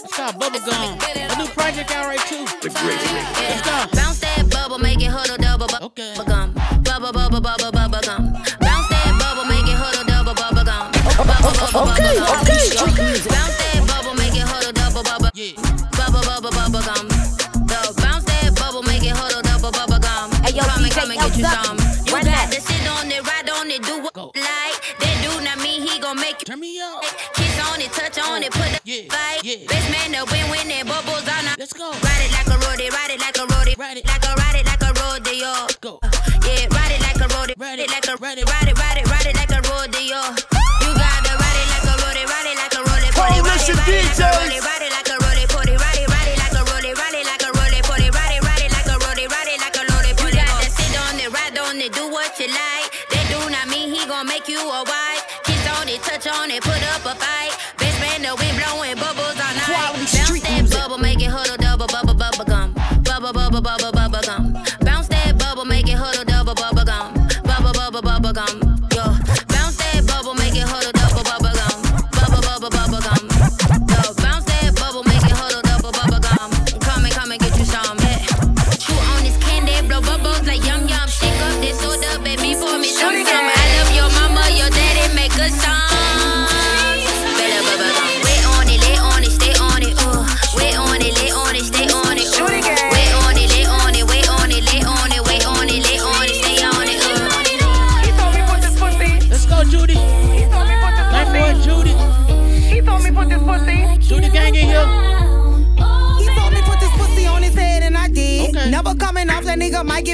It's 0.00 0.16
called 0.16 0.36
Bubblegum. 0.40 0.96
A 1.04 1.36
new 1.36 1.48
project 1.52 1.90
out 1.90 2.06
right 2.06 2.20
too. 2.20 2.46
The 2.62 2.70
great, 2.80 2.96
Let's 3.36 3.92
go. 3.92 3.93
Come 21.04 21.10
and 21.12 21.20
DJ 21.20 21.22
come 21.22 21.30
get 21.30 21.38
you 21.38 21.44
some. 21.44 22.06
You 22.06 22.12
run 22.14 22.24
got 22.24 22.52
to 22.52 22.60
sit 22.60 22.88
on 22.88 23.10
it, 23.10 23.20
ride 23.26 23.50
on 23.50 23.70
it, 23.70 23.82
do 23.82 24.00
what 24.00 24.16
you 24.16 24.40
like. 24.40 24.78
That 25.00 25.16
do 25.20 25.44
not 25.44 25.58
mean 25.58 25.82
he 25.82 25.98
gon' 25.98 26.16
make 26.16 26.40
you. 26.40 26.46
Turn 26.46 26.60
me 26.60 26.80
up. 26.80 27.02
Kiss 27.34 27.60
on 27.68 27.80
it, 27.80 27.92
touch 27.92 28.18
on 28.18 28.42
it, 28.42 28.52
put 28.52 28.80
the 28.84 29.08
fight. 29.08 29.42
Best 29.68 29.83
bubble 68.34 68.63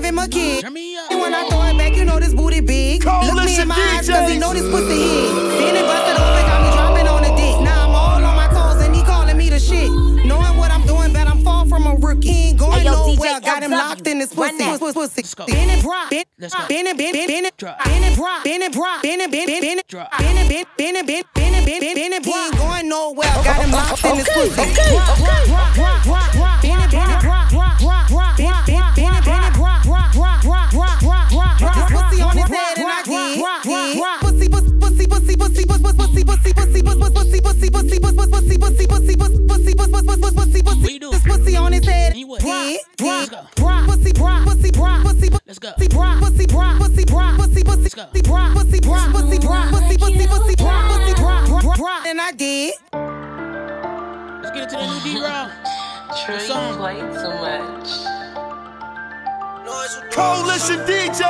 give 0.00 0.08
him 0.08 0.18
a 0.18 0.28
kid. 0.28 0.64
And 0.64 1.20
when 1.20 1.34
I 1.34 1.46
throw 1.48 1.62
it 1.64 1.76
back, 1.78 1.94
you 1.96 2.04
know 2.04 2.18
this 2.18 2.34
booty 2.34 2.60
big. 2.60 3.04
Look 3.04 3.44
me 3.44 3.60
in 3.60 3.68
my 3.68 3.74
eyes, 3.98 4.08
cause 4.08 4.30
he 4.30 4.38
know 4.38 4.52
this 4.52 4.68
pussy 4.68 4.96
hit. 4.96 5.34
Then 5.60 5.76
it 5.76 5.82
busted 5.82 6.16
open, 6.16 6.44
got 6.48 6.60
me 6.64 6.70
dropping 6.72 7.08
on 7.08 7.22
the 7.22 7.32
dick. 7.36 7.60
Now 7.60 7.88
I'm 7.88 7.94
all 7.94 8.24
on 8.24 8.36
my 8.36 8.48
toes 8.48 8.82
and 8.82 8.94
he 8.94 9.02
calling 9.02 9.36
me 9.36 9.50
the 9.50 9.58
shit. 9.58 9.90
Knowing 10.24 10.56
what 10.56 10.70
I'm 10.70 10.86
doing, 10.86 11.12
bet 11.12 11.26
I'm 11.28 11.42
far 11.44 11.66
from 11.66 11.86
a 11.86 11.94
rookie. 11.96 12.32
He 12.32 12.48
ain't 12.50 12.58
going 12.58 12.72
Hey, 12.80 12.84
yo, 12.84 12.92
nowhere, 12.92 13.40
DJ 13.40 13.44
got 13.44 13.62
him 13.62 13.70
Elzaki, 13.72 13.88
locked 13.88 14.06
in 14.06 14.18
this 14.18 14.34
run 14.34 14.50
pussy. 14.50 14.64
that. 14.64 14.80
pussy, 14.80 15.22
pussy. 15.22 15.52
Bend 15.52 15.70
it, 15.70 15.80
drop. 15.82 16.10
Bend 16.10 16.26
it, 16.30 16.50
bend 16.70 16.88
it, 16.88 16.96
bend 16.98 17.16
it, 17.16 17.28
bend 17.28 17.46
it, 17.46 17.56
drop. 17.56 17.84
Bend 17.84 18.04
it, 18.04 18.14
drop. 18.14 18.44
Bend 18.44 18.62
it, 18.62 18.72
drop. 18.72 19.02
Bend 19.02 19.20
it, 19.20 19.30
bend 19.30 19.48
it, 19.50 19.60
bend 19.60 19.64
it, 19.64 19.68
bend 19.68 19.80
it, 19.80 19.88
drop. 19.88 20.18
Bend 20.18 20.38
it, 20.38 20.48
bend, 20.48 20.66
bend 20.76 20.96
it, 20.96 21.06
bend, 21.06 21.26
bend, 21.34 21.50
Ben, 21.70 21.94
ben, 21.94 21.94
ben, 21.94 22.22
he 22.24 22.30
ain't 22.32 22.56
going 22.56 22.88
nowhere. 22.88 23.28
Got 23.44 23.62
him 23.62 23.70
locked 23.70 24.04
in 24.04 24.16
his 24.16 24.28
pussy. 24.28 24.60
Okay, 24.60 24.96
okay, 24.96 25.52
okay. 25.52 26.40
Benny, 26.62 26.86
Benny, 26.88 26.88
Benny, 26.90 27.16
Benny, 27.20 28.06
Benny, 28.36 28.69
pussy, 37.70 38.00
pussy, 38.00 38.16
pussy, 38.16 38.58
pussy, 38.58 38.86
pussy, 38.86 38.86
pussy, 38.86 39.16
pussy, 39.16 39.46
pussy, 39.46 39.74
pussy, 39.74 39.74
pussy, 39.74 40.20
pussy, 40.20 40.34
pussy, 40.34 40.62
pussy. 40.62 40.98
This 40.98 41.24
pussy 41.24 41.56
on 41.56 41.72
his 41.72 41.86
head. 41.86 42.14
Did, 42.14 42.80
did. 42.96 43.30
Pussy, 43.56 44.12
pussy, 44.12 44.70
pussy, 44.72 45.30
Let's 45.46 45.58
go. 45.58 45.72
Pussy, 45.72 45.88
pussy, 45.88 46.46
pussy, 46.46 47.04
pussy, 47.06 47.64
pussy, 47.64 47.64
pussy, 47.64 48.20
pussy, 48.20 48.20
pussy, 48.20 48.80
pussy, 48.80 49.38
pussy, 49.38 49.38
pussy, 49.38 50.26
pussy, 50.26 50.56
pussy, 50.56 51.14
pussy, 51.14 52.08
and 52.08 52.20
I 52.20 52.32
did. 52.36 52.74
Let's 54.42 54.50
get 54.52 54.62
into 54.64 54.76
the 54.76 54.86
new 54.86 55.00
D-Raw. 55.02 55.50
True, 56.24 56.34
you 56.34 56.76
play 56.76 56.98
too 56.98 57.34
much. 57.40 58.49
Coalition 60.10 60.82
DJ. 60.82 61.22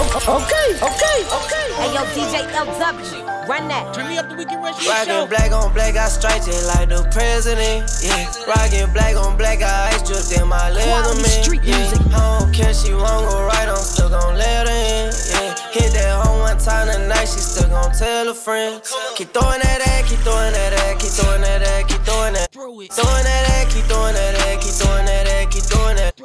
Okay, 0.00 0.72
okay, 0.80 1.18
okay. 1.28 1.66
Hey 1.76 1.92
yo, 1.92 2.00
DJ 2.16 2.48
LW, 2.48 3.46
run 3.46 3.68
that. 3.68 3.92
Turn 3.92 4.08
me 4.08 4.16
up 4.16 4.30
the 4.30 4.36
weekend 4.36 4.62
rush 4.62 4.88
Rockin' 4.88 5.28
black 5.28 5.52
on 5.52 5.74
black, 5.74 5.94
I 5.94 6.08
strike 6.08 6.48
it 6.48 6.64
like 6.64 6.88
the 6.88 7.04
president. 7.12 7.84
Yeah, 8.00 8.24
rockin' 8.48 8.90
black 8.94 9.16
on 9.16 9.36
black, 9.36 9.60
I 9.60 9.92
ice 9.92 10.00
dripped 10.00 10.32
in 10.32 10.48
my 10.48 10.70
leather 10.70 11.12
man. 11.20 11.44
Yeah, 11.60 12.16
I 12.16 12.40
don't 12.40 12.54
care, 12.54 12.72
she 12.72 12.94
won't 12.94 13.28
go 13.28 13.44
right, 13.44 13.68
I'm 13.68 13.76
still 13.76 14.08
gon' 14.08 14.38
let 14.40 14.66
her 14.66 14.72
in. 14.72 15.12
Yeah, 15.12 15.52
hit 15.68 15.92
that 15.92 16.24
home 16.24 16.40
one 16.40 16.56
time 16.56 16.88
tonight, 16.88 17.28
she 17.28 17.44
still 17.44 17.68
gon' 17.68 17.92
tell 17.92 18.32
her 18.32 18.34
friends. 18.34 18.96
Keep 19.14 19.36
throwing 19.36 19.60
that 19.60 19.84
ass, 19.84 20.08
keep 20.08 20.20
throwing 20.24 20.56
that 20.56 20.72
ass, 20.72 21.04
keep 21.04 21.12
throwing 21.12 21.42
that 21.42 21.60
ass, 21.68 21.84
keep 21.84 22.00
throwing 22.00 22.32
that. 22.32 22.48
Throwing 22.50 22.88
that 22.88 23.44
ass, 23.60 23.74
keep 23.74 23.84
throwing 23.84 24.14
that 24.14 24.34
ass, 24.48 24.64
keep 24.64 24.72
throwing 24.72 25.04
that 25.04 25.28
ass, 25.28 25.52
keep 25.52 25.64
throwing 25.68 25.96
that. 25.96 26.16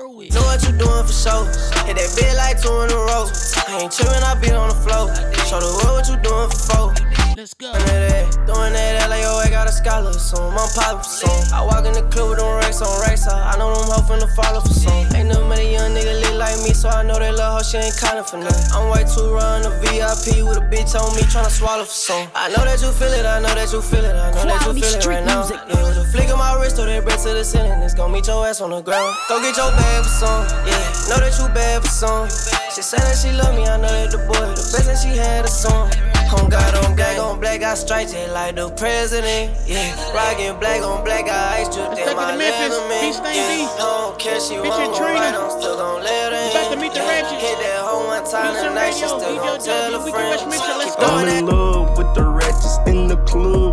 For 1.05 1.13
sure. 1.13 1.45
Hit 1.85 1.97
that 1.97 2.11
bit 2.15 2.35
like 2.35 2.61
two 2.61 2.71
in 2.83 2.91
a 2.91 2.95
row. 2.95 3.27
I 3.67 3.83
ain't 3.83 3.91
trippin', 3.91 4.23
I 4.23 4.35
be 4.39 4.51
on 4.51 4.69
the 4.69 4.75
floor. 4.75 5.11
Show 5.45 5.59
the 5.59 5.71
world 5.83 5.99
what 5.99 6.07
you 6.07 6.17
doing 6.23 6.49
for 6.49 6.93
four. 6.93 7.02
Let's 7.33 7.55
go. 7.55 7.73
Doing 7.73 8.77
that, 8.77 9.09
that, 9.09 9.09
I 9.09 9.49
got 9.49 9.65
a 9.67 9.71
scholar, 9.71 10.13
so 10.13 10.37
I'm 10.37 10.69
poppin' 10.77 11.01
for 11.01 11.25
some. 11.25 11.49
I 11.49 11.65
walk 11.65 11.89
in 11.89 11.97
the 11.97 12.05
club 12.13 12.29
with 12.29 12.37
them 12.37 12.61
racks 12.61 12.77
on 12.77 12.93
racks, 13.01 13.25
I 13.25 13.57
know 13.57 13.73
them 13.73 13.89
hoes 13.89 14.05
finna 14.05 14.29
follow 14.37 14.61
for 14.61 14.69
some. 14.69 15.09
Ain't 15.17 15.33
no 15.33 15.41
many 15.49 15.73
young 15.73 15.97
nigga 15.97 16.13
lit 16.13 16.37
like 16.37 16.61
me, 16.61 16.77
so 16.77 16.93
I 16.93 17.01
know 17.01 17.17
that 17.17 17.33
little 17.33 17.57
hoe, 17.57 17.65
she 17.65 17.81
ain't 17.81 17.97
callin' 17.97 18.21
for 18.21 18.37
nothing. 18.37 18.69
I'm 18.77 18.85
way 18.93 19.01
too 19.09 19.33
run 19.33 19.65
the 19.65 19.73
VIP 19.81 20.45
with 20.45 20.61
a 20.61 20.65
bitch 20.69 20.93
on 20.93 21.09
me, 21.17 21.25
tryna 21.25 21.49
swallow 21.49 21.89
for 21.89 21.97
some. 22.05 22.29
I 22.37 22.53
know 22.53 22.69
that 22.69 22.77
you 22.85 22.93
feel 22.93 23.09
it, 23.09 23.25
I 23.25 23.41
know 23.41 23.49
that 23.49 23.73
you 23.73 23.81
feel 23.81 24.05
it, 24.05 24.13
I 24.13 24.29
know 24.29 24.45
that 24.45 24.61
you 24.69 24.73
feel 24.77 24.93
it 24.93 25.05
right 25.09 25.25
now. 25.25 25.41
Yeah, 25.49 25.89
a 25.89 26.05
flick 26.13 26.29
of 26.29 26.37
my 26.37 26.53
wrist, 26.61 26.77
throw 26.77 26.85
that 26.85 27.01
bread 27.01 27.17
to 27.17 27.33
the 27.33 27.41
ceiling, 27.41 27.81
it's 27.81 27.97
gon' 27.97 28.13
meet 28.13 28.29
your 28.29 28.45
ass 28.45 28.61
on 28.61 28.69
the 28.69 28.85
ground. 28.85 29.09
Go 29.25 29.41
get 29.41 29.57
your 29.57 29.73
bag 29.73 30.05
for 30.05 30.13
some, 30.21 30.45
yeah, 30.69 30.85
know 31.09 31.17
that 31.17 31.33
you 31.41 31.49
bad 31.49 31.81
for 31.81 31.89
some. 31.89 32.29
She 32.69 32.85
said 32.85 33.01
that 33.01 33.17
she 33.17 33.33
love 33.33 33.57
me, 33.57 33.65
I 33.65 33.81
know 33.81 33.89
that 33.89 34.13
the 34.13 34.21
boy, 34.21 34.37
the 34.53 34.61
best 34.69 34.85
that 34.85 35.01
she 35.01 35.17
had 35.17 35.45
a 35.45 35.49
song. 35.49 35.89
On 36.33 36.49
God, 36.49 36.75
on 36.85 36.95
black, 36.95 37.17
on 37.19 37.39
black, 37.39 37.61
I 37.63 37.75
strike 37.75 38.13
it 38.13 38.31
like 38.31 38.55
the 38.55 38.69
president. 38.71 39.55
Yeah, 39.67 39.93
rockin' 40.13 40.59
black 40.59 40.81
on 40.81 41.03
black, 41.03 41.29
I 41.29 41.61
ice 41.61 41.75
dripped 41.75 41.99
in 41.99 42.15
my 42.15 42.35
leather 42.35 42.81
man. 42.89 43.13
Yeah, 43.23 43.67
I 43.67 43.77
don't 43.77 44.19
care, 44.19 44.39
she 44.39 44.55
won't 44.55 44.93
go 44.93 44.99
right, 45.01 45.33
I'm 45.33 45.51
still 45.51 45.77
gon' 45.77 46.03
let 46.03 46.31
her 46.31 46.37
in. 46.37 46.93
Yeah, 46.95 47.39
hit 47.39 47.57
that 47.59 47.81
hoe 47.85 48.07
one 48.07 48.25
time 48.29 48.55
tonight, 48.55 48.91
she 48.91 49.05
still 49.07 49.35
gon' 49.37 49.59
tell 49.59 49.91
her 49.93 50.11
friends. 50.11 50.41
Keep 50.43 50.99
I'm 50.99 51.27
in 51.27 51.45
love 51.45 51.97
with 51.97 52.13
the 52.15 52.23
ratchets 52.23 52.77
in 52.87 53.07
the 53.07 53.17
club. 53.25 53.53
with 53.53 53.72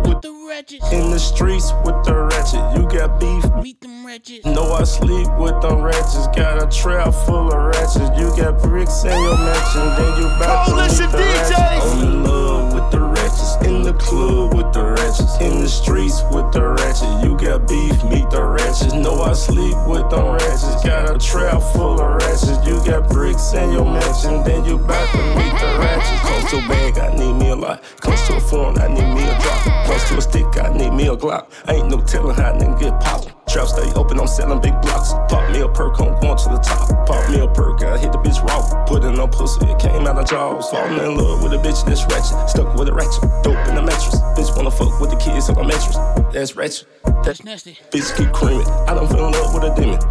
ratchets 0.61 0.93
in 0.93 1.09
the 1.09 1.19
streets 1.19 1.73
with 1.83 2.03
the 2.05 2.13
ratchet. 2.13 2.61
You 2.77 2.87
got 2.87 3.19
beef? 3.19 3.63
Meet 3.63 3.81
them 3.81 4.05
ratchets. 4.05 4.45
No, 4.45 4.73
I 4.73 4.83
sleep 4.83 5.27
with 5.37 5.59
them 5.61 5.81
ratchets. 5.81 6.27
Got 6.35 6.61
a 6.61 6.67
trap 6.69 7.13
full 7.25 7.51
of 7.51 7.57
ratchets. 7.57 8.11
You 8.19 8.29
got 8.37 8.61
bricks 8.61 9.03
in 9.03 9.09
your 9.09 9.37
mansion, 9.37 9.87
then 9.97 10.21
you 10.21 10.27
bout 10.37 10.65
to 10.65 10.75
meet 10.75 10.97
the 10.97 11.17
ratchets. 11.17 11.93
I'm 11.93 12.03
in 12.03 12.23
love 12.23 12.73
with 12.73 12.91
the 12.91 12.99
ratchets 12.99 13.50
in 13.63 13.83
the 13.83 13.93
club 13.93 14.53
with 14.53 14.71
the 14.73 14.83
ratchets 14.83 15.39
in 15.39 15.61
the 15.61 15.69
streets 15.69 16.21
with 16.31 16.51
the 16.51 16.61
ratchet. 16.61 17.23
You 17.23 17.37
got 17.37 17.67
beef? 17.67 18.03
Meet 18.05 18.29
the 18.29 18.43
ratchets. 18.43 18.93
No, 18.93 19.21
I 19.21 19.33
sleep 19.33 19.75
with 19.87 20.09
them 20.09 20.33
ratchets. 20.33 20.83
Got 20.83 21.15
a 21.15 21.19
trap 21.19 21.61
full 21.73 21.99
of 21.99 22.15
ratchets. 22.15 22.65
You 22.65 22.83
got 22.85 23.09
bricks 23.09 23.53
in 23.53 23.71
your 23.71 23.85
mansion, 23.85 24.43
then 24.43 24.65
you 24.65 24.77
bout 24.77 25.07
to 25.11 25.21
meet 25.35 25.53
the 25.59 25.69
ratchets. 25.79 26.21
Comes 26.27 26.49
to 26.51 26.57
a 26.57 26.69
bag, 26.69 26.97
I 26.99 27.15
need 27.15 27.33
me 27.33 27.49
a 27.49 27.55
lot. 27.55 27.83
Comes 28.01 28.21
to 28.27 28.37
a 28.37 28.39
phone, 28.39 28.77
I 28.79 28.87
need 28.87 29.13
me 29.15 29.23
a 29.23 29.39
drop. 29.41 29.85
Comes 29.85 30.03
to 30.09 30.17
a 30.17 30.21
stick, 30.21 30.45
I 30.57 30.73
need 30.75 30.91
me 30.91 31.07
a 31.07 31.15
Glock. 31.15 31.47
Ain't 31.67 31.89
no 31.89 32.01
telling 32.01 32.35
how 32.35 32.53
nigga 32.53 32.79
get 32.79 33.01
poppin'. 33.01 33.40
Trap 33.47 33.67
stay 33.67 33.91
open, 33.95 34.19
I'm 34.19 34.27
selling 34.27 34.61
big 34.61 34.79
blocks. 34.81 35.13
Pop 35.27 35.51
me 35.51 35.61
a 35.61 35.67
perk, 35.67 35.99
I'm 35.99 36.17
going 36.19 36.37
to 36.37 36.49
the 36.49 36.59
top. 36.63 37.05
Pop 37.05 37.29
me 37.29 37.39
a 37.39 37.47
perk, 37.47 37.83
I 37.83 37.97
hit 37.97 38.11
the 38.11 38.17
bitch 38.19 38.41
raw. 38.43 38.85
Put 38.85 39.03
in 39.03 39.19
on 39.19 39.29
pussy, 39.29 39.65
it 39.65 39.79
came 39.79 40.07
out 40.07 40.17
of 40.17 40.27
jaws. 40.27 40.69
Falling 40.69 40.97
in 40.97 41.17
love 41.17 41.43
with 41.43 41.53
a 41.53 41.57
bitch 41.57 41.85
that's 41.85 42.03
ratchet. 42.05 42.49
Stuck 42.49 42.73
with 42.75 42.87
a 42.87 42.93
ratchet, 42.93 43.21
dope 43.43 43.67
in 43.67 43.75
the 43.75 43.81
mattress. 43.81 44.21
Bitch 44.37 44.55
wanna 44.55 44.71
fuck 44.71 44.99
with 45.01 45.09
the 45.09 45.17
kids 45.17 45.49
on 45.49 45.55
the 45.55 45.63
mattress. 45.63 45.97
That's 46.33 46.55
ratchet. 46.55 46.87
That's 47.23 47.43
nasty. 47.43 47.77
Bitch 47.91 48.15
keep 48.15 48.31
creaming. 48.31 48.65
I 48.87 48.95
done 48.95 49.07
fell 49.07 49.27
in 49.27 49.33
love 49.33 49.50
with 49.50 49.50
a 49.50 49.50
demon. 49.50 49.50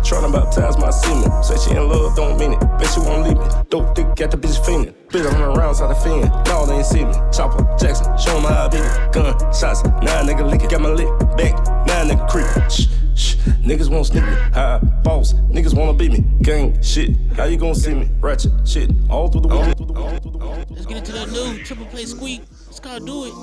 Tryna 0.02 0.32
baptize 0.32 0.78
my 0.78 0.90
semen. 0.90 1.30
Say 1.42 1.56
she 1.58 1.76
in 1.76 1.88
love, 1.88 2.16
don't 2.16 2.38
mean 2.38 2.52
it. 2.54 2.60
Bet 2.78 2.90
she 2.92 3.00
won't 3.00 3.26
leave 3.26 3.38
me. 3.38 3.46
Dope 3.68 3.94
dick 3.94 4.06
got 4.16 4.30
the 4.30 4.36
bitch 4.36 4.58
fiending. 4.64 4.94
Bit 5.10 5.26
on 5.26 5.40
the 5.40 5.58
rounds 5.58 5.80
out 5.80 5.90
of 5.90 6.02
fin. 6.02 6.28
No, 6.46 6.66
they 6.66 6.76
ain't 6.76 6.86
see 6.86 7.04
me. 7.04 7.14
Chopper, 7.32 7.62
Jackson, 7.78 8.06
show 8.18 8.36
'em 8.36 8.44
how 8.44 8.66
I 8.66 8.68
beat 8.68 8.80
it. 8.80 9.12
Gun, 9.12 9.34
shots, 9.52 9.82
nine 9.84 10.26
nigga 10.26 10.48
lick 10.48 10.62
it. 10.62 10.70
Got 10.70 10.80
my 10.82 10.90
lick 10.90 11.08
back, 11.36 11.54
nine 11.86 12.08
nigga 12.08 12.28
creep. 12.28 12.46
Shh, 12.70 12.86
shh. 13.14 13.36
Niggas 13.64 13.90
won't 13.90 14.06
sneak 14.06 14.24
me. 14.24 14.32
High 14.54 14.78
boss, 15.02 15.34
niggas 15.50 15.74
wanna 15.74 15.94
beat 15.94 16.12
me. 16.12 16.24
Gang 16.42 16.80
shit, 16.82 17.16
how 17.36 17.44
you 17.44 17.56
gon' 17.56 17.74
see 17.74 17.94
me? 17.94 18.08
Ratchet 18.20 18.52
shit, 18.66 18.90
all 19.08 19.28
through 19.28 19.42
the 19.42 19.48
weekend. 19.48 20.70
Let's 20.70 20.86
get 20.86 20.98
into 20.98 21.12
the 21.12 21.26
new 21.26 21.62
triple 21.64 21.86
play 21.86 22.04
squeak. 22.04 22.42
It's 22.68 22.80
called 22.80 23.04
Do 23.06 23.24
It. 23.26 23.34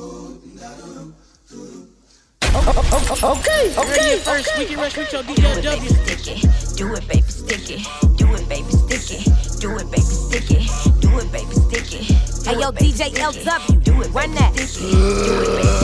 Okay, 2.48 3.76
okay, 3.78 4.20
first 4.20 4.50
okay. 4.50 4.60
weekend 4.60 4.80
rush 4.80 4.98
with 4.98 5.12
your 5.12 5.24
DLW. 5.24 6.78
Do 6.78 6.94
it, 6.94 7.08
baby, 7.08 7.22
stick 7.28 7.70
it. 7.70 7.82
Do 8.18 8.34
it, 8.34 8.48
baby, 8.48 8.72
stick 8.72 9.12
it. 9.12 9.26
Do 9.60 9.76
it, 9.78 9.92
baby, 9.92 10.02
stick 10.02 10.52
it. 10.52 10.68
Do 11.02 11.18
it, 11.20 11.32
baby, 11.32 11.52
stick 11.52 11.94
it. 11.94 12.06
Hey 12.48 12.60
yo, 12.60 12.72
DJ 12.72 13.10
LW, 13.16 13.84
do 13.84 14.02
it, 14.02 14.10
run 14.14 14.34
that. 14.36 14.56
Do 14.56 14.64
it, 14.64 15.48
baby. 15.58 15.78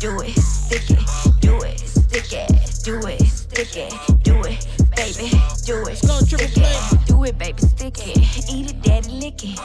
Do 0.00 0.20
it, 0.20 0.38
stick 0.38 0.90
it. 0.90 0.98
Do 1.40 1.62
it, 1.62 1.78
stick 1.78 2.32
it. 2.32 2.48
Do 2.84 3.06
it, 3.06 3.20
stick 3.22 3.76
it. 3.76 3.92
Do 4.22 4.42
it, 4.42 4.66
baby. 4.96 5.30
Do 5.64 5.86
it. 5.86 5.96
Stick 5.96 6.56
it. 6.58 7.06
Do 7.06 7.24
it, 7.24 7.38
baby. 7.38 7.58
Stick 7.58 7.98
it. 8.06 8.18
Eat 8.52 8.70
it, 8.70 8.82
daddy, 8.82 9.10
lick 9.12 9.44
it. 9.44 9.58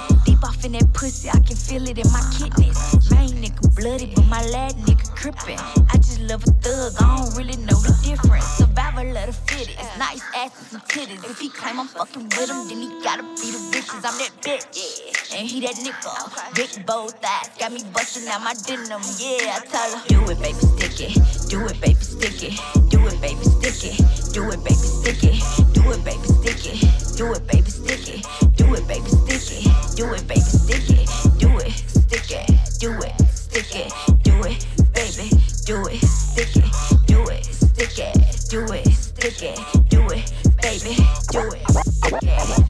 Deep 0.62 0.72
that 0.74 0.94
pussy, 0.94 1.30
I 1.30 1.40
can 1.40 1.56
feel 1.56 1.88
it 1.88 1.98
in 1.98 2.12
my 2.12 2.22
kidneys. 2.38 3.10
Main 3.12 3.42
nigga 3.42 3.59
bloody, 3.76 4.12
but 4.16 4.26
my 4.28 4.44
lad 4.48 4.74
nigga 4.86 5.08
crippin'. 5.16 5.60
I 5.90 5.98
just 5.98 6.20
love 6.22 6.44
a 6.44 6.52
thug, 6.64 6.94
I 7.00 7.18
don't 7.18 7.38
really 7.38 7.58
know 7.58 7.80
the 7.82 7.96
difference. 8.04 8.46
Survival 8.46 9.18
of 9.18 9.28
the 9.28 9.34
fittest. 9.34 9.78
Nice 9.98 10.24
asses 10.36 10.74
and 10.74 10.84
titties. 10.84 11.24
If 11.30 11.40
he 11.40 11.50
claim 11.50 11.80
I'm 11.80 11.88
fucking 11.88 12.24
with 12.24 12.50
him, 12.50 12.68
then 12.68 12.78
he 12.78 12.90
gotta 13.04 13.24
be 13.24 13.52
the 13.52 13.62
bitches. 13.72 14.04
I'm 14.04 14.16
that 14.20 14.32
bitch. 14.42 14.66
Yeah. 14.74 15.40
And 15.40 15.48
he 15.48 15.62
that 15.62 15.76
nigga. 15.76 16.56
Big 16.56 16.86
bold 16.86 17.14
thighs. 17.22 17.50
Got 17.60 17.74
me 17.74 17.84
bustin' 17.94 18.28
out 18.28 18.42
my 18.42 18.54
denim. 18.66 19.02
Yeah, 19.20 19.58
I 19.58 19.66
tell 19.66 19.98
her. 19.98 20.08
Do 20.08 20.32
it, 20.32 20.40
baby, 20.40 20.60
stick 20.60 21.00
it. 21.00 21.50
Do 21.50 21.66
it, 21.66 21.80
baby, 21.82 22.02
stick 22.02 22.44
it. 22.44 22.56
Do 22.90 23.06
it, 23.08 23.22
baby, 23.22 23.44
stick 23.44 23.84
it. 23.84 23.98
Do 24.34 24.50
it, 24.52 24.64
baby, 24.64 24.76
stick 24.76 25.24
it. 25.24 25.40
Do 25.74 25.92
it, 25.92 26.04
baby, 26.04 26.28
stick 26.28 26.66
it. 26.66 26.80
Do 27.18 27.34
it, 27.34 27.48
baby, 27.48 27.70
stick 27.70 28.08
it. 28.08 28.26
Do 28.58 28.74
it, 28.74 28.88
baby, 28.88 29.10
stick 29.10 29.52
it. 29.52 29.96
Do 29.96 30.14
it, 30.14 30.28
baby, 30.28 30.42
stick 30.42 30.90
it. 30.90 31.08
Do 31.40 31.58
it, 31.58 31.72
stick 31.72 32.32
it. 32.32 32.48
Do 32.80 32.92
it, 33.02 33.14
stick 33.50 33.76
it. 33.76 33.94
Do 34.24 34.34
it, 34.44 34.66
baby. 34.94 35.30
Do 35.66 35.86
it, 35.88 36.02
stick 36.06 36.56
it. 36.56 37.08
Do 37.08 37.28
it, 37.30 37.46
stick 37.46 38.00
it. 38.00 38.46
Do 38.50 38.66
it, 38.74 38.88
stick 38.94 39.42
it. 39.44 39.90
Do 39.90 40.08
it, 40.08 40.32
baby. 40.62 40.96
Do 41.32 41.52
it, 41.52 41.70
stick 41.82 42.20
it. 42.24 42.70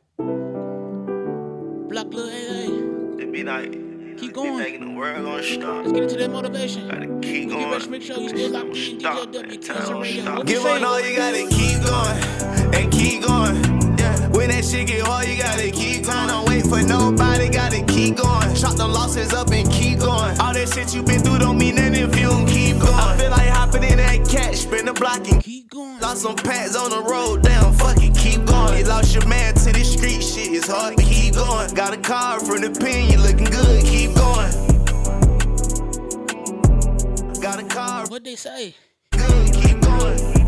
Block 1.89 2.13
little 2.13 2.29
AA. 2.29 3.21
It 3.21 3.31
be 3.31 3.43
like, 3.43 3.71
Keep 4.17 4.33
going. 4.33 4.57
thinking 4.63 4.93
the 4.93 4.99
world 4.99 5.23
gonna 5.25 5.43
stop. 5.43 5.77
Let's 5.85 5.91
get 5.93 6.03
into 6.03 6.17
that 6.17 6.29
motivation. 6.31 6.87
Gotta 6.89 7.05
keep 7.07 7.19
Weekend 7.21 7.51
going. 7.51 7.71
rush, 7.71 7.87
make 7.87 8.01
sure 8.01 8.17
you 8.19 8.29
still 8.29 8.51
locked 8.51 8.65
in 8.75 8.97
DLW 8.99 9.65
Cousin 9.67 9.97
Radio. 9.99 10.35
What 10.35 10.45
Give 10.47 10.61
saying? 10.61 10.77
on 10.77 10.83
all 10.83 10.99
you 11.01 11.15
gotta 11.15 11.47
keep 11.47 11.81
going 11.83 12.75
and 12.75 12.91
keep 12.91 13.23
going. 13.23 13.78
When 14.31 14.49
that 14.49 14.63
shit 14.63 14.87
get 14.87 15.01
hard, 15.01 15.27
you 15.27 15.37
gotta 15.37 15.71
keep 15.71 16.05
going. 16.05 16.27
Don't 16.27 16.47
wait 16.47 16.63
for 16.65 16.81
nobody, 16.83 17.49
gotta 17.49 17.83
keep 17.85 18.17
going. 18.17 18.55
Chop 18.55 18.75
the 18.75 18.87
losses 18.87 19.33
up 19.33 19.51
and 19.51 19.69
keep 19.71 19.99
going. 19.99 20.39
All 20.39 20.53
that 20.53 20.69
shit 20.73 20.93
you 20.93 21.01
been 21.01 21.21
through 21.21 21.39
don't 21.39 21.57
mean 21.57 21.75
nothing 21.75 21.95
if 21.95 22.15
you 22.15 22.29
don't 22.29 22.45
keep 22.45 22.77
going. 22.77 22.93
I 22.93 23.17
feel 23.17 23.31
like 23.31 23.49
hopping 23.49 23.83
in 23.83 23.97
that 23.97 24.27
cat, 24.29 24.55
spin 24.55 24.85
the 24.85 24.93
block 24.93 25.27
and 25.29 25.41
keep 25.43 25.69
going. 25.69 25.99
Lost 25.99 26.21
some 26.21 26.35
pads 26.35 26.75
on 26.75 26.91
the 26.91 27.01
road, 27.01 27.41
damn, 27.43 27.73
fuck 27.73 27.97
it, 27.97 28.15
keep 28.15 28.45
going. 28.45 28.77
You 28.79 28.85
lost 28.85 29.13
your 29.15 29.25
man 29.25 29.55
to 29.55 29.73
this 29.73 29.93
street 29.93 30.21
shit, 30.21 30.53
it's 30.53 30.67
hard 30.67 30.97
to 30.97 31.03
keep 31.03 31.33
going. 31.33 31.73
Got 31.73 31.93
a 31.93 31.97
car 31.97 32.39
from 32.39 32.61
the 32.61 32.69
pen, 32.69 33.09
you 33.09 33.17
looking 33.17 33.49
good, 33.49 33.83
keep 33.83 34.13
going. 34.15 34.51
Got 37.41 37.59
a 37.59 37.63
car. 37.63 38.05
What'd 38.07 38.25
they 38.25 38.35
say? 38.35 38.75
Good, 39.11 39.53
keep 39.53 39.79
going. 39.81 40.38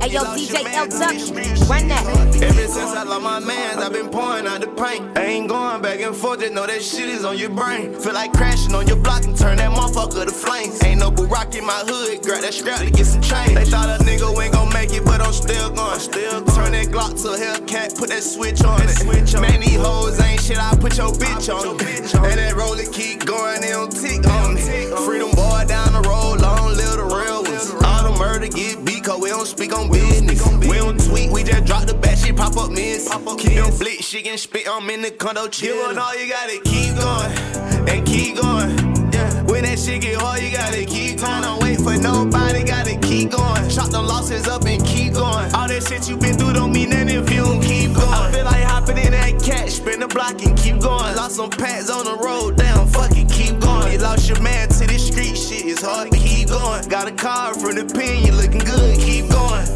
Hey 0.00 0.10
yo, 0.10 0.22
DJ 0.22 0.62
LW, 0.62 1.68
run 1.68 1.88
that. 1.88 2.06
Ever 2.40 2.68
since 2.68 2.92
I 2.94 3.02
lost 3.02 3.22
my 3.22 3.40
mans, 3.40 3.78
I've 3.78 3.92
been 3.92 4.08
pouring 4.08 4.46
out 4.46 4.60
the 4.60 4.68
paint. 4.68 5.18
I 5.18 5.24
ain't 5.24 5.48
going 5.48 5.82
back 5.82 6.00
and 6.00 6.14
forth, 6.14 6.40
just 6.40 6.52
know 6.52 6.66
that 6.66 6.82
shit 6.82 7.08
is 7.08 7.24
on 7.24 7.36
your 7.36 7.50
brain. 7.50 7.94
Feel 7.94 8.14
like 8.14 8.32
crashing 8.32 8.74
on 8.74 8.86
your 8.86 8.96
block 8.96 9.24
and 9.24 9.36
turn 9.36 9.56
that 9.58 9.70
motherfucker 9.70 10.24
to 10.24 10.30
flames. 10.30 10.82
Ain't 10.84 11.00
no 11.00 11.10
rock 11.10 11.54
in 11.54 11.66
my 11.66 11.82
hood, 11.86 12.22
grab 12.22 12.42
that 12.42 12.54
scrap 12.54 12.80
to 12.80 12.90
get 12.90 13.06
some 13.06 13.22
change. 13.22 13.54
They 13.54 13.64
thought 13.64 13.88
a 13.88 14.02
nigga 14.04 14.30
ain't 14.42 14.54
gon' 14.54 14.72
make 14.72 14.92
it, 14.92 15.04
but 15.04 15.20
I'm 15.20 15.32
still 15.32 15.70
going. 15.70 15.98
Still 15.98 16.44
turn 16.54 16.72
that 16.72 16.88
Glock 16.88 17.20
to 17.22 17.34
a 17.34 17.36
Hellcat, 17.36 17.98
put 17.98 18.08
that 18.10 18.22
switch 18.22 18.62
on 18.62 18.80
it. 18.82 18.90
Switch 18.90 19.34
on. 19.34 19.42
Man, 19.42 19.60
these 19.60 19.76
hoes 19.76 20.20
ain't 20.20 20.40
shit, 20.40 20.58
I 20.58 20.76
put 20.76 20.96
your 20.96 21.10
bitch 21.12 21.52
on 21.52 21.76
it. 21.80 22.14
And 22.14 22.38
that 22.38 22.54
roller 22.54 22.86
keep 22.92 23.26
going, 23.26 23.60
they 23.60 23.70
don't 23.70 23.90
tick 23.90 24.26
on 24.26 24.56
it. 24.56 24.98
Freedom 25.04 25.30
boy 25.32 25.64
down 25.66 25.92
the 25.92 26.02
road, 26.08 26.40
long 26.40 26.74
live 26.76 26.96
the 26.96 27.04
real 27.04 27.42
ones. 27.42 27.74
All 27.84 28.12
the 28.12 28.18
murder 28.18 28.48
get 28.48 28.84
beat, 28.84 28.97
cause 28.97 28.97
we 28.97 28.97
don't 29.38 29.46
speak 29.46 29.72
on 29.72 29.88
business. 29.88 30.44
We 30.66 30.76
don't 30.78 30.98
tweet, 30.98 31.30
we 31.30 31.44
just 31.44 31.64
drop 31.64 31.86
the 31.86 31.94
bat 31.94 32.18
shit, 32.18 32.36
pop 32.36 32.56
up 32.56 32.70
miss. 32.70 33.08
Keep 33.38 33.54
them 33.54 33.70
flick 33.70 34.02
shit 34.02 34.26
and 34.26 34.38
spit, 34.38 34.66
I'm 34.68 34.90
in 34.90 35.02
the 35.02 35.12
condo 35.12 35.46
chill. 35.46 35.88
Give 35.88 35.98
all 35.98 36.16
you 36.16 36.28
gotta 36.28 36.60
keep 36.64 36.96
going, 36.96 37.88
and 37.88 38.06
keep 38.06 38.36
going. 38.36 38.70
Yeah. 39.12 39.42
When 39.44 39.62
that 39.62 39.78
shit 39.78 40.02
get 40.02 40.16
hard, 40.20 40.42
you 40.42 40.50
gotta 40.50 40.84
keep 40.84 41.20
going. 41.20 41.42
Don't 41.42 41.62
wait 41.62 41.78
for 41.78 41.96
nobody, 41.96 42.64
gotta 42.64 42.98
keep 42.98 43.30
going. 43.30 43.70
Chop 43.70 43.90
them 43.90 44.06
losses 44.06 44.48
up 44.48 44.64
and 44.64 44.84
keep 44.84 45.14
going. 45.14 45.54
All 45.54 45.68
that 45.68 45.86
shit 45.86 46.08
you 46.08 46.16
been 46.16 46.36
through 46.36 46.54
don't 46.54 46.72
mean 46.72 46.90
nothing 46.90 47.10
if 47.10 47.30
you 47.30 47.44
don't 47.44 47.62
keep 47.62 47.94
going. 47.94 48.08
I 48.08 48.32
feel 48.32 48.44
like 48.44 48.64
hopping 48.64 48.98
in 48.98 49.12
that 49.12 49.40
cat, 49.40 49.70
spin 49.70 50.00
the 50.00 50.08
block 50.08 50.42
and 50.42 50.58
keep 50.58 50.80
going. 50.80 51.14
Lost 51.14 51.36
some 51.36 51.50
pads 51.50 51.90
on 51.90 52.04
the 52.04 52.16
road, 52.16 52.56
down, 52.56 52.88
fuck 52.88 53.16
it, 53.16 53.30
keep 53.30 53.60
going. 53.60 53.92
You 53.92 53.98
lost 53.98 54.28
your 54.28 54.40
man 54.42 54.68
to 54.68 54.86
this 54.86 55.06
street 55.06 55.36
shit, 55.36 55.64
it's 55.64 55.82
hard 55.82 56.10
to 56.10 56.18
keep 56.18 56.37
going. 56.58 56.88
Got 56.88 57.08
a 57.08 57.12
card 57.12 57.56
from 57.56 57.74
the 57.74 57.84
pen, 57.84 58.24
you 58.24 58.32
looking 58.32 58.60
good, 58.60 58.98
keep 58.98 59.28
going. 59.28 59.66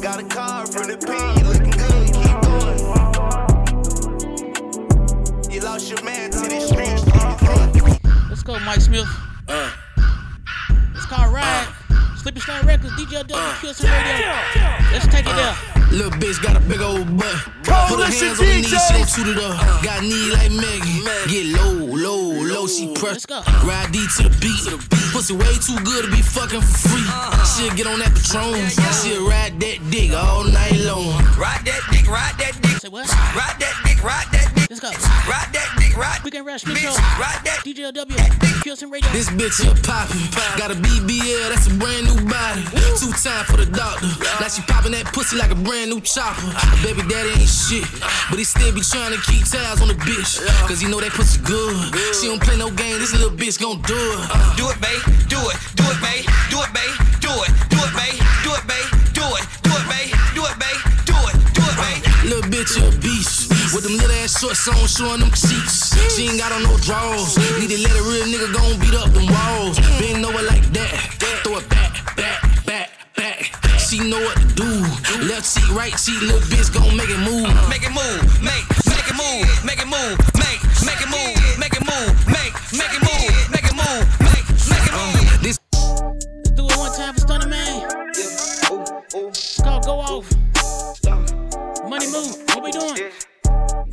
Got 0.00 0.20
a 0.20 0.24
card 0.24 0.68
from 0.68 0.88
the 0.88 0.96
pen, 0.98 1.38
you 1.38 1.44
looking 1.48 1.70
good, 1.70 2.06
keep 2.12 2.38
going. 2.44 2.78
You 5.52 5.60
lost 5.60 5.90
your 5.90 6.02
man 6.04 6.30
to 6.30 6.40
this 6.40 6.68
street 6.68 6.98
shit. 6.98 7.14
Let's 8.28 8.42
go, 8.42 8.58
Mike 8.60 8.80
Smith. 8.80 9.08
Uh. 9.48 9.70
It's 10.94 11.06
called 11.06 11.32
Ride. 11.32 11.68
Slippy 12.16 12.40
Stone 12.40 12.66
Records, 12.66 12.92
DJ 12.94 13.26
W, 13.26 13.34
uh. 13.34 13.60
Kill 13.60 13.74
some 13.74 13.90
radio. 13.90 14.32
Let's 14.92 15.06
take 15.08 15.26
it 15.26 15.36
there. 15.36 15.56
Little 15.90 16.10
bitch 16.18 16.42
got 16.42 16.56
a 16.56 16.60
big 16.60 16.80
old 16.80 17.16
butt. 17.16 17.36
Put 17.62 18.00
her 18.00 18.06
hands 18.06 18.40
on 18.40 18.46
her 18.46 18.52
knees, 18.52 18.66
she 18.66 18.76
gon' 18.92 19.06
toot 19.06 19.28
it 19.28 19.38
up. 19.38 19.82
Got 19.84 20.02
knee 20.02 20.30
like 20.32 20.50
Maggie. 20.50 21.04
Get 21.30 21.46
low, 21.56 21.86
low, 21.86 22.43
low, 22.64 22.68
she 22.68 22.92
press. 22.94 23.26
Ride 23.64 23.92
D 23.92 24.06
to 24.16 24.22
the 24.24 24.36
beat. 24.40 24.64
Pussy 25.12 25.34
way 25.34 25.54
too 25.60 25.76
good 25.84 26.04
to 26.04 26.10
be 26.10 26.22
fucking 26.22 26.60
for 26.60 26.88
free. 26.88 27.00
Uh-huh. 27.06 27.44
She'll 27.44 27.74
get 27.74 27.86
on 27.86 27.98
that 28.00 28.14
Patron. 28.14 28.68
She'll 29.02 29.28
ride 29.28 29.60
that 29.60 29.78
dick 29.90 30.12
all 30.12 30.44
night 30.44 30.76
long. 30.84 31.22
Ride 31.38 31.64
that 31.64 31.82
dick, 31.90 32.08
ride 32.08 32.34
that 32.38 32.58
dick. 32.62 32.78
Say 32.80 32.88
what? 32.88 33.08
Ride 33.08 33.56
that 33.60 33.74
dick, 33.84 34.02
ride 34.02 34.26
that 34.32 34.48
dick. 34.48 34.53
Let's 34.74 34.82
go. 34.82 35.06
Ride 35.30 35.54
that 35.54 35.70
dick, 35.78 35.94
ride. 35.94 36.18
We 36.26 36.34
can 36.34 36.42
rush 36.42 36.66
Smith 36.66 36.82
Bitch, 36.82 36.90
Show. 36.90 36.98
ride 37.22 37.38
that. 37.46 37.62
DJ 37.62 37.86
W, 37.94 38.18
Kill 38.66 38.74
some 38.74 38.90
radio. 38.90 39.06
This 39.14 39.30
bitch 39.30 39.62
here 39.62 39.70
poppin'. 39.86 40.18
Got 40.58 40.74
a 40.74 40.78
BBL, 40.82 41.46
that's 41.54 41.70
a 41.70 41.74
brand 41.78 42.10
new 42.10 42.18
body. 42.26 42.66
Two 42.98 43.14
time 43.14 43.46
for 43.46 43.54
the 43.54 43.70
doctor. 43.70 44.10
Like 44.42 44.50
she 44.50 44.66
poppin' 44.66 44.90
that 44.98 45.06
pussy 45.14 45.38
like 45.38 45.54
a 45.54 45.58
brand 45.62 45.94
new 45.94 46.02
chopper. 46.02 46.50
Baby 46.82 47.06
daddy 47.06 47.38
ain't 47.38 47.46
shit, 47.46 47.86
but 48.34 48.34
he 48.34 48.42
still 48.42 48.74
be 48.74 48.82
trying 48.82 49.14
to 49.14 49.20
keep 49.30 49.46
tabs 49.46 49.78
on 49.78 49.86
the 49.86 49.98
bitch. 50.02 50.42
Cause 50.66 50.82
he 50.82 50.90
know 50.90 50.98
that 50.98 51.14
pussy 51.14 51.38
good. 51.46 51.94
She 52.18 52.26
don't 52.26 52.42
play 52.42 52.58
no 52.58 52.66
game, 52.74 52.98
this 52.98 53.14
little 53.14 53.30
bitch 53.30 53.62
gon' 53.62 53.78
do 53.86 53.94
it. 53.94 54.26
Do 54.58 54.66
it, 54.74 54.78
babe. 54.82 54.98
Do 55.30 55.38
it. 55.38 55.58
Do 55.78 55.86
it, 55.86 56.02
babe. 56.02 56.26
Do 56.50 56.58
it, 56.58 56.74
babe. 56.74 56.94
Do 57.22 57.30
it. 57.46 57.50
Do 57.70 57.78
it, 57.78 57.94
babe. 57.94 58.18
Do 58.42 58.50
it, 58.58 58.64
babe. 58.66 58.90
Do 59.14 59.22
it. 59.38 59.44
Do 59.62 59.70
it, 59.70 59.86
babe. 59.86 60.10
Do 60.34 60.42
it, 60.50 60.56
babe. 60.58 60.80
Do 61.06 61.14
it. 61.30 61.34
Do 61.54 61.62
it, 61.62 61.76
babe. 61.78 62.02
Little 62.26 62.50
bitch 62.50 62.74
a 62.82 62.90
beast. 62.98 63.43
With 63.74 63.82
them 63.82 63.98
little 63.98 64.12
ass 64.22 64.38
shorts 64.38 64.68
on, 64.68 64.86
showing 64.86 65.18
them 65.18 65.34
cheeks. 65.34 65.90
She 66.14 66.30
ain't 66.30 66.38
got 66.38 66.52
on 66.52 66.62
no 66.62 66.78
drawers. 66.78 67.34
Need 67.58 67.74
to 67.74 67.78
let 67.82 67.90
a 67.98 68.02
real 68.06 68.22
nigga 68.30 68.54
gon' 68.54 68.78
beat 68.78 68.94
up 68.94 69.10
them 69.10 69.26
walls. 69.26 69.82
Been 69.98 70.22
know 70.22 70.30
it 70.30 70.46
like 70.46 70.62
that. 70.78 70.94
Throw 71.42 71.58
it 71.58 71.68
back, 71.68 72.14
back, 72.14 72.38
back, 72.64 72.90
back. 73.16 73.50
She 73.80 73.98
know 73.98 74.20
what 74.22 74.38
to 74.38 74.46
do. 74.54 74.70
Left 75.26 75.42
cheek, 75.42 75.66
right 75.74 75.90
cheek, 75.98 76.20
little 76.22 76.38
bitch 76.46 76.70
gon' 76.72 76.96
make 76.96 77.10
it 77.10 77.18
move. 77.18 77.50
Make 77.66 77.82
it 77.82 77.90
move. 77.90 78.22
Make. 78.38 78.62
Make 78.86 79.10
it 79.10 79.18
move. 79.18 79.42
Make 79.66 79.82
it 79.82 79.90
move. 79.90 80.22
Make. 80.38 80.62
Make 80.86 81.02
it 81.02 81.10
move. 81.10 81.58
Make 81.58 81.74
it 81.74 81.82
move. 81.82 82.14
Make. 82.30 82.63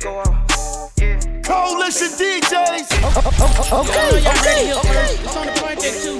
Coalition 0.02 0.50
DJs. 2.18 2.90
Okay, 3.72 4.18
y'all 4.20 4.34
ready 4.42 4.66
here 4.66 4.74
first. 4.74 5.22
It's 5.22 5.36
on 5.36 5.46
the 5.46 5.52
project 5.52 6.02
too. 6.02 6.18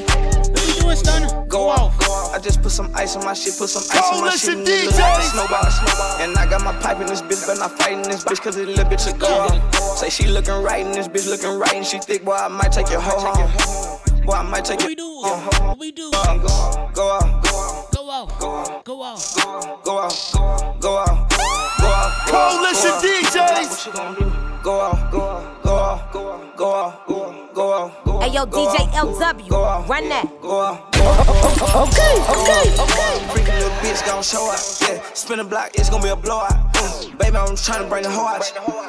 What 0.53 0.66
we 0.66 0.80
doing, 0.80 0.97
Stunner? 0.97 1.47
Go 1.49 1.68
off. 1.68 1.93
I 2.33 2.39
just 2.39 2.62
put 2.62 2.70
some 2.70 2.95
ice 2.95 3.16
on 3.16 3.24
my 3.24 3.35
shit, 3.35 3.59
put 3.59 3.68
some 3.70 3.83
ice 3.91 4.12
on 4.12 4.20
my 4.20 4.37
shit. 4.37 4.59
And 4.59 4.68
it 4.68 4.85
look 4.85 5.01
like 5.01 5.18
a 5.18 5.70
snowball. 5.72 6.20
And 6.20 6.39
I 6.39 6.49
got 6.49 6.62
my 6.62 6.72
pipe 6.80 7.01
in 7.01 7.09
this 7.09 7.22
bitch, 7.22 7.45
but 7.45 7.59
not 7.59 7.76
fighting 7.76 8.03
this 8.03 8.22
bitch, 8.22 8.41
cause 8.41 8.57
it 8.57 8.68
a 8.68 8.70
little 8.70 8.85
bitch 8.85 9.11
to 9.11 9.18
go. 9.18 9.49
Say 9.97 10.11
she 10.11 10.28
looking 10.28 10.62
right, 10.62 10.87
and 10.87 10.95
this 10.95 11.09
bitch 11.09 11.28
looking 11.28 11.59
right, 11.59 11.74
and 11.74 11.85
she 11.85 11.99
thick, 11.99 12.24
boy, 12.24 12.35
I 12.35 12.47
might 12.47 12.70
take 12.70 12.89
your 12.89 13.01
hoe 13.01 13.18
home. 13.18 14.24
Boy, 14.24 14.35
I 14.35 14.43
might 14.45 14.64
take 14.64 14.78
What 14.78 14.83
your 14.83 14.91
we 14.91 14.95
do? 14.95 15.22
What 15.64 15.78
we 15.80 15.91
do? 15.91 16.09
Go 16.12 16.18
off, 16.18 16.95
go 16.95 17.03
off, 17.09 17.91
Go 17.91 18.09
off. 18.11 18.39
Go 18.45 18.53
off. 18.62 18.85
go 18.85 19.03
off, 19.03 19.35
go 19.83 19.99
off, 19.99 20.80
go 20.80 20.97
off, 20.97 21.30
go 21.78 21.82
off. 22.03 22.27
Coalition 22.27 22.95
DJs. 23.03 23.69
What 23.69 23.87
you 23.87 23.93
gonna 23.93 24.19
do? 24.19 24.33
Go 24.63 24.81
off, 24.81 25.11
go 25.11 25.21
off, 25.21 25.63
go 25.63 25.75
off, 25.75 26.13
go 26.13 26.71
off, 26.71 27.07
go 27.07 27.23
off, 27.25 27.52
go 27.55 27.73
off, 27.73 28.05
go 28.05 28.13
off. 28.19 28.23
Hey 28.25 28.31
yo, 28.35 28.47
go 28.47 28.67
DJ 28.67 28.81
off, 28.89 29.37
LW, 29.37 29.49
go 29.49 29.63
off, 29.63 29.89
run 29.89 30.09
that. 30.09 30.41
Go 30.41 30.59
off, 30.59 30.93
go 30.93 31.01
off. 31.01 31.53
Okay, 31.73 32.15
okay, 32.33 32.83
okay. 32.83 33.33
Freaky 33.33 33.53
little 33.53 33.71
bitch 33.81 34.05
gon' 34.07 34.23
show 34.23 34.51
up. 34.51 34.59
Yeah, 34.83 35.03
spin 35.15 35.41
a 35.41 35.45
block, 35.45 35.71
it's 35.75 35.91
gonna 35.91 36.03
be 36.03 36.11
a 36.11 36.17
blowout. 36.17 36.73
Mm. 36.75 37.19
Baby, 37.19 37.37
I'm 37.37 37.49
just 37.49 37.69
tryna 37.69 37.89
bring 37.89 38.03
the 38.03 38.11
hoe 38.11 38.27
out. 38.27 38.45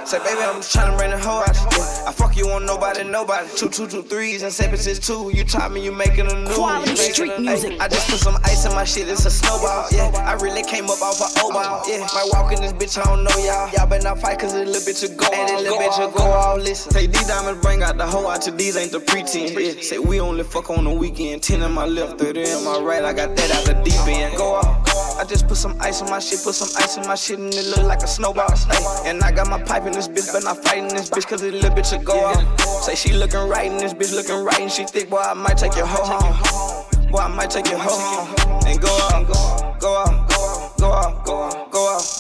Say, 0.08 0.18
baby, 0.20 0.42
I'm 0.42 0.56
just 0.62 0.76
tryna 0.76 0.98
bring 0.98 1.12
the 1.12 1.20
hoe 1.20 1.42
out. 1.42 1.56
Yeah, 1.56 2.10
I 2.10 2.12
fuck 2.12 2.36
you 2.36 2.50
on 2.50 2.66
nobody, 2.66 3.04
nobody. 3.04 3.48
Two, 3.56 3.70
two, 3.70 3.88
two, 3.88 4.02
threes 4.04 4.44
and 4.44 4.52
seven, 4.52 4.78
six, 4.78 5.00
two. 5.06 5.32
You 5.34 5.44
taught 5.44 5.72
me, 5.72 5.84
you 5.84 5.92
making 5.92 6.32
a 6.32 6.34
new. 6.34 6.54
Quality 6.54 6.92
you 6.92 6.98
street 6.98 7.32
a- 7.36 7.40
music. 7.40 7.74
Ay, 7.74 7.86
I 7.86 7.88
just 7.88 8.10
put 8.10 8.20
some 8.20 8.38
ice 8.44 8.66
in 8.66 8.74
my 8.74 8.84
shit, 8.84 9.08
it's 9.10 9.26
a 9.26 9.32
snowball. 9.32 9.88
Yeah, 9.92 10.12
I 10.26 10.34
really 10.34 10.64
came 10.64 10.86
up 10.86 11.02
off 11.02 11.22
a 11.22 11.28
O-ball. 11.44 11.84
Yeah, 11.88 12.08
might 12.14 12.30
walk 12.32 12.52
in 12.54 12.62
this 12.62 12.74
bitch, 12.74 12.98
I 13.00 13.04
don't 13.04 13.24
know 13.24 13.36
y'all. 13.44 13.70
Y'all 13.74 13.88
better 13.88 14.04
not 14.04 14.20
fight, 14.20 14.40
cause 14.40 14.54
this 14.54 14.68
little 14.68 14.82
bitch 14.82 15.10
will 15.10 15.18
go. 15.18 15.28
And 15.34 15.50
this 15.50 15.62
little 15.62 15.78
bitch 15.78 16.00
will 16.00 16.12
go 16.12 16.24
all 16.24 16.58
listen. 16.58 16.92
Say, 16.92 17.08
these 17.08 17.28
diamonds 17.28 17.62
bring 17.62 17.84
out 17.84 17.98
the 17.98 18.06
hoe 18.06 18.28
out 18.28 18.42
these 18.58 18.78
ain't 18.78 18.92
the 18.92 19.00
pretense. 19.00 19.52
Yeah, 19.52 19.82
say, 19.82 20.00
we 20.00 20.20
only 20.20 20.44
fuck 20.44 20.70
on 20.70 20.84
the 20.84 20.90
weekend. 20.90 21.44
10 21.44 21.62
in 21.62 21.72
my 21.72 21.86
left, 21.86 22.20
30 22.20 22.42
in 22.42 22.64
my 22.64 22.80
right. 22.80 23.04
I 23.04 23.14
got 23.14 23.36
that 23.36 23.52
out 23.52 23.66
the 23.66 23.74
deep 23.84 24.00
end. 24.08 24.38
Go 24.38 24.56
off. 24.56 25.18
I 25.18 25.26
just 25.26 25.48
put 25.48 25.58
some 25.58 25.76
ice 25.80 26.02
on 26.02 26.10
my 26.10 26.20
shit, 26.20 26.44
put 26.44 26.56
some 26.56 26.70
ice 26.82 26.98
in 26.98 27.06
my 27.08 27.16
shit, 27.16 27.40
and 27.40 27.54
it 27.54 27.68
look 27.68 27.84
like 27.84 28.02
a 28.02 28.08
snowball. 28.08 28.50
Ay, 28.52 29.04
and 29.06 29.22
I 29.22 29.32
got 29.32 29.48
my 29.48 29.62
pipe 29.62 29.86
in 29.86 29.94
this 29.94 30.08
bitch, 30.08 30.34
but 30.34 30.44
not 30.44 30.64
fighting 30.64 30.88
this 30.88 31.10
bitch, 31.10 31.28
cause 31.28 31.42
this 31.42 31.54
little 31.54 31.70
bitch 31.70 31.96
will 31.96 32.04
go 32.04 32.20
off. 32.26 32.60
Say 32.84 32.96
she 32.96 33.14
looking 33.14 33.48
right, 33.48 33.70
and 33.70 33.80
this 33.80 33.94
bitch 33.94 34.14
looking 34.16 34.44
right, 34.44 34.60
and 34.60 34.72
she 34.72 34.86
thick, 34.86 35.10
boy, 35.10 35.18
I 35.18 35.34
might 35.34 35.58
take 35.58 35.76
your 35.76 35.86
hoe 35.86 36.04
home. 36.04 37.12
Boy, 37.12 37.20
I 37.20 37.28
might 37.28 37.52
take 37.52 37.70
your 37.70 37.80
hoe 37.80 38.26
home. 38.26 38.64
And 38.66 38.82
go 38.82 38.88
off, 38.88 39.28
go 39.28 39.34
off, 39.34 39.80
go 39.80 39.94
off, 39.94 40.78
go 40.78 40.92
off, 40.92 41.26
go 41.26 41.36
off, 41.38 41.72
go 41.72 41.86
off, 41.86 42.20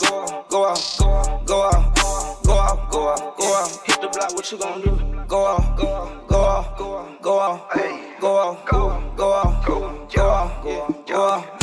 go 0.49 0.63
off, 0.63 0.97
go 0.99 1.11
off, 1.13 1.45
go 1.45 1.61
off, 1.61 2.43
go 2.43 2.53
off, 2.53 2.91
go 2.91 3.07
off, 3.07 3.37
go 3.37 3.53
off. 3.53 3.85
Hit 3.85 4.01
the 4.01 4.07
block, 4.07 4.35
what 4.35 4.51
you 4.51 4.57
gonna 4.57 4.83
do? 4.83 5.12
Go 5.33 5.45
off, 5.45 5.75
go 5.75 5.87
off, 5.87 6.27
go 6.27 6.37
off, 6.37 6.77
go 6.77 6.93
off, 6.93 7.21
go 7.23 7.39
off, 7.39 8.12
go 8.23 8.37
off, 8.37 8.65
go 8.65 8.77
off, 8.77 9.17
go 9.17 9.33
off, 9.33 9.65
go 9.65 9.83
off, 9.83 10.15
go 10.15 10.29
off, 10.29 10.63
go 11.13 11.23
off. 11.23 11.53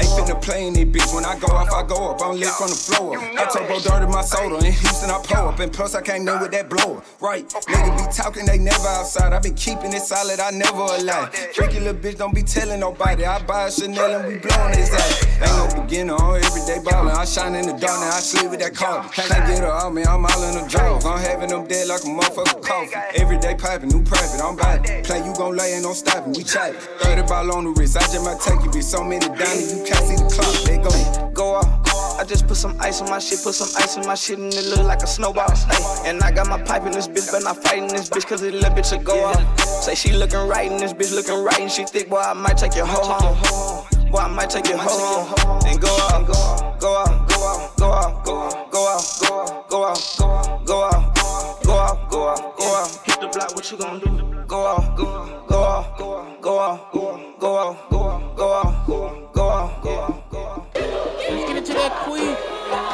Ain't 0.00 0.08
finna 0.16 0.40
play 0.40 0.66
in 0.66 0.72
this 0.72 0.84
bitch. 0.84 1.14
When 1.14 1.26
I 1.26 1.38
go 1.38 1.48
off, 1.48 1.70
I 1.70 1.86
go 1.86 2.10
up. 2.10 2.22
I'm 2.22 2.40
lit 2.40 2.48
from 2.48 2.70
the 2.70 2.74
floor. 2.74 3.18
I 3.18 3.44
turbo 3.52 3.78
dirty 3.78 4.10
my 4.10 4.22
soda. 4.22 4.56
In 4.64 4.72
Houston, 4.72 5.10
I 5.10 5.20
pull 5.22 5.48
up. 5.48 5.58
And 5.58 5.70
plus, 5.70 5.94
I 5.94 6.00
came 6.00 6.26
in 6.26 6.40
with 6.40 6.52
that 6.52 6.70
blower. 6.70 7.02
Right. 7.20 7.46
Nigga 7.46 7.90
be 7.98 8.12
talking, 8.16 8.46
they 8.46 8.56
never 8.56 8.88
outside. 8.88 9.34
I 9.34 9.40
been 9.40 9.54
keeping 9.54 9.92
it 9.92 10.00
solid, 10.00 10.40
I 10.40 10.50
never 10.52 10.78
lie. 11.04 11.28
Freaky 11.52 11.80
little 11.80 12.00
bitch, 12.00 12.16
don't 12.16 12.34
be 12.34 12.42
telling 12.42 12.80
nobody. 12.80 13.26
I 13.26 13.42
buy 13.44 13.66
a 13.66 13.70
Chanel 13.70 14.20
and 14.20 14.28
we 14.28 14.38
blowing 14.38 14.74
his 14.74 14.90
ass. 14.94 15.26
Ain't 15.42 15.74
no 15.76 15.82
beginner 15.82 16.14
on 16.14 16.42
everyday 16.42 16.78
ballin'. 16.82 17.14
I 17.14 17.26
shine 17.26 17.54
in 17.54 17.66
the 17.66 17.72
dark, 17.72 18.00
now 18.00 18.16
I 18.16 18.20
sleep 18.20 18.50
with 18.50 18.60
that 18.60 18.74
car. 18.74 19.06
Can't 19.10 19.28
get 19.28 19.58
her 19.58 19.66
out, 19.66 19.92
man. 19.92 20.06
I'm 20.08 20.24
all 20.24 20.42
in 20.44 20.62
the 20.62 20.66
drawers. 20.66 21.04
I'm 21.04 21.18
having 21.18 21.50
them 21.50 21.66
dead 21.66 21.88
like 21.88 22.00
a 22.00 22.08
motherfucker 22.08 22.62
coffee. 22.62 23.20
Everyday 23.20 23.54
piping, 23.54 23.90
new 23.90 24.02
private. 24.02 24.40
I'm 24.40 24.56
it. 24.56 25.04
Play, 25.04 25.24
you 25.24 25.34
gon' 25.34 25.57
lay 25.58 25.74
and 25.74 25.82
don't. 25.82 25.98
We 26.36 26.44
chat. 26.44 26.74
30 27.02 27.22
ball 27.26 27.52
on 27.52 27.64
the 27.64 27.70
wrist. 27.70 27.96
I 27.96 28.00
just 28.00 28.24
might 28.24 28.40
take 28.40 28.62
you, 28.64 28.70
be 28.70 28.80
so 28.80 29.02
many 29.02 29.26
down 29.26 29.56
you 29.58 29.82
can't 29.84 30.04
see 30.06 30.16
the 30.16 30.30
clock. 30.30 30.54
They 30.64 30.78
go. 30.78 31.28
Go 31.34 31.54
off, 31.54 32.18
I 32.18 32.24
just 32.24 32.48
put 32.48 32.56
some 32.56 32.74
ice 32.80 33.00
on 33.00 33.08
my 33.10 33.20
shit, 33.20 33.38
put 33.44 33.54
some 33.54 33.70
ice 33.80 33.96
on 33.96 34.06
my 34.06 34.16
shit, 34.16 34.38
and 34.38 34.52
it 34.52 34.66
look 34.66 34.84
like 34.84 35.02
a 35.02 35.06
snowball. 35.06 35.46
Ay, 35.48 36.02
and 36.06 36.20
I 36.22 36.32
got 36.32 36.48
my 36.48 36.60
pipe 36.60 36.84
in 36.84 36.90
this 36.90 37.06
bitch, 37.06 37.30
but 37.30 37.44
not 37.44 37.62
fighting 37.62 37.86
this 37.86 38.08
bitch, 38.08 38.26
cause 38.26 38.42
it 38.42 38.54
little 38.54 38.70
bitch 38.70 38.90
will 38.90 39.04
go 39.04 39.24
off. 39.24 39.60
Say 39.60 39.94
she 39.94 40.12
looking 40.12 40.48
right, 40.48 40.68
and 40.68 40.80
this 40.80 40.92
bitch 40.92 41.14
looking 41.14 41.44
right, 41.44 41.60
and 41.60 41.70
she 41.70 41.84
thick, 41.84 42.08
boy, 42.08 42.18
I 42.18 42.32
might 42.32 42.56
take 42.56 42.74
your 42.74 42.86
hoe 42.86 43.04
home. 43.04 44.10
Boy, 44.10 44.18
I 44.18 44.28
might 44.28 44.50
take 44.50 44.68
your 44.68 44.78
hoe 44.78 45.24
home. 45.24 45.62
And 45.66 45.80
go 45.80 45.88
out, 46.10 46.26
go 46.26 46.32
out, 46.34 46.80
go 46.80 46.96
out, 46.96 47.28
go 47.28 47.44
out, 47.44 47.76
go 47.78 47.92
out, 47.92 48.24
go 48.24 48.38
out, 48.42 48.70
go 48.72 48.88
out, 48.88 49.20
go 49.20 49.38
out, 49.38 49.68
go 49.68 49.84
out, 49.84 50.66
go 50.66 50.84
out, 50.84 51.14
go 51.14 51.28
out, 51.30 51.62
go 51.62 51.78
out, 51.78 52.10
go 52.10 52.28
out, 52.30 52.57
go 52.78 52.84
out. 52.84 53.06
Hit 53.06 53.20
the 53.20 53.28
block, 53.28 53.54
what 53.54 53.70
you 53.70 53.78
gonna 53.78 54.00
do? 54.00 54.44
Go 54.46 54.66
out, 54.66 54.96
go 54.96 55.06
out, 55.06 55.48
go 55.48 55.64
out, 55.64 55.98
go 55.98 56.12
out, 56.18 56.42
go 56.42 56.60
out, 56.60 56.92
go 56.92 57.08
out, 57.08 57.40
go 57.40 57.58
out, 57.58 57.90
go 57.90 58.08
out, 58.08 58.36
go 58.36 58.52
out, 58.52 58.86
go 58.86 59.02
out, 59.02 59.34
go 59.34 59.50
out, 59.50 59.82
go 59.82 60.00
out, 60.00 60.30
go 60.30 60.46
out. 60.46 60.74
Let's 60.74 61.48
get 61.48 61.56
into 61.56 61.72
that 61.74 61.92
queen, 62.04 62.34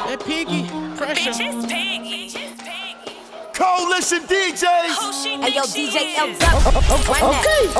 that 0.06 0.20
piggy, 0.24 0.66
pressure. 0.96 1.30
Bitch, 1.30 1.40
it's 1.40 1.66
Piggy. 1.66 2.24
Coalition 3.52 4.22
DJs. 4.26 5.42
Hey, 5.42 5.54
yo, 5.54 5.62
DJ 5.62 6.18
L. 6.18 6.28
Okay, 6.98 7.22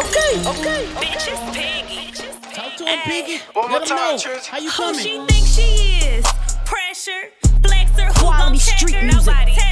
okay, 0.02 0.32
okay. 0.52 0.82
Bitch, 1.00 1.26
it's 1.28 1.44
Piggy. 1.56 2.12
Talk 2.54 2.76
to 2.76 2.84
him, 2.84 2.98
Piggy. 3.04 3.42
Let 3.56 3.88
him 3.88 3.96
know 3.96 4.18
how 4.46 4.58
you 4.58 4.70
coming. 4.70 4.94
Who 4.94 5.00
she 5.00 5.26
think 5.26 5.46
she 5.46 5.68
is? 6.06 6.24
Pressure, 6.64 7.30
flexer, 7.62 8.06
who 8.06 8.24
gon' 8.24 8.36
Quality 8.36 8.58
check 8.58 8.78
street 8.78 8.94
her? 8.94 9.02
music. 9.02 9.26
Nobody. 9.26 9.63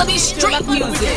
Is 0.00 0.04
that 0.04 0.04
quality 0.04 0.18
street 0.18 0.66
music. 0.66 1.16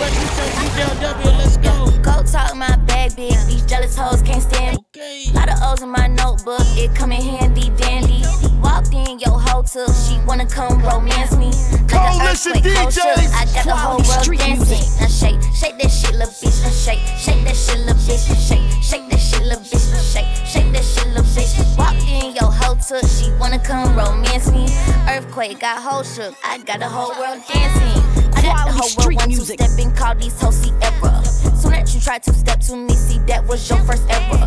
Let's 1.38 1.57
go. 1.57 1.91
Go 2.01 2.23
talk 2.23 2.55
my 2.55 2.75
bag 2.88 3.15
big. 3.15 3.34
These 3.47 3.65
jealous 3.65 3.97
hoes 3.97 4.21
can't 4.21 4.41
stand 4.41 4.77
me. 4.95 5.32
Lot 5.34 5.49
of 5.49 5.59
O's 5.63 5.82
in 5.82 5.89
my 5.89 6.07
notebook. 6.07 6.61
It 6.77 6.95
come 6.95 7.11
in 7.11 7.21
handy 7.21 7.69
dandy. 7.77 8.49
Walked 8.62 8.93
in, 8.93 9.20
yo, 9.20 9.32
hoe 9.38 9.64
took. 9.64 9.89
She 9.93 10.20
wanna 10.26 10.45
come 10.45 10.82
romance 10.82 11.36
me. 11.38 11.49
Like 11.49 11.82
an 11.82 11.88
Coalition 11.88 12.51
earthquake, 12.53 12.78
hoe. 12.78 12.89
DJs. 12.89 13.32
I 13.34 13.45
got 13.53 13.66
the 13.66 13.76
whole 13.76 13.97
world 13.97 14.24
street 14.24 14.39
dancing. 14.39 14.84
Now 14.99 15.07
shake, 15.07 15.41
shake 15.53 15.78
that 15.82 15.89
shit, 15.91 16.16
little 16.16 16.34
bitch. 16.34 16.62
Now 16.64 16.70
shake, 16.70 16.99
shake 17.18 17.43
that 17.45 17.55
shit, 17.55 17.80
little 17.80 17.95
bitch. 17.95 18.30
Now 18.30 18.36
shake, 18.36 18.84
shake 18.84 19.10
that 19.10 19.20
shit, 19.20 19.43
little 19.43 19.64
bitch. 19.64 19.91
Now 19.91 20.01
shake, 20.01 20.30
shake 20.45 20.72
that 20.74 20.84
shit, 20.84 21.07
little 21.07 21.24
bitch. 21.24 21.78
Walked 21.78 22.03
in, 22.03 22.36
yo, 22.36 22.47
hoe 22.47 22.76
took. 22.76 23.05
She 23.07 23.32
wanna 23.39 23.60
come 23.60 23.95
romance 23.95 24.51
me. 24.51 24.68
Earthquake, 25.07 25.60
got 25.60 25.82
whole 25.82 26.03
shook. 26.03 26.36
I 26.43 26.57
got 26.60 26.80
the 26.80 26.88
whole 26.89 27.12
world 27.20 27.41
dancing. 27.47 28.03
I 28.36 28.41
got 28.41 28.68
the 28.68 28.74
whole 28.74 28.91
world 28.97 29.16
one 29.16 29.30
two 29.30 29.43
stepping, 29.43 29.93
call 29.95 30.16
these 30.16 30.39
hoes 30.39 30.55
Sierra. 30.55 31.49
Soon 31.60 31.72
that 31.72 31.93
you 31.93 31.99
try 31.99 32.18
to 32.20 32.34
step 32.34 32.62
to 32.62 32.76
me, 32.78 32.93
see 32.93 33.20
that 33.28 33.45
was 33.45 33.70
your 33.70 33.80
first 33.80 34.03
ever. 34.10 34.38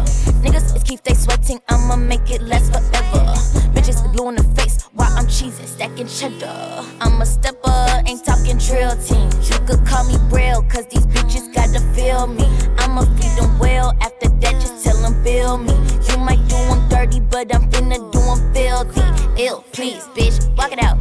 Niggas 0.41 0.75
is 0.75 0.83
keep 0.83 1.03
they 1.03 1.13
sweating, 1.13 1.61
I'ma 1.69 1.97
make 1.97 2.31
it 2.31 2.41
last 2.41 2.73
forever. 2.73 3.25
Bitches 3.75 4.01
blue 4.13 4.31
in 4.31 4.37
the 4.37 4.45
face 4.57 4.83
while 4.95 5.13
I'm 5.13 5.27
cheesing, 5.27 5.67
stacking 5.67 6.07
cheddar. 6.07 6.83
I'm 7.01 7.21
a 7.21 7.27
stepper, 7.27 8.03
ain't 8.07 8.25
talking 8.25 8.59
trail 8.59 8.97
team. 8.97 9.29
You 9.45 9.59
could 9.67 9.85
call 9.87 10.05
me 10.09 10.17
Braille, 10.31 10.63
cause 10.63 10.87
these 10.87 11.07
bitches 11.07 11.53
gotta 11.55 11.81
feel 11.95 12.27
me. 12.27 12.49
I'ma 12.79 13.03
feed 13.17 13.37
them 13.37 13.59
well, 13.59 13.93
after 14.01 14.29
that 14.29 14.55
just 14.63 14.83
tell 14.83 14.97
them 15.03 15.23
feel 15.23 15.59
me. 15.59 15.75
You 16.09 16.17
might 16.17 16.41
do 16.49 16.57
them 16.71 16.89
dirty, 16.89 17.21
but 17.21 17.55
I'm 17.55 17.71
finna 17.71 17.99
do 18.11 18.21
them 18.21 18.55
filthy. 18.55 19.43
Ill, 19.43 19.65
please, 19.73 20.05
bitch, 20.17 20.57
walk 20.57 20.73
it 20.73 20.83
out. 20.83 20.97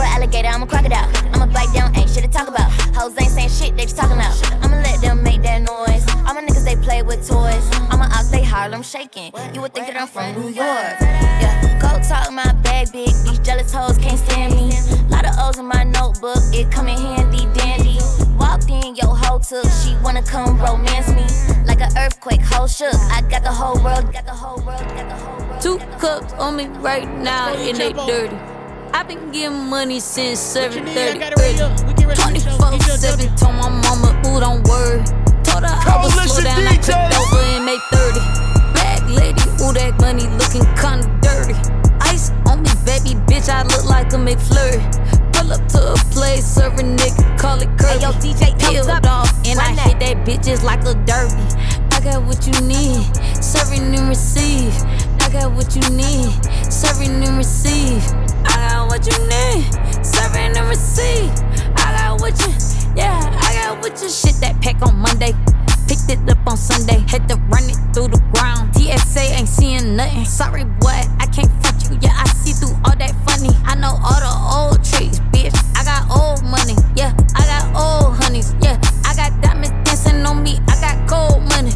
An 0.00 0.06
alligator, 0.06 0.48
I'm 0.48 0.62
a 0.62 0.66
crocodile. 0.66 1.08
I'ma 1.32 1.46
bite 1.46 1.72
down, 1.74 1.94
ain't 1.94 2.08
shit 2.08 2.24
to 2.24 2.30
talk 2.30 2.48
about. 2.48 2.70
Hoes 2.96 3.14
ain't 3.20 3.30
saying 3.30 3.50
shit, 3.50 3.76
they 3.76 3.84
just 3.84 3.96
talking 3.96 4.16
loud. 4.16 4.34
I'ma 4.62 4.76
let 4.76 5.00
them 5.00 5.22
make 5.22 5.42
that 5.42 5.60
noise. 5.60 6.04
All 6.26 6.34
my 6.34 6.42
niggas, 6.42 6.64
they 6.64 6.76
play 6.76 7.02
with 7.02 7.26
toys. 7.28 7.64
I'ma 7.90 8.08
out, 8.10 8.24
they 8.30 8.42
Harlem 8.42 8.82
shaking. 8.82 9.32
You 9.54 9.60
would 9.60 9.74
think 9.74 9.86
that 9.86 9.96
I'm 10.00 10.08
from 10.08 10.40
New 10.40 10.48
York. 10.48 10.96
Yeah, 11.00 11.78
go 11.80 12.00
talk 12.08 12.32
my 12.32 12.52
bag 12.62 12.92
big. 12.92 13.08
These 13.24 13.40
jealous 13.40 13.72
hoes 13.72 13.98
can't 13.98 14.18
stand 14.18 14.54
me. 14.54 14.72
Lot 15.08 15.26
of 15.26 15.34
O's 15.38 15.58
in 15.58 15.66
my 15.66 15.84
notebook, 15.84 16.38
it 16.52 16.70
come 16.70 16.88
in 16.88 16.96
handy 16.96 17.46
dandy. 17.58 17.98
Walked 18.38 18.70
in, 18.70 18.96
your 18.96 19.14
hoe 19.14 19.38
took. 19.38 19.66
She 19.82 19.96
wanna 20.02 20.22
come 20.22 20.58
romance 20.58 21.08
me. 21.08 21.26
Like 21.66 21.80
an 21.80 21.96
earthquake, 21.96 22.40
whole 22.42 22.66
shook. 22.66 22.94
I 22.94 23.22
got 23.28 23.42
the 23.42 23.52
whole 23.52 23.82
world, 23.84 24.12
got 24.12 24.24
the 24.24 24.32
whole 24.32 24.58
world, 24.64 24.80
got 24.96 25.08
the 25.08 25.16
whole 25.16 25.38
world. 25.46 25.60
Two 25.60 25.78
cups 25.98 26.32
on 26.34 26.56
me 26.56 26.66
right 26.80 27.08
now, 27.18 27.52
and 27.54 27.76
they 27.76 27.92
dirty. 27.92 28.36
I 28.92 29.02
been 29.02 29.30
getting 29.30 29.56
money 29.68 30.00
since 30.00 30.40
7:30. 30.40 31.20
24 32.16 32.96
7 32.96 33.36
told 33.36 33.54
my 33.54 33.68
mama, 33.68 34.10
ooh, 34.26 34.40
don't 34.40 34.66
worry. 34.68 35.02
Told 35.44 35.64
her 35.64 35.76
I 35.86 36.00
was 36.02 36.12
slow 36.12 36.42
down, 36.44 36.66
I 36.66 36.76
took 36.76 36.96
over 36.96 37.42
and 37.54 37.64
made 37.64 37.80
30. 37.90 38.20
Black 38.74 39.02
lady, 39.08 39.42
ooh, 39.62 39.72
that 39.72 39.94
money 40.00 40.26
looking 40.38 40.66
kinda 40.76 41.06
dirty. 41.22 41.54
Ice 42.02 42.30
on 42.46 42.62
me, 42.62 42.70
baby, 42.84 43.14
bitch, 43.26 43.48
I 43.48 43.62
look 43.62 43.84
like 43.84 44.12
a 44.12 44.16
McFlurry. 44.16 44.82
Pull 45.32 45.52
up 45.52 45.66
to 45.68 45.92
a 45.92 45.96
place, 46.10 46.44
serve 46.44 46.74
a 46.74 46.82
nigga, 46.82 47.38
call 47.38 47.60
it 47.60 47.68
Kirby. 47.78 47.98
Hey, 47.98 48.00
yo, 48.00 48.12
DJ, 48.22 48.54
peeled 48.58 48.90
off, 49.06 49.32
and 49.46 49.58
I 49.58 49.70
hit 49.72 50.00
that 50.00 50.26
bitch 50.26 50.44
just 50.44 50.64
like 50.64 50.84
a 50.84 50.94
derby. 51.06 51.42
I 51.92 52.00
got 52.00 52.22
what 52.24 52.46
you 52.46 52.54
need, 52.66 53.04
serving 53.42 53.94
and 53.94 54.08
receive. 54.08 54.74
I 55.20 55.28
got 55.30 55.52
what 55.52 55.76
you 55.76 55.82
need, 55.90 56.30
serving 56.72 57.22
and 57.22 57.36
receive. 57.36 58.02
I 58.46 58.68
got 58.68 58.88
what 58.88 59.06
you 59.06 59.16
need, 59.28 60.04
serving 60.04 60.56
and 60.56 60.68
receive. 60.68 61.30
I 61.76 61.94
got 61.96 62.20
what 62.20 62.38
you, 62.40 62.52
yeah, 62.96 63.18
I 63.18 63.54
got 63.54 63.82
what 63.82 64.00
you. 64.02 64.08
Shit 64.08 64.34
that 64.40 64.60
pack 64.60 64.80
on 64.82 64.96
Monday. 64.96 65.32
Picked 65.88 66.08
it 66.08 66.30
up 66.30 66.46
on 66.46 66.56
Sunday, 66.56 67.02
had 67.08 67.28
to 67.28 67.34
run 67.50 67.64
it 67.66 67.78
through 67.92 68.08
the 68.14 68.22
ground. 68.32 68.70
TSA 68.76 69.34
ain't 69.34 69.48
seeing 69.48 69.96
nothing. 69.96 70.24
Sorry, 70.24 70.62
boy, 70.62 71.02
I 71.18 71.26
can't 71.34 71.50
fuck 71.64 71.74
you. 71.90 71.98
Yeah, 72.00 72.14
I 72.14 72.28
see 72.30 72.52
through 72.52 72.78
all 72.84 72.94
that 72.94 73.10
funny. 73.26 73.50
I 73.66 73.74
know 73.74 73.98
all 73.98 74.20
the 74.22 74.30
old 74.30 74.84
tricks, 74.86 75.18
bitch. 75.34 75.50
I 75.74 75.82
got 75.82 76.06
old 76.06 76.44
money, 76.46 76.76
yeah. 76.94 77.10
I 77.34 77.42
got 77.42 77.66
old 77.74 78.22
honeys, 78.22 78.54
yeah. 78.62 78.78
I 79.02 79.16
got 79.16 79.34
diamonds 79.42 79.74
dancing 79.82 80.24
on 80.24 80.44
me. 80.44 80.60
I 80.68 80.78
got 80.78 80.96
gold 81.10 81.42
money. 81.50 81.74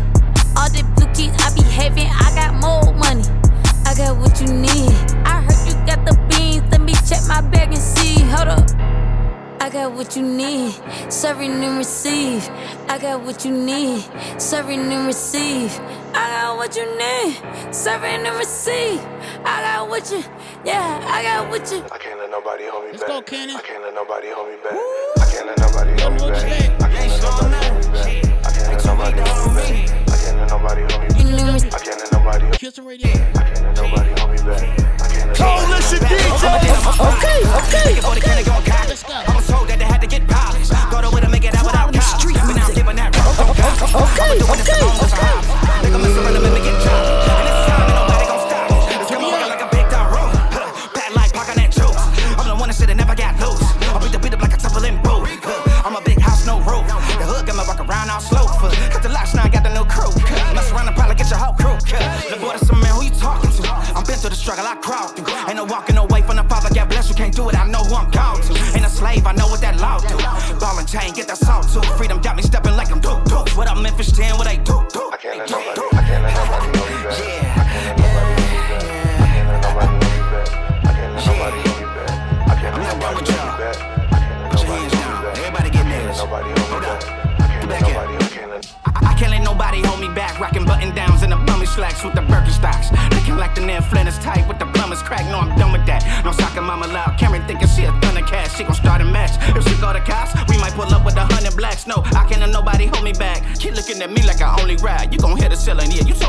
All 0.55 0.71
the 0.71 0.87
blue 0.95 1.11
keys 1.11 1.35
I 1.43 1.51
be 1.51 1.67
having, 1.67 2.07
I 2.07 2.31
got 2.39 2.55
more 2.63 2.95
money. 2.95 3.27
I 3.83 3.95
got 3.99 4.17
what 4.17 4.41
you 4.41 4.47
need. 4.47 4.95
I 5.27 5.43
heard 5.43 5.59
you 5.67 5.75
got 5.91 6.07
the 6.07 6.15
check 7.07 7.21
my 7.29 7.41
bag 7.41 7.69
and 7.69 7.79
see. 7.79 8.21
Hold 8.23 8.49
up. 8.49 8.71
I 9.61 9.71
got 9.71 9.93
what 9.93 10.15
you 10.15 10.23
need, 10.23 10.75
serving 11.11 11.65
and 11.65 11.79
receive. 11.79 12.47
I 12.89 12.99
got 12.99 13.23
what 13.23 13.45
you 13.47 13.51
need, 13.51 14.05
serving 14.39 14.93
and 14.93 15.07
receive. 15.07 15.73
I 16.13 16.29
got 16.37 16.57
what 16.59 16.77
you 16.77 16.85
need, 16.99 17.75
serving 17.75 18.27
and 18.27 18.37
receive. 18.37 19.01
I 19.45 19.63
got 19.63 19.89
what 19.89 20.11
you, 20.11 20.23
yeah, 20.67 21.01
I 21.09 21.23
got 21.23 21.49
what 21.49 21.71
you. 21.71 21.83
I 21.91 21.97
can't 21.97 22.19
let 22.21 22.31
nobody 22.31 22.67
hold 22.67 22.85
me 22.85 22.91
Let's 22.91 23.05
back. 23.05 23.09
go, 23.09 23.23
Cannon. 23.23 23.57
I 23.57 23.61
can't 23.63 23.83
let 23.83 23.95
nobody 23.95 24.29
hold 24.33 24.49
me 24.51 24.57
back. 24.63 24.75
I 24.75 25.25
can't 25.33 25.47
let 25.47 25.59
nobody 25.59 26.03
hold 26.03 26.13
me 26.13 26.19
back. 26.19 26.41
I 26.85 26.93
can't 26.93 27.07
let 27.07 27.25
nobody 27.25 27.63
hold 27.63 27.81
me 27.81 27.93
back. 27.93 28.45
I 28.45 28.53
can't 28.53 28.69
let 28.69 28.85
nobody 28.85 29.21
hold 29.25 29.55
me 29.55 29.63
back. 29.63 30.05
I 30.05 30.17
can't 30.21 30.37
let 30.37 30.49
nobody 30.51 30.83
hold 30.83 31.03
me 31.03 31.09
back. 31.09 31.73
I 31.73 31.79
can't 31.79 31.99
let 32.01 32.13
nobody. 32.13 32.59
Kiss 32.59 32.79
radio. 32.81 33.09
I 33.09 33.13
can't 33.33 33.63
let 33.63 33.77
nobody 33.77 34.21
hold 34.21 34.31
me 34.31 34.39
back. 34.45 35.04
I 35.45 35.61
can't 35.61 35.69
let 35.69 35.85
Coalition 35.85 36.01
DJ. 36.09 36.45
Okay, 37.05 37.39
okay, 37.61 38.41
okay. 38.41 38.89
Let's 38.89 39.03
go. 39.03 39.13
I 39.13 39.37
was 39.37 39.47
told 39.47 39.69
that 39.69 39.79
they 39.79 39.85
had 39.85 40.01
to 40.01 40.07
get 40.07 40.27
polished. 40.29 40.73
Go 40.91 41.03
to 41.03 41.11
way 41.15 41.21
to 41.21 41.29
make 41.29 41.45
it 41.45 41.55
out 41.55 41.67
without 41.67 41.93
cops. 41.93 42.25
But 42.25 42.57
now 42.57 42.67
I'm 42.67 42.75
giving 42.75 42.97
that 42.97 43.13
road 43.13 43.37
on 43.45 43.53
God. 43.53 43.77
Okay, 43.85 44.41
I'ma 44.41 44.57
okay, 44.57 44.81
alone 44.81 45.05
as 45.05 45.13
a 45.13 45.17
hobby. 45.21 45.85
Nigga 45.85 45.99
mess 46.01 46.17
around 46.17 46.37
and 46.37 46.45
make 46.45 46.55
me 46.57 46.61
get 46.65 46.77
chopped. 46.81 47.29
And 47.29 47.45
this 47.45 47.61
time 47.69 47.85
ain't 47.85 47.97
nobody 48.01 48.25
gon' 48.25 48.43
stop. 48.49 49.03
It's 49.05 49.11
coming 49.13 49.31
looking 49.31 49.51
like 49.53 49.65
a 49.65 49.69
big 49.69 49.87
dog 49.93 50.09
room. 50.15 50.31
Pat 50.97 51.11
like 51.13 51.33
pocket 51.37 51.57
that 51.61 51.71
juice. 51.71 52.05
I'm 52.41 52.49
the 52.49 52.57
one 52.57 52.69
that 52.73 52.77
should've 52.77 52.97
never 52.97 53.15
got 53.15 53.37
loose. 53.37 53.61
I 53.93 54.01
beat 54.01 54.13
the 54.13 54.21
beat 54.21 54.35
up 54.35 54.41
like 54.41 54.55
a 54.57 54.61
temple 54.61 54.85
in 54.89 54.97
I'm 55.85 55.97
a 55.97 56.01
big 56.01 56.19
house, 56.19 56.47
no 56.47 56.65
roof. 56.65 56.89
The 56.89 57.29
hood 57.29 57.45
got 57.45 57.57
me 57.57 57.63
walk 57.69 57.79
around 57.79 58.09
all 58.09 58.21
slow. 58.21 58.49
Huh. 58.49 58.73
Cause 58.89 59.03
the 59.03 59.13
last 59.13 59.37
night 59.37 59.53
got 59.53 59.63
the 59.63 59.75
new 59.77 59.85
crew. 59.85 60.09
Huh. 60.09 60.55
Mess 60.57 60.73
around 60.73 60.89
and 60.89 60.97
probably 60.97 61.15
get 61.15 61.29
your 61.29 61.39
whole 61.39 61.53
crew. 61.53 61.77
Huh. 61.93 62.33
The 62.33 62.41
boy, 62.41 62.57
some 62.57 62.81
struggle, 64.45 64.67
I 64.67 64.77
crawled 64.77 65.17
through. 65.17 65.33
Ain't 65.49 65.57
no 65.57 65.65
walking 65.65 65.97
away 65.97 66.21
from 66.21 66.37
the 66.37 66.45
father, 66.45 66.69
God 66.75 66.89
bless 66.91 67.09
you, 67.09 67.15
can't 67.15 67.35
do 67.35 67.49
it, 67.49 67.57
I 67.57 67.67
know 67.67 67.83
who 67.83 67.95
I'm 67.95 68.11
called 68.13 68.43
to. 68.43 68.53
Ain't 68.77 68.85
a 68.85 68.91
slave, 68.91 69.27
I 69.27 69.33
know 69.33 69.49
what 69.49 69.63
that 69.63 69.81
law 69.81 69.99
do. 70.01 70.17
Ball 70.61 70.79
and 70.79 70.89
chain, 70.89 71.15
get 71.15 71.27
that 71.29 71.39
salt 71.39 71.67
too. 71.73 71.81
Freedom 71.97 72.21
got 72.21 72.37
me 72.37 72.43
stepping 72.43 72.77
like 72.77 72.91
I'm 72.93 73.01
do 73.01 73.17
do. 73.25 73.41
What 73.57 73.69
up, 73.69 73.79
Memphis 73.79 74.13
10, 74.13 74.37
what 74.37 74.47
they 74.47 74.59
do 74.59 74.87
do. 74.93 75.11
I 75.13 75.17
can't 75.17 75.39
let 75.39 75.51
nobody. 75.51 75.97
I 75.97 76.03
can't 76.05 76.23
let 76.23 76.35
nobody 76.35 76.74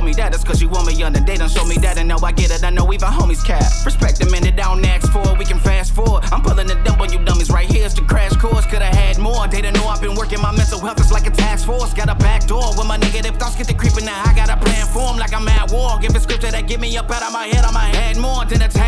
me 0.05 0.13
that. 0.13 0.31
That's 0.31 0.43
cause 0.43 0.61
you 0.61 0.69
want 0.69 0.87
me. 0.87 1.01
And 1.01 1.15
they 1.15 1.35
done 1.35 1.49
show 1.49 1.65
me 1.65 1.75
that. 1.77 1.97
And 1.97 2.07
now 2.07 2.19
I 2.23 2.31
get 2.31 2.51
it. 2.51 2.63
I 2.63 2.69
know 2.69 2.85
even 2.93 3.09
homies 3.09 3.43
cap. 3.43 3.65
Respect 3.85 4.19
the 4.19 4.29
minute 4.29 4.55
down 4.55 4.81
next 4.81 5.09
for. 5.09 5.25
We 5.35 5.45
can 5.45 5.59
fast 5.59 5.93
forward. 5.93 6.23
I'm 6.31 6.41
pulling 6.41 6.67
the 6.67 6.75
dump 6.85 7.01
on 7.01 7.11
you 7.11 7.19
dummies 7.25 7.49
right 7.49 7.69
here's 7.69 7.93
the 7.93 8.01
crash 8.01 8.35
course. 8.37 8.65
Could've 8.65 8.83
had 8.83 9.17
more. 9.17 9.47
They 9.47 9.61
didn't 9.61 9.77
know 9.77 9.87
I've 9.87 10.01
been 10.01 10.15
working 10.15 10.41
my 10.41 10.51
mental 10.51 10.79
health. 10.79 10.99
It's 10.99 11.11
like 11.11 11.27
a 11.27 11.31
task 11.31 11.65
force. 11.65 11.93
Got 11.93 12.09
a 12.09 12.15
back 12.15 12.45
door 12.47 12.75
when 12.77 12.87
my 12.87 12.97
negative 12.97 13.35
thoughts 13.37 13.55
get 13.55 13.67
to 13.67 13.73
creeping 13.73 14.05
now. 14.05 14.21
I 14.25 14.33
got 14.35 14.49
a 14.49 14.57
plan 14.57 14.85
for 14.87 15.09
'em 15.09 15.17
like 15.17 15.33
I'm 15.33 15.47
at 15.47 15.71
war. 15.71 15.97
Give 15.99 16.15
a 16.15 16.19
scripture 16.19 16.51
that 16.51 16.67
get 16.67 16.79
me 16.79 16.95
up 16.97 17.09
out 17.09 17.23
of 17.23 17.33
my 17.33 17.47
head. 17.47 17.65
I'ma 17.65 17.79
had 17.79 18.17
more 18.17 18.45
than 18.45 18.61
a 18.61 18.69
tad 18.69 18.84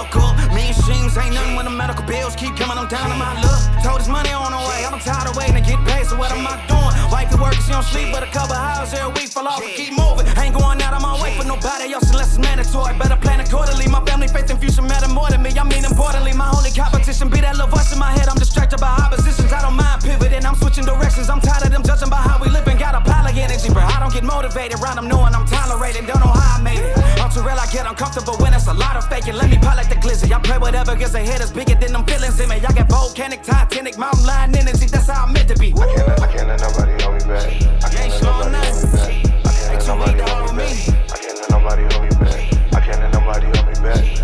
look 0.00 0.10
cool. 0.10 0.32
Me 0.56 0.72
and 0.72 0.78
Sheems 0.84 1.12
ain't 1.20 1.34
nothing 1.36 1.54
when 1.56 1.66
the 1.68 1.74
medical 1.76 2.04
bills 2.08 2.34
keep 2.34 2.56
coming. 2.56 2.76
I'm 2.80 2.88
down 2.88 3.12
to 3.12 3.16
my 3.16 3.36
luck. 3.44 3.60
Told 3.84 4.00
his 4.00 4.08
money 4.08 4.32
on 4.32 4.52
the 4.52 4.62
way. 4.64 4.80
I'm 4.88 4.98
tired 5.00 5.28
of 5.28 5.36
waiting 5.36 5.60
to 5.60 5.64
get 5.64 5.78
paid. 5.84 6.06
So 6.08 6.16
what 6.16 6.32
am 6.32 6.46
I 6.46 6.56
doing? 6.64 6.92
Wife 7.12 7.28
at 7.28 7.40
work, 7.40 7.54
she 7.60 7.72
don't 7.72 7.84
sleep, 7.84 8.08
but 8.12 8.22
a 8.24 8.30
couple 8.32 8.56
hours 8.56 8.92
every 8.96 9.12
week. 9.12 9.28
Fall 9.28 9.46
off 9.46 9.60
and 9.60 9.72
keep 9.76 9.92
moving. 9.92 10.26
Ain't 10.40 10.56
going 10.56 10.80
out 10.80 10.94
of 10.96 11.02
my 11.02 11.14
way 11.20 11.36
for 11.36 11.44
nobody 11.44 11.92
else 11.92 12.08
unless 12.10 12.32
it's 12.32 12.40
mandatory. 12.40 12.96
Better 12.96 13.20
plan 13.20 13.40
accordingly. 13.40 13.86
My 13.88 14.00
family, 14.08 14.28
faith, 14.28 14.48
and 14.48 14.58
future 14.58 14.82
matter 14.82 15.08
more 15.08 15.28
than 15.28 15.42
me. 15.42 15.52
I 15.52 15.64
mean, 15.64 15.84
importantly, 15.84 16.32
my 16.32 16.48
only 16.56 16.70
competition 16.72 17.28
be 17.28 17.40
that 17.44 17.56
little 17.56 17.68
voice 17.68 17.92
in 17.92 17.98
my 17.98 18.12
head. 18.16 18.28
I'm 18.28 18.40
distracted 18.40 18.80
by 18.80 18.88
oppositions. 19.04 19.52
I 19.52 19.60
don't 19.60 19.76
mind 19.76 20.00
pivoting. 20.02 20.44
I'm 20.46 20.56
switching 20.56 20.84
directions. 20.84 21.28
I'm 21.28 21.40
tired 21.40 21.64
of 21.68 21.70
them 21.72 21.82
judging 21.84 22.08
by 22.08 22.22
how 22.24 22.40
we 22.40 22.48
live 22.48 22.66
and 22.66 22.78
got 22.78 22.94
a 22.94 23.02
lot 23.32 23.50
energy, 23.50 23.68
but 23.68 23.84
I 23.84 24.00
don't 24.00 24.12
get 24.12 24.24
motivated. 24.24 24.80
Round 24.80 24.98
them 24.98 25.08
knowing 25.08 25.34
I'm 25.34 25.46
tolerated, 25.46 26.06
don't 26.06 26.20
know 26.20 26.32
how 26.32 26.58
I 26.58 26.62
made 26.62 26.78
it. 26.78 26.96
I'm 27.20 27.30
too 27.30 27.42
real, 27.42 27.58
I 27.58 27.66
get 27.72 27.86
uncomfortable 27.86 28.36
when 28.38 28.54
it's 28.54 28.66
a 28.66 28.74
lot 28.74 28.96
of 28.96 29.08
faking. 29.08 29.34
Let 29.34 29.50
me 29.50 29.58
pilot 29.58 29.88
the 29.88 29.96
glizzy. 29.96 30.32
I 30.32 30.40
play 30.40 30.58
whatever 30.58 30.96
gets 30.96 31.14
ahead 31.14 31.40
is 31.40 31.52
bigger 31.52 31.74
than 31.74 31.92
them 31.92 32.04
feelings 32.04 32.40
in 32.40 32.48
me. 32.48 32.56
I 32.56 32.72
got 32.72 32.88
volcanic, 32.88 33.42
titanic, 33.42 33.98
mountain 33.98 34.26
lion 34.26 34.56
energy. 34.56 34.86
That's 34.86 35.08
how 35.08 35.24
I'm 35.24 35.32
meant 35.32 35.48
to 35.48 35.56
be. 35.58 35.72
I 35.72 35.86
can't 35.94 36.48
let, 36.48 36.60
nobody 36.60 37.02
hold 37.02 37.14
me 37.14 37.28
back. 37.28 37.84
I 37.84 37.88
can't 37.90 38.10
let 38.10 38.22
nobody 38.22 38.62
hold 38.62 38.82
me 38.82 38.90
back. 38.90 39.46
I 39.46 39.54
can't 39.54 39.78
let 39.78 39.86
nobody 39.86 40.22
hold 40.30 40.42
me 40.42 40.58
back. 40.58 41.10
I 41.10 41.18
can't 41.18 41.38
let 41.38 41.50
nobody 41.50 41.82
hold 41.82 42.02
me 42.02 42.10
back. 42.18 42.74
I 42.74 42.80
can't 42.80 43.00
let 43.00 43.12
nobody 43.12 43.46
hold 43.46 43.66
me 43.68 43.74
back. 43.82 44.19